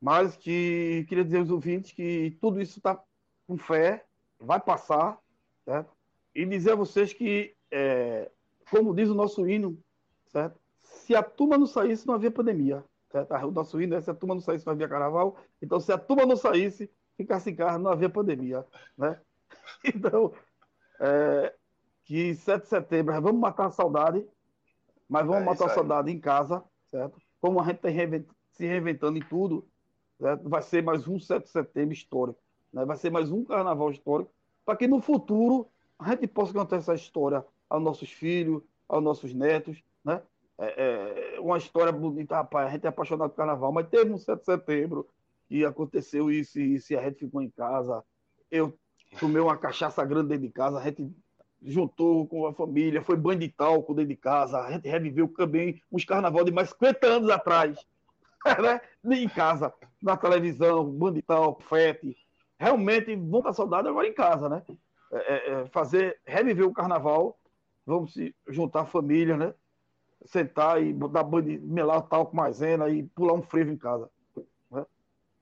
Mas 0.00 0.36
que 0.36 1.04
queria 1.08 1.24
dizer 1.24 1.38
aos 1.38 1.50
ouvintes 1.50 1.92
que 1.92 2.36
tudo 2.40 2.60
isso 2.60 2.78
está 2.78 3.02
com 3.46 3.56
fé, 3.58 4.04
vai 4.38 4.60
passar, 4.60 5.18
certo? 5.64 5.92
E 6.34 6.44
dizer 6.44 6.72
a 6.72 6.76
vocês 6.76 7.12
que, 7.12 7.54
é, 7.70 8.30
como 8.70 8.94
diz 8.94 9.08
o 9.08 9.14
nosso 9.14 9.48
hino, 9.48 9.76
certo? 10.26 10.60
Se 10.78 11.14
a 11.14 11.22
turma 11.22 11.58
não 11.58 11.66
saísse, 11.66 12.06
não 12.06 12.14
havia 12.14 12.30
pandemia. 12.30 12.84
Certo? 13.10 13.34
O 13.34 13.50
nosso 13.50 13.80
hino 13.80 13.94
é 13.94 14.00
se 14.00 14.10
a 14.10 14.14
turma 14.14 14.34
não 14.34 14.42
saísse, 14.42 14.66
não 14.66 14.74
havia 14.74 14.88
carnaval. 14.88 15.36
Então, 15.62 15.80
se 15.80 15.90
a 15.90 15.98
turma 15.98 16.26
não 16.26 16.36
saísse, 16.36 16.90
ficasse 17.16 17.50
em 17.50 17.56
casa, 17.56 17.78
não 17.78 17.90
havia 17.90 18.08
pandemia. 18.08 18.64
Né? 18.96 19.18
Então, 19.84 20.32
é, 21.00 21.54
que 22.04 22.34
7 22.34 22.62
de 22.62 22.68
setembro, 22.68 23.20
vamos 23.20 23.40
matar 23.40 23.66
a 23.66 23.70
saudade, 23.70 24.26
mas 25.08 25.26
vamos 25.26 25.42
É 25.42 25.44
matar 25.44 25.66
a 25.66 25.74
saudade 25.74 26.10
em 26.10 26.18
casa, 26.18 26.62
certo? 26.86 27.18
Como 27.40 27.60
a 27.60 27.64
gente 27.64 27.76
está 27.76 27.88
se 28.50 28.66
reinventando 28.66 29.18
em 29.18 29.22
tudo? 29.22 29.66
Vai 30.18 30.62
ser 30.62 30.82
mais 30.82 31.06
um 31.06 31.18
7 31.18 31.44
de 31.44 31.50
setembro 31.50 31.92
histórico. 31.92 32.40
Né? 32.72 32.84
Vai 32.84 32.96
ser 32.96 33.10
mais 33.10 33.30
um 33.30 33.44
carnaval 33.44 33.90
histórico, 33.90 34.30
para 34.64 34.76
que 34.76 34.86
no 34.86 35.00
futuro 35.00 35.68
a 35.98 36.10
gente 36.10 36.26
possa 36.26 36.52
contar 36.52 36.76
essa 36.76 36.94
história 36.94 37.44
aos 37.68 37.82
nossos 37.82 38.10
filhos, 38.10 38.62
aos 38.88 39.02
nossos 39.02 39.32
netos, 39.32 39.82
né? 40.04 40.22
É, 40.60 41.36
é, 41.36 41.40
uma 41.40 41.56
história 41.56 41.92
bonita, 41.92 42.34
rapaz, 42.34 42.66
a 42.66 42.70
gente 42.72 42.84
é 42.84 42.88
apaixonado 42.88 43.30
por 43.30 43.36
carnaval, 43.36 43.70
mas 43.70 43.88
teve 43.88 44.12
um 44.12 44.18
7 44.18 44.40
de 44.40 44.44
setembro 44.44 45.08
e 45.48 45.64
aconteceu 45.64 46.30
isso 46.30 46.58
e 46.58 46.74
isso, 46.74 46.92
e 46.92 46.96
a 46.96 47.02
gente 47.02 47.20
ficou 47.20 47.40
em 47.40 47.48
casa. 47.48 48.02
Eu 48.50 48.76
tomei 49.20 49.40
uma 49.40 49.56
cachaça 49.56 50.04
grande 50.04 50.30
dentro 50.30 50.48
de 50.48 50.52
casa, 50.52 50.78
a 50.78 50.82
gente 50.82 51.08
juntou 51.62 52.26
com 52.26 52.44
a 52.46 52.52
família, 52.52 53.02
foi 53.02 53.16
banho 53.16 53.38
de 53.38 53.48
talco 53.48 53.94
dentro 53.94 54.08
de 54.08 54.16
casa, 54.16 54.58
a 54.58 54.72
gente 54.72 54.88
reviveu 54.88 55.28
também 55.28 55.80
uns 55.92 56.04
carnaval 56.04 56.44
de 56.44 56.50
mais 56.50 56.70
50 56.70 57.06
anos 57.06 57.30
atrás, 57.30 57.86
né? 58.62 58.80
em 59.16 59.28
casa, 59.28 59.72
na 60.02 60.16
televisão, 60.16 60.96
talco, 61.26 61.62
fete. 61.62 62.16
Realmente, 62.58 63.14
vamos 63.14 63.38
estar 63.38 63.52
saudade 63.52 63.88
agora 63.88 64.06
em 64.06 64.12
casa, 64.12 64.48
né? 64.48 64.62
É, 65.12 65.16
é, 65.16 65.50
é, 65.52 65.66
fazer, 65.66 66.20
reviver 66.26 66.66
o 66.66 66.72
carnaval, 66.72 67.38
vamos 67.86 68.12
se 68.12 68.34
juntar 68.48 68.82
a 68.82 68.86
família, 68.86 69.36
né? 69.36 69.54
Sentar 70.24 70.82
e 70.82 70.92
dar 70.92 71.22
banho 71.22 71.44
de 71.44 71.58
melar 71.58 72.02
talco 72.02 72.36
maisena 72.36 72.88
e 72.88 73.04
pular 73.04 73.34
um 73.34 73.42
frevo 73.42 73.70
em 73.70 73.76
casa. 73.76 74.10
né? 74.70 74.84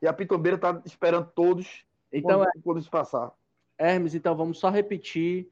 E 0.03 0.07
a 0.07 0.13
Pitombeira 0.13 0.57
está 0.57 0.81
esperando 0.85 1.31
todos 1.35 1.85
Então, 2.13 2.41
quando, 2.41 2.63
quando 2.63 2.79
isso 2.79 2.91
passar. 2.91 3.33
Hermes, 3.79 4.15
então 4.15 4.37
vamos 4.37 4.59
só 4.59 4.69
repetir 4.71 5.51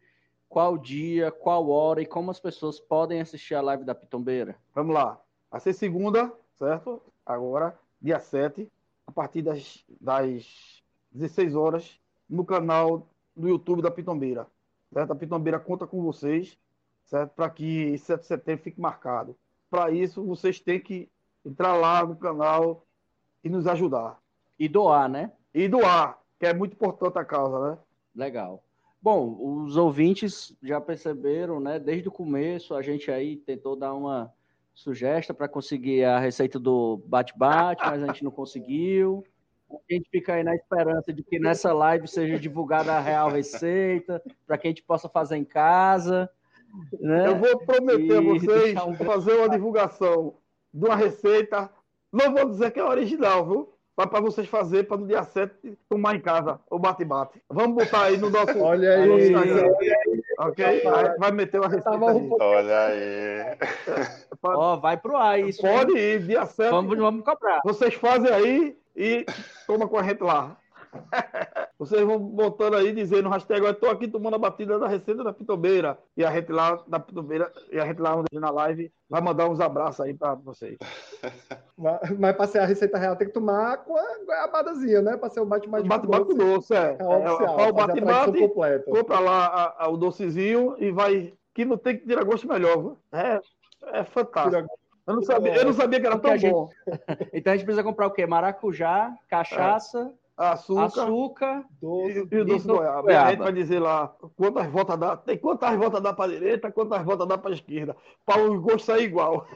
qual 0.48 0.78
dia, 0.78 1.32
qual 1.32 1.68
hora 1.68 2.00
e 2.00 2.06
como 2.06 2.30
as 2.30 2.38
pessoas 2.38 2.78
podem 2.78 3.20
assistir 3.20 3.54
a 3.54 3.60
live 3.60 3.84
da 3.84 3.94
Pitombeira. 3.94 4.56
Vamos 4.74 4.94
lá. 4.94 5.20
Vai 5.50 5.60
ser 5.60 5.72
segunda, 5.72 6.32
certo? 6.56 7.02
Agora, 7.24 7.78
dia 8.00 8.20
7, 8.20 8.70
a 9.06 9.12
partir 9.12 9.42
das, 9.42 9.84
das 10.00 10.82
16 11.12 11.54
horas, 11.54 12.00
no 12.28 12.44
canal 12.44 13.08
do 13.36 13.48
YouTube 13.48 13.82
da 13.82 13.90
Pitombeira. 13.90 14.46
Certo? 14.92 15.12
A 15.12 15.16
Pitombeira 15.16 15.58
conta 15.58 15.86
com 15.86 16.02
vocês, 16.02 16.58
certo? 17.04 17.32
Para 17.34 17.50
que 17.50 17.96
7 17.98 18.20
de 18.20 18.26
setembro 18.26 18.64
fique 18.64 18.80
marcado. 18.80 19.36
Para 19.70 19.90
isso, 19.90 20.24
vocês 20.24 20.60
têm 20.60 20.80
que 20.80 21.08
entrar 21.44 21.74
lá 21.76 22.04
no 22.04 22.16
canal 22.16 22.86
e 23.42 23.48
nos 23.48 23.66
ajudar. 23.66 24.18
E 24.58 24.68
doar, 24.68 25.08
né? 25.08 25.32
E 25.52 25.68
doar, 25.68 26.18
que 26.38 26.46
é 26.46 26.54
muito 26.54 26.74
importante 26.74 27.18
a 27.18 27.24
causa, 27.24 27.70
né? 27.70 27.78
Legal. 28.14 28.62
Bom, 29.02 29.64
os 29.64 29.76
ouvintes 29.76 30.56
já 30.62 30.80
perceberam, 30.80 31.60
né? 31.60 31.78
Desde 31.78 32.08
o 32.08 32.12
começo 32.12 32.74
a 32.74 32.80
gente 32.80 33.10
aí 33.10 33.36
tentou 33.36 33.76
dar 33.76 33.92
uma 33.92 34.32
sugestão 34.74 35.34
para 35.34 35.48
conseguir 35.48 36.04
a 36.04 36.18
receita 36.18 36.58
do 36.58 37.00
bate-bate, 37.06 37.82
mas 37.84 38.02
a 38.02 38.06
gente 38.08 38.24
não 38.24 38.30
conseguiu. 38.30 39.24
A 39.70 39.92
gente 39.92 40.08
fica 40.10 40.34
aí 40.34 40.44
na 40.44 40.54
esperança 40.54 41.12
de 41.12 41.22
que 41.22 41.38
nessa 41.38 41.72
live 41.72 42.06
seja 42.06 42.38
divulgada 42.38 42.92
a 42.92 43.00
real 43.00 43.30
receita, 43.30 44.22
para 44.46 44.58
que 44.58 44.66
a 44.66 44.70
gente 44.70 44.82
possa 44.82 45.08
fazer 45.08 45.36
em 45.36 45.44
casa. 45.44 46.28
Né? 47.00 47.28
Eu 47.28 47.36
vou 47.38 47.58
prometer 47.58 48.18
a 48.18 48.20
E 48.20 48.24
vocês 48.24 48.62
deixar 48.64 48.84
um- 48.84 48.94
fazer 48.94 49.32
uma 49.32 49.48
divulgação 49.48 50.34
de 50.72 50.84
uma 50.86 50.96
receita. 50.96 51.70
Não 52.12 52.32
vou 52.34 52.48
dizer 52.48 52.70
que 52.72 52.78
é 52.80 52.84
original, 52.84 53.46
viu? 53.46 53.70
Mas 53.96 54.06
para 54.08 54.20
vocês 54.20 54.48
fazerem 54.48 54.84
para 54.84 54.96
no 54.96 55.06
dia 55.06 55.22
7 55.22 55.78
tomar 55.88 56.16
em 56.16 56.20
casa 56.20 56.58
o 56.68 56.78
bate-bate. 56.80 57.40
Vamos 57.48 57.76
botar 57.84 58.02
aí 58.06 58.16
no 58.16 58.28
nosso, 58.28 58.58
Olha 58.60 59.06
no 59.06 59.16
nosso 59.16 59.36
aí. 59.38 60.13
Ok? 60.38 60.64
Aí 60.64 61.18
vai 61.18 61.30
meter 61.30 61.60
uma 61.60 61.68
receita 61.68 61.90
Tava 61.90 62.10
aí. 62.10 62.30
Olha 62.40 62.86
aí. 62.86 63.58
Ó, 64.42 64.76
vai 64.76 64.96
pro 64.96 65.16
ar 65.16 65.40
isso. 65.40 65.62
Pode 65.62 65.96
ir, 65.96 66.22
dia 66.22 66.46
7. 66.46 66.70
Vamos, 66.70 66.98
vamos 66.98 67.24
cobrar. 67.24 67.60
Vocês 67.64 67.94
fazem 67.94 68.32
aí 68.32 68.76
e 68.96 69.24
toma 69.66 69.88
com 69.88 69.98
a 69.98 70.02
gente 70.02 70.22
lá. 70.22 70.56
Vocês 71.78 72.02
vão 72.06 72.18
botando 72.18 72.74
aí, 72.74 72.92
dizendo 72.92 73.28
hashtag, 73.28 73.64
eu 73.64 73.72
estou 73.72 73.90
aqui 73.90 74.06
tomando 74.06 74.34
a 74.36 74.38
batida 74.38 74.78
da 74.78 74.86
receita 74.86 75.24
da 75.24 75.32
Pitombeira. 75.32 75.98
E 76.16 76.24
a 76.24 76.30
gente 76.30 76.52
lá 76.52 76.80
da 76.86 77.00
Pitombeira, 77.00 77.50
e 77.72 77.78
a 77.80 77.84
gente 77.86 78.00
lá 78.00 78.22
na 78.32 78.50
live 78.50 78.92
vai 79.10 79.20
mandar 79.20 79.48
uns 79.48 79.58
abraços 79.60 80.00
aí 80.00 80.14
para 80.14 80.34
vocês. 80.34 80.76
Mas, 81.76 82.10
mas 82.18 82.36
para 82.36 82.46
ser 82.46 82.58
a 82.60 82.64
receita 82.64 82.96
real 82.96 83.16
tem 83.16 83.26
que 83.26 83.32
tomar 83.34 83.78
com 83.78 83.96
a 83.96 84.18
goiabadazinha, 84.24 85.02
né? 85.02 85.16
Para 85.16 85.28
ser 85.28 85.40
o 85.40 85.44
bate-bate 85.44 85.88
Bate-bate 85.88 86.24
com 86.26 86.34
doce, 86.34 86.72
é. 86.72 86.96
É 87.00 87.04
o 87.04 87.16
oficial, 87.16 87.42
É, 87.42 87.58
fazer 87.58 87.70
o 87.70 87.72
bate-bate, 87.74 88.48
compra 88.84 89.18
lá 89.18 89.46
a- 89.46 89.84
a- 89.84 89.88
o 89.88 89.96
docezinho 89.96 90.76
e 90.78 90.92
vai. 90.92 91.32
Que 91.52 91.64
não 91.64 91.76
tem 91.76 91.98
que 91.98 92.06
tirar 92.06 92.22
gosto 92.22 92.46
melhor, 92.46 92.76
viu? 92.78 92.98
É, 93.12 93.40
é 93.98 94.04
fantástico. 94.04 94.54
Tira- 94.62 94.66
Eu 95.06 95.14
não, 95.16 95.22
sabia, 95.24 95.56
eu 95.56 95.64
não 95.64 95.72
sabia 95.72 96.00
que 96.00 96.06
era 96.06 96.16
tão 96.18 96.30
a 96.30 96.36
gente- 96.36 96.52
bom. 96.52 96.70
Então 97.34 97.52
a 97.52 97.56
gente 97.56 97.64
precisa 97.66 97.82
comprar 97.82 98.06
o 98.06 98.10
quê? 98.12 98.24
Maracujá, 98.24 99.12
cachaça, 99.28 100.12
Açúcar, 100.36 100.84
açúcar. 100.84 101.64
Doce. 101.80 102.12
e, 102.30 102.34
e 102.36 102.40
o 102.40 102.44
doce 102.44 102.66
do- 102.66 102.76
goiaba. 102.76 103.12
E 103.12 103.14
a 103.14 103.18
gente 103.30 103.36
goiaba. 103.38 103.44
vai 103.44 103.52
dizer 103.52 103.78
lá 103.78 104.08
quantas 104.36 104.66
voltas 104.66 104.98
dá. 104.98 105.16
Tem 105.16 105.38
quantas 105.38 105.76
voltas 105.76 106.02
dá 106.02 106.12
para 106.12 106.32
direita, 106.32 106.72
quantas 106.72 107.02
voltas 107.04 107.28
dá 107.28 107.38
para 107.38 107.52
esquerda. 107.54 107.96
Para 108.26 108.42
o 108.42 108.60
gosto 108.60 108.84
sair 108.86 109.04
igual. 109.04 109.46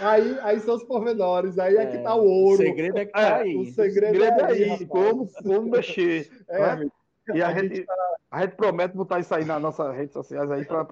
Aí, 0.00 0.38
aí 0.42 0.60
são 0.60 0.74
os 0.74 0.82
pormenores, 0.82 1.58
aí 1.60 1.76
é, 1.76 1.82
É, 1.82 1.86
que 1.86 1.98
tá 1.98 2.14
o 2.14 2.22
O 2.22 2.28
ouro. 2.28 2.56
segredo 2.56 2.98
é 2.98 3.04
que 3.06 3.12
tá 3.12 3.20
É, 3.20 3.32
aí. 3.34 3.56
o 3.56 3.64
segredo 3.66 4.12
Segredo 4.18 4.40
é 4.40 4.42
é 4.42 4.46
aí, 4.52 4.70
aí, 4.70 4.86
como, 4.86 5.28
como 5.42 5.70
mexer. 5.70 6.28
É, 6.48 6.76
né? 6.76 6.88
E 7.34 7.42
a, 7.42 7.48
a 7.48 7.52
gente, 7.54 7.76
gente 7.76 7.86
a 8.30 8.42
gente 8.42 8.54
promete 8.56 8.96
botar 8.96 9.18
isso 9.18 9.34
aí 9.34 9.44
nas 9.44 9.60
nossas 9.60 9.92
redes 9.96 10.12
sociais 10.12 10.48
aí 10.50 10.64
para 10.64 10.86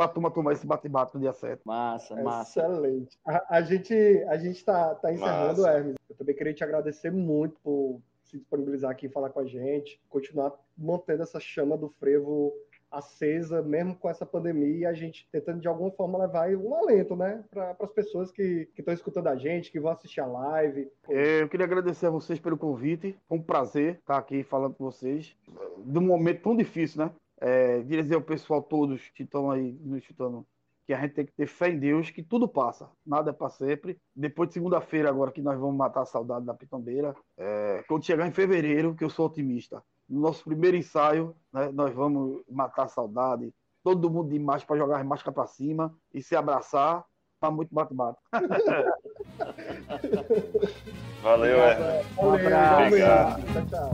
a 0.00 0.08
turma 0.08 0.30
tomar 0.30 0.52
esse 0.54 0.66
bate-bate 0.66 1.14
no 1.14 1.20
dia 1.20 1.32
7. 1.34 1.60
Massa, 1.64 2.16
massa. 2.22 2.60
Excelente. 2.60 3.18
A, 3.26 3.56
a 3.56 3.60
gente 3.62 3.94
a 4.28 4.36
gente 4.38 4.64
tá, 4.64 4.94
tá 4.94 5.12
encerrando, 5.12 5.60
Massa. 5.62 5.70
Hermes. 5.76 5.94
Eu 6.14 6.18
também 6.18 6.34
queria 6.34 6.54
te 6.54 6.62
agradecer 6.62 7.10
muito 7.10 7.56
por 7.60 8.00
se 8.22 8.38
disponibilizar 8.38 8.90
aqui 8.90 9.06
e 9.06 9.10
falar 9.10 9.30
com 9.30 9.40
a 9.40 9.44
gente, 9.44 10.00
continuar 10.08 10.52
mantendo 10.78 11.22
essa 11.22 11.40
chama 11.40 11.76
do 11.76 11.88
frevo 11.88 12.54
acesa, 12.90 13.60
mesmo 13.60 13.96
com 13.96 14.08
essa 14.08 14.24
pandemia, 14.24 14.76
e 14.76 14.86
a 14.86 14.92
gente 14.92 15.28
tentando 15.32 15.60
de 15.60 15.66
alguma 15.66 15.90
forma 15.90 16.16
levar 16.18 16.48
um 16.50 16.74
alento, 16.76 17.16
né, 17.16 17.44
para 17.50 17.76
as 17.80 17.90
pessoas 17.90 18.30
que 18.30 18.68
estão 18.78 18.94
escutando 18.94 19.26
a 19.26 19.36
gente, 19.36 19.72
que 19.72 19.80
vão 19.80 19.90
assistir 19.90 20.20
a 20.20 20.26
live. 20.26 20.88
É, 21.08 21.42
eu 21.42 21.48
queria 21.48 21.66
agradecer 21.66 22.06
a 22.06 22.10
vocês 22.10 22.38
pelo 22.38 22.56
convite. 22.56 23.18
Foi 23.28 23.38
um 23.38 23.42
prazer 23.42 23.96
estar 23.96 24.16
aqui 24.16 24.44
falando 24.44 24.74
com 24.74 24.84
vocês. 24.84 25.36
De 25.84 25.98
um 25.98 26.02
momento 26.02 26.42
tão 26.42 26.56
difícil, 26.56 27.04
né? 27.04 27.10
É, 27.40 27.82
dizer 27.82 28.14
ao 28.14 28.22
pessoal 28.22 28.62
todos 28.62 29.10
que 29.10 29.24
estão 29.24 29.50
aí 29.50 29.76
nos 29.82 29.98
escutando 29.98 30.46
que 30.86 30.92
a 30.92 31.00
gente 31.00 31.14
tem 31.14 31.24
que 31.24 31.32
ter 31.32 31.46
fé 31.46 31.70
em 31.70 31.78
Deus, 31.78 32.10
que 32.10 32.22
tudo 32.22 32.46
passa, 32.46 32.90
nada 33.06 33.30
é 33.30 33.32
para 33.32 33.48
sempre. 33.48 33.98
Depois 34.14 34.48
de 34.48 34.54
segunda-feira, 34.54 35.08
agora 35.08 35.32
que 35.32 35.40
nós 35.40 35.58
vamos 35.58 35.76
matar 35.76 36.02
a 36.02 36.06
saudade 36.06 36.44
da 36.44 36.52
pitombeira, 36.54 37.14
é, 37.36 37.84
quando 37.88 38.04
chegar 38.04 38.26
em 38.26 38.32
fevereiro, 38.32 38.94
que 38.94 39.04
eu 39.04 39.10
sou 39.10 39.26
otimista, 39.26 39.82
no 40.08 40.20
nosso 40.20 40.44
primeiro 40.44 40.76
ensaio, 40.76 41.34
né, 41.52 41.70
nós 41.72 41.92
vamos 41.94 42.42
matar 42.50 42.84
a 42.84 42.88
saudade, 42.88 43.52
todo 43.82 44.10
mundo 44.10 44.30
de 44.30 44.38
máscara 44.38 44.66
para 44.66 44.76
jogar 44.76 45.00
as 45.00 45.06
máscaras 45.06 45.34
para 45.34 45.46
cima 45.46 45.94
e 46.12 46.22
se 46.22 46.36
abraçar 46.36 47.04
para 47.40 47.50
muito 47.50 47.74
bate-bate. 47.74 48.18
Valeu, 51.22 51.58
é. 51.58 52.02
Valeu, 52.16 52.34
abraço. 52.34 52.86
obrigado. 52.86 53.42
Tchau, 53.52 53.66
tchau. 53.66 53.92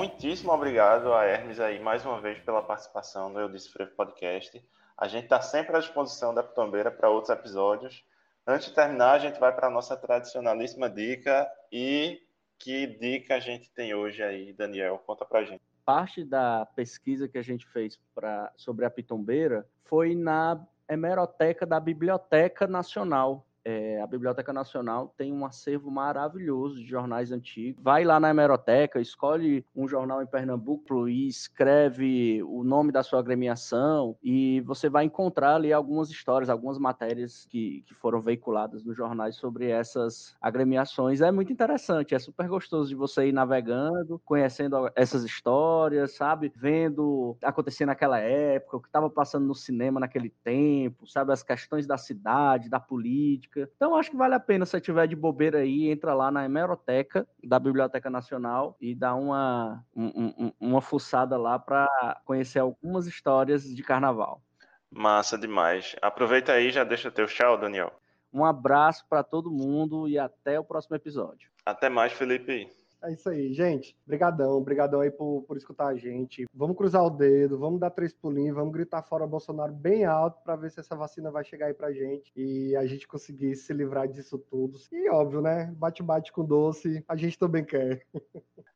Muitíssimo 0.00 0.50
obrigado 0.50 1.12
a 1.12 1.26
Hermes 1.26 1.60
aí 1.60 1.78
mais 1.78 2.06
uma 2.06 2.22
vez 2.22 2.38
pela 2.38 2.62
participação 2.62 3.28
no 3.28 3.38
Eu 3.38 3.50
Disse 3.50 3.70
Frevo 3.70 3.90
Podcast. 3.90 4.66
A 4.96 5.06
gente 5.06 5.24
está 5.24 5.42
sempre 5.42 5.76
à 5.76 5.78
disposição 5.78 6.32
da 6.32 6.42
Pitombeira 6.42 6.90
para 6.90 7.10
outros 7.10 7.28
episódios. 7.28 8.02
Antes 8.46 8.68
de 8.68 8.74
terminar, 8.74 9.12
a 9.12 9.18
gente 9.18 9.38
vai 9.38 9.54
para 9.54 9.66
a 9.66 9.70
nossa 9.70 9.94
tradicionalíssima 9.98 10.88
dica. 10.88 11.46
E 11.70 12.18
que 12.58 12.86
dica 12.86 13.34
a 13.34 13.40
gente 13.40 13.70
tem 13.72 13.94
hoje 13.94 14.22
aí, 14.22 14.54
Daniel? 14.54 15.02
Conta 15.06 15.26
pra 15.26 15.44
gente. 15.44 15.60
parte 15.84 16.24
da 16.24 16.64
pesquisa 16.74 17.28
que 17.28 17.36
a 17.36 17.42
gente 17.42 17.66
fez 17.66 18.00
pra, 18.14 18.50
sobre 18.56 18.86
a 18.86 18.90
pitombeira 18.90 19.68
foi 19.84 20.14
na 20.14 20.66
hemeroteca 20.88 21.66
da 21.66 21.78
Biblioteca 21.78 22.66
Nacional. 22.66 23.46
É, 23.64 24.00
a 24.00 24.06
Biblioteca 24.06 24.52
Nacional 24.52 25.12
tem 25.16 25.32
um 25.32 25.44
acervo 25.44 25.90
maravilhoso 25.90 26.76
de 26.76 26.86
jornais 26.86 27.30
antigos. 27.30 27.82
Vai 27.82 28.04
lá 28.04 28.18
na 28.18 28.30
hemeroteca, 28.30 29.00
escolhe 29.00 29.64
um 29.74 29.86
jornal 29.86 30.22
em 30.22 30.26
Pernambuco 30.26 31.08
e 31.08 31.28
escreve 31.28 32.42
o 32.42 32.64
nome 32.64 32.92
da 32.92 33.02
sua 33.02 33.18
agremiação 33.18 34.16
e 34.22 34.60
você 34.62 34.88
vai 34.88 35.04
encontrar 35.04 35.56
ali 35.56 35.72
algumas 35.72 36.10
histórias, 36.10 36.48
algumas 36.48 36.78
matérias 36.78 37.46
que, 37.50 37.82
que 37.86 37.94
foram 37.94 38.20
veiculadas 38.20 38.84
nos 38.84 38.96
jornais 38.96 39.36
sobre 39.36 39.68
essas 39.68 40.34
agremiações. 40.40 41.20
É 41.20 41.30
muito 41.30 41.52
interessante, 41.52 42.14
é 42.14 42.18
super 42.18 42.48
gostoso 42.48 42.88
de 42.88 42.94
você 42.94 43.28
ir 43.28 43.32
navegando, 43.32 44.20
conhecendo 44.24 44.90
essas 44.94 45.24
histórias, 45.24 46.14
sabe? 46.14 46.52
Vendo 46.56 47.36
acontecer 47.42 47.84
naquela 47.84 48.18
época, 48.18 48.76
o 48.76 48.80
que 48.80 48.88
estava 48.88 49.10
passando 49.10 49.46
no 49.46 49.54
cinema 49.54 50.00
naquele 50.00 50.30
tempo, 50.42 51.06
sabe? 51.06 51.32
As 51.32 51.42
questões 51.42 51.86
da 51.86 51.98
cidade, 51.98 52.70
da 52.70 52.80
política. 52.80 53.49
Então, 53.56 53.96
acho 53.96 54.10
que 54.10 54.16
vale 54.16 54.34
a 54.34 54.40
pena, 54.40 54.64
se 54.64 54.70
você 54.72 54.80
tiver 54.80 55.06
de 55.08 55.16
bobeira 55.16 55.58
aí, 55.58 55.90
entra 55.90 56.14
lá 56.14 56.30
na 56.30 56.44
hemeroteca 56.44 57.26
da 57.42 57.58
Biblioteca 57.58 58.08
Nacional 58.08 58.76
e 58.80 58.94
dá 58.94 59.14
uma, 59.14 59.84
um- 59.94 60.32
um- 60.46 60.52
uma 60.60 60.80
fuçada 60.80 61.36
lá 61.36 61.58
para 61.58 61.88
conhecer 62.24 62.58
algumas 62.60 63.06
histórias 63.06 63.64
de 63.64 63.82
carnaval. 63.82 64.42
Massa 64.90 65.36
demais. 65.38 65.96
Aproveita 66.00 66.52
aí 66.52 66.68
e 66.68 66.72
já 66.72 66.84
deixa 66.84 67.10
teu 67.10 67.26
tchau, 67.26 67.56
Daniel. 67.56 67.92
Um 68.32 68.44
abraço 68.44 69.04
para 69.08 69.24
todo 69.24 69.50
mundo 69.50 70.08
e 70.08 70.18
até 70.18 70.58
o 70.58 70.64
próximo 70.64 70.94
episódio. 70.96 71.50
Até 71.66 71.88
mais, 71.88 72.12
Felipe. 72.12 72.68
É 73.02 73.12
isso 73.12 73.28
aí, 73.30 73.52
gente. 73.54 73.96
Brigadão, 74.06 74.62
brigadão 74.62 75.00
aí 75.00 75.10
por, 75.10 75.42
por 75.42 75.56
escutar 75.56 75.86
a 75.86 75.94
gente. 75.94 76.46
Vamos 76.52 76.76
cruzar 76.76 77.02
o 77.02 77.10
dedo, 77.10 77.58
vamos 77.58 77.80
dar 77.80 77.90
três 77.90 78.12
pulinhos, 78.12 78.54
vamos 78.54 78.72
gritar 78.72 79.02
fora 79.02 79.26
Bolsonaro 79.26 79.72
bem 79.72 80.04
alto 80.04 80.42
para 80.42 80.56
ver 80.56 80.70
se 80.70 80.80
essa 80.80 80.94
vacina 80.94 81.30
vai 81.30 81.42
chegar 81.42 81.66
aí 81.66 81.74
pra 81.74 81.92
gente 81.92 82.30
e 82.36 82.76
a 82.76 82.84
gente 82.84 83.08
conseguir 83.08 83.56
se 83.56 83.72
livrar 83.72 84.06
disso 84.06 84.38
tudo. 84.38 84.78
E 84.92 85.08
óbvio, 85.08 85.40
né? 85.40 85.72
Bate-bate 85.76 86.30
com 86.30 86.44
doce, 86.44 87.02
a 87.08 87.16
gente 87.16 87.38
também 87.38 87.64
quer. 87.64 88.06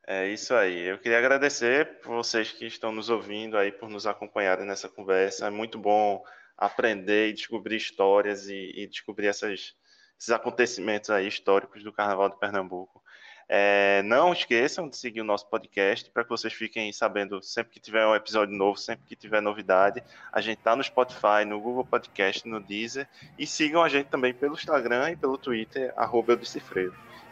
É 0.06 0.28
isso 0.28 0.52
aí. 0.54 0.80
Eu 0.88 0.98
queria 0.98 1.18
agradecer 1.18 1.98
vocês 2.04 2.52
que 2.52 2.66
estão 2.66 2.92
nos 2.92 3.08
ouvindo 3.08 3.56
aí, 3.56 3.72
por 3.72 3.88
nos 3.88 4.06
acompanharem 4.06 4.66
nessa 4.66 4.88
conversa. 4.88 5.46
É 5.46 5.50
muito 5.50 5.78
bom 5.78 6.22
aprender 6.56 7.28
e 7.28 7.32
descobrir 7.32 7.76
histórias 7.76 8.48
e, 8.48 8.72
e 8.76 8.86
descobrir 8.86 9.26
essas, 9.28 9.74
esses 10.18 10.30
acontecimentos 10.30 11.10
aí 11.10 11.26
históricos 11.26 11.82
do 11.82 11.92
Carnaval 11.92 12.28
de 12.28 12.38
Pernambuco. 12.38 13.02
É, 13.48 14.02
não 14.04 14.32
esqueçam 14.32 14.88
de 14.88 14.96
seguir 14.96 15.20
o 15.20 15.24
nosso 15.24 15.46
podcast 15.46 16.10
para 16.10 16.24
que 16.24 16.30
vocês 16.30 16.52
fiquem 16.52 16.92
sabendo 16.92 17.42
sempre 17.42 17.72
que 17.72 17.80
tiver 17.80 18.06
um 18.06 18.14
episódio 18.14 18.56
novo, 18.56 18.78
sempre 18.78 19.04
que 19.06 19.16
tiver 19.16 19.40
novidade. 19.40 20.02
A 20.32 20.40
gente 20.40 20.58
está 20.58 20.74
no 20.74 20.82
Spotify, 20.82 21.44
no 21.46 21.60
Google 21.60 21.84
Podcast, 21.84 22.46
no 22.48 22.60
Deezer. 22.60 23.08
E 23.38 23.46
sigam 23.46 23.82
a 23.82 23.88
gente 23.88 24.06
também 24.06 24.34
pelo 24.34 24.54
Instagram 24.54 25.10
e 25.10 25.16
pelo 25.16 25.38
Twitter, 25.38 25.92
arroba. 25.96 26.38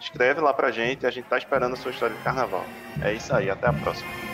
Escreve 0.01 0.41
lá 0.41 0.53
pra 0.53 0.71
gente, 0.71 1.07
a 1.07 1.11
gente 1.11 1.27
tá 1.27 1.39
esperando 1.39 1.75
a 1.75 1.77
sua 1.77 1.91
história 1.91 2.17
de 2.17 2.23
carnaval. 2.23 2.65
É 3.03 3.13
isso 3.13 3.35
aí, 3.35 3.49
até 3.49 3.69
a 3.69 3.73
próxima. 3.73 4.32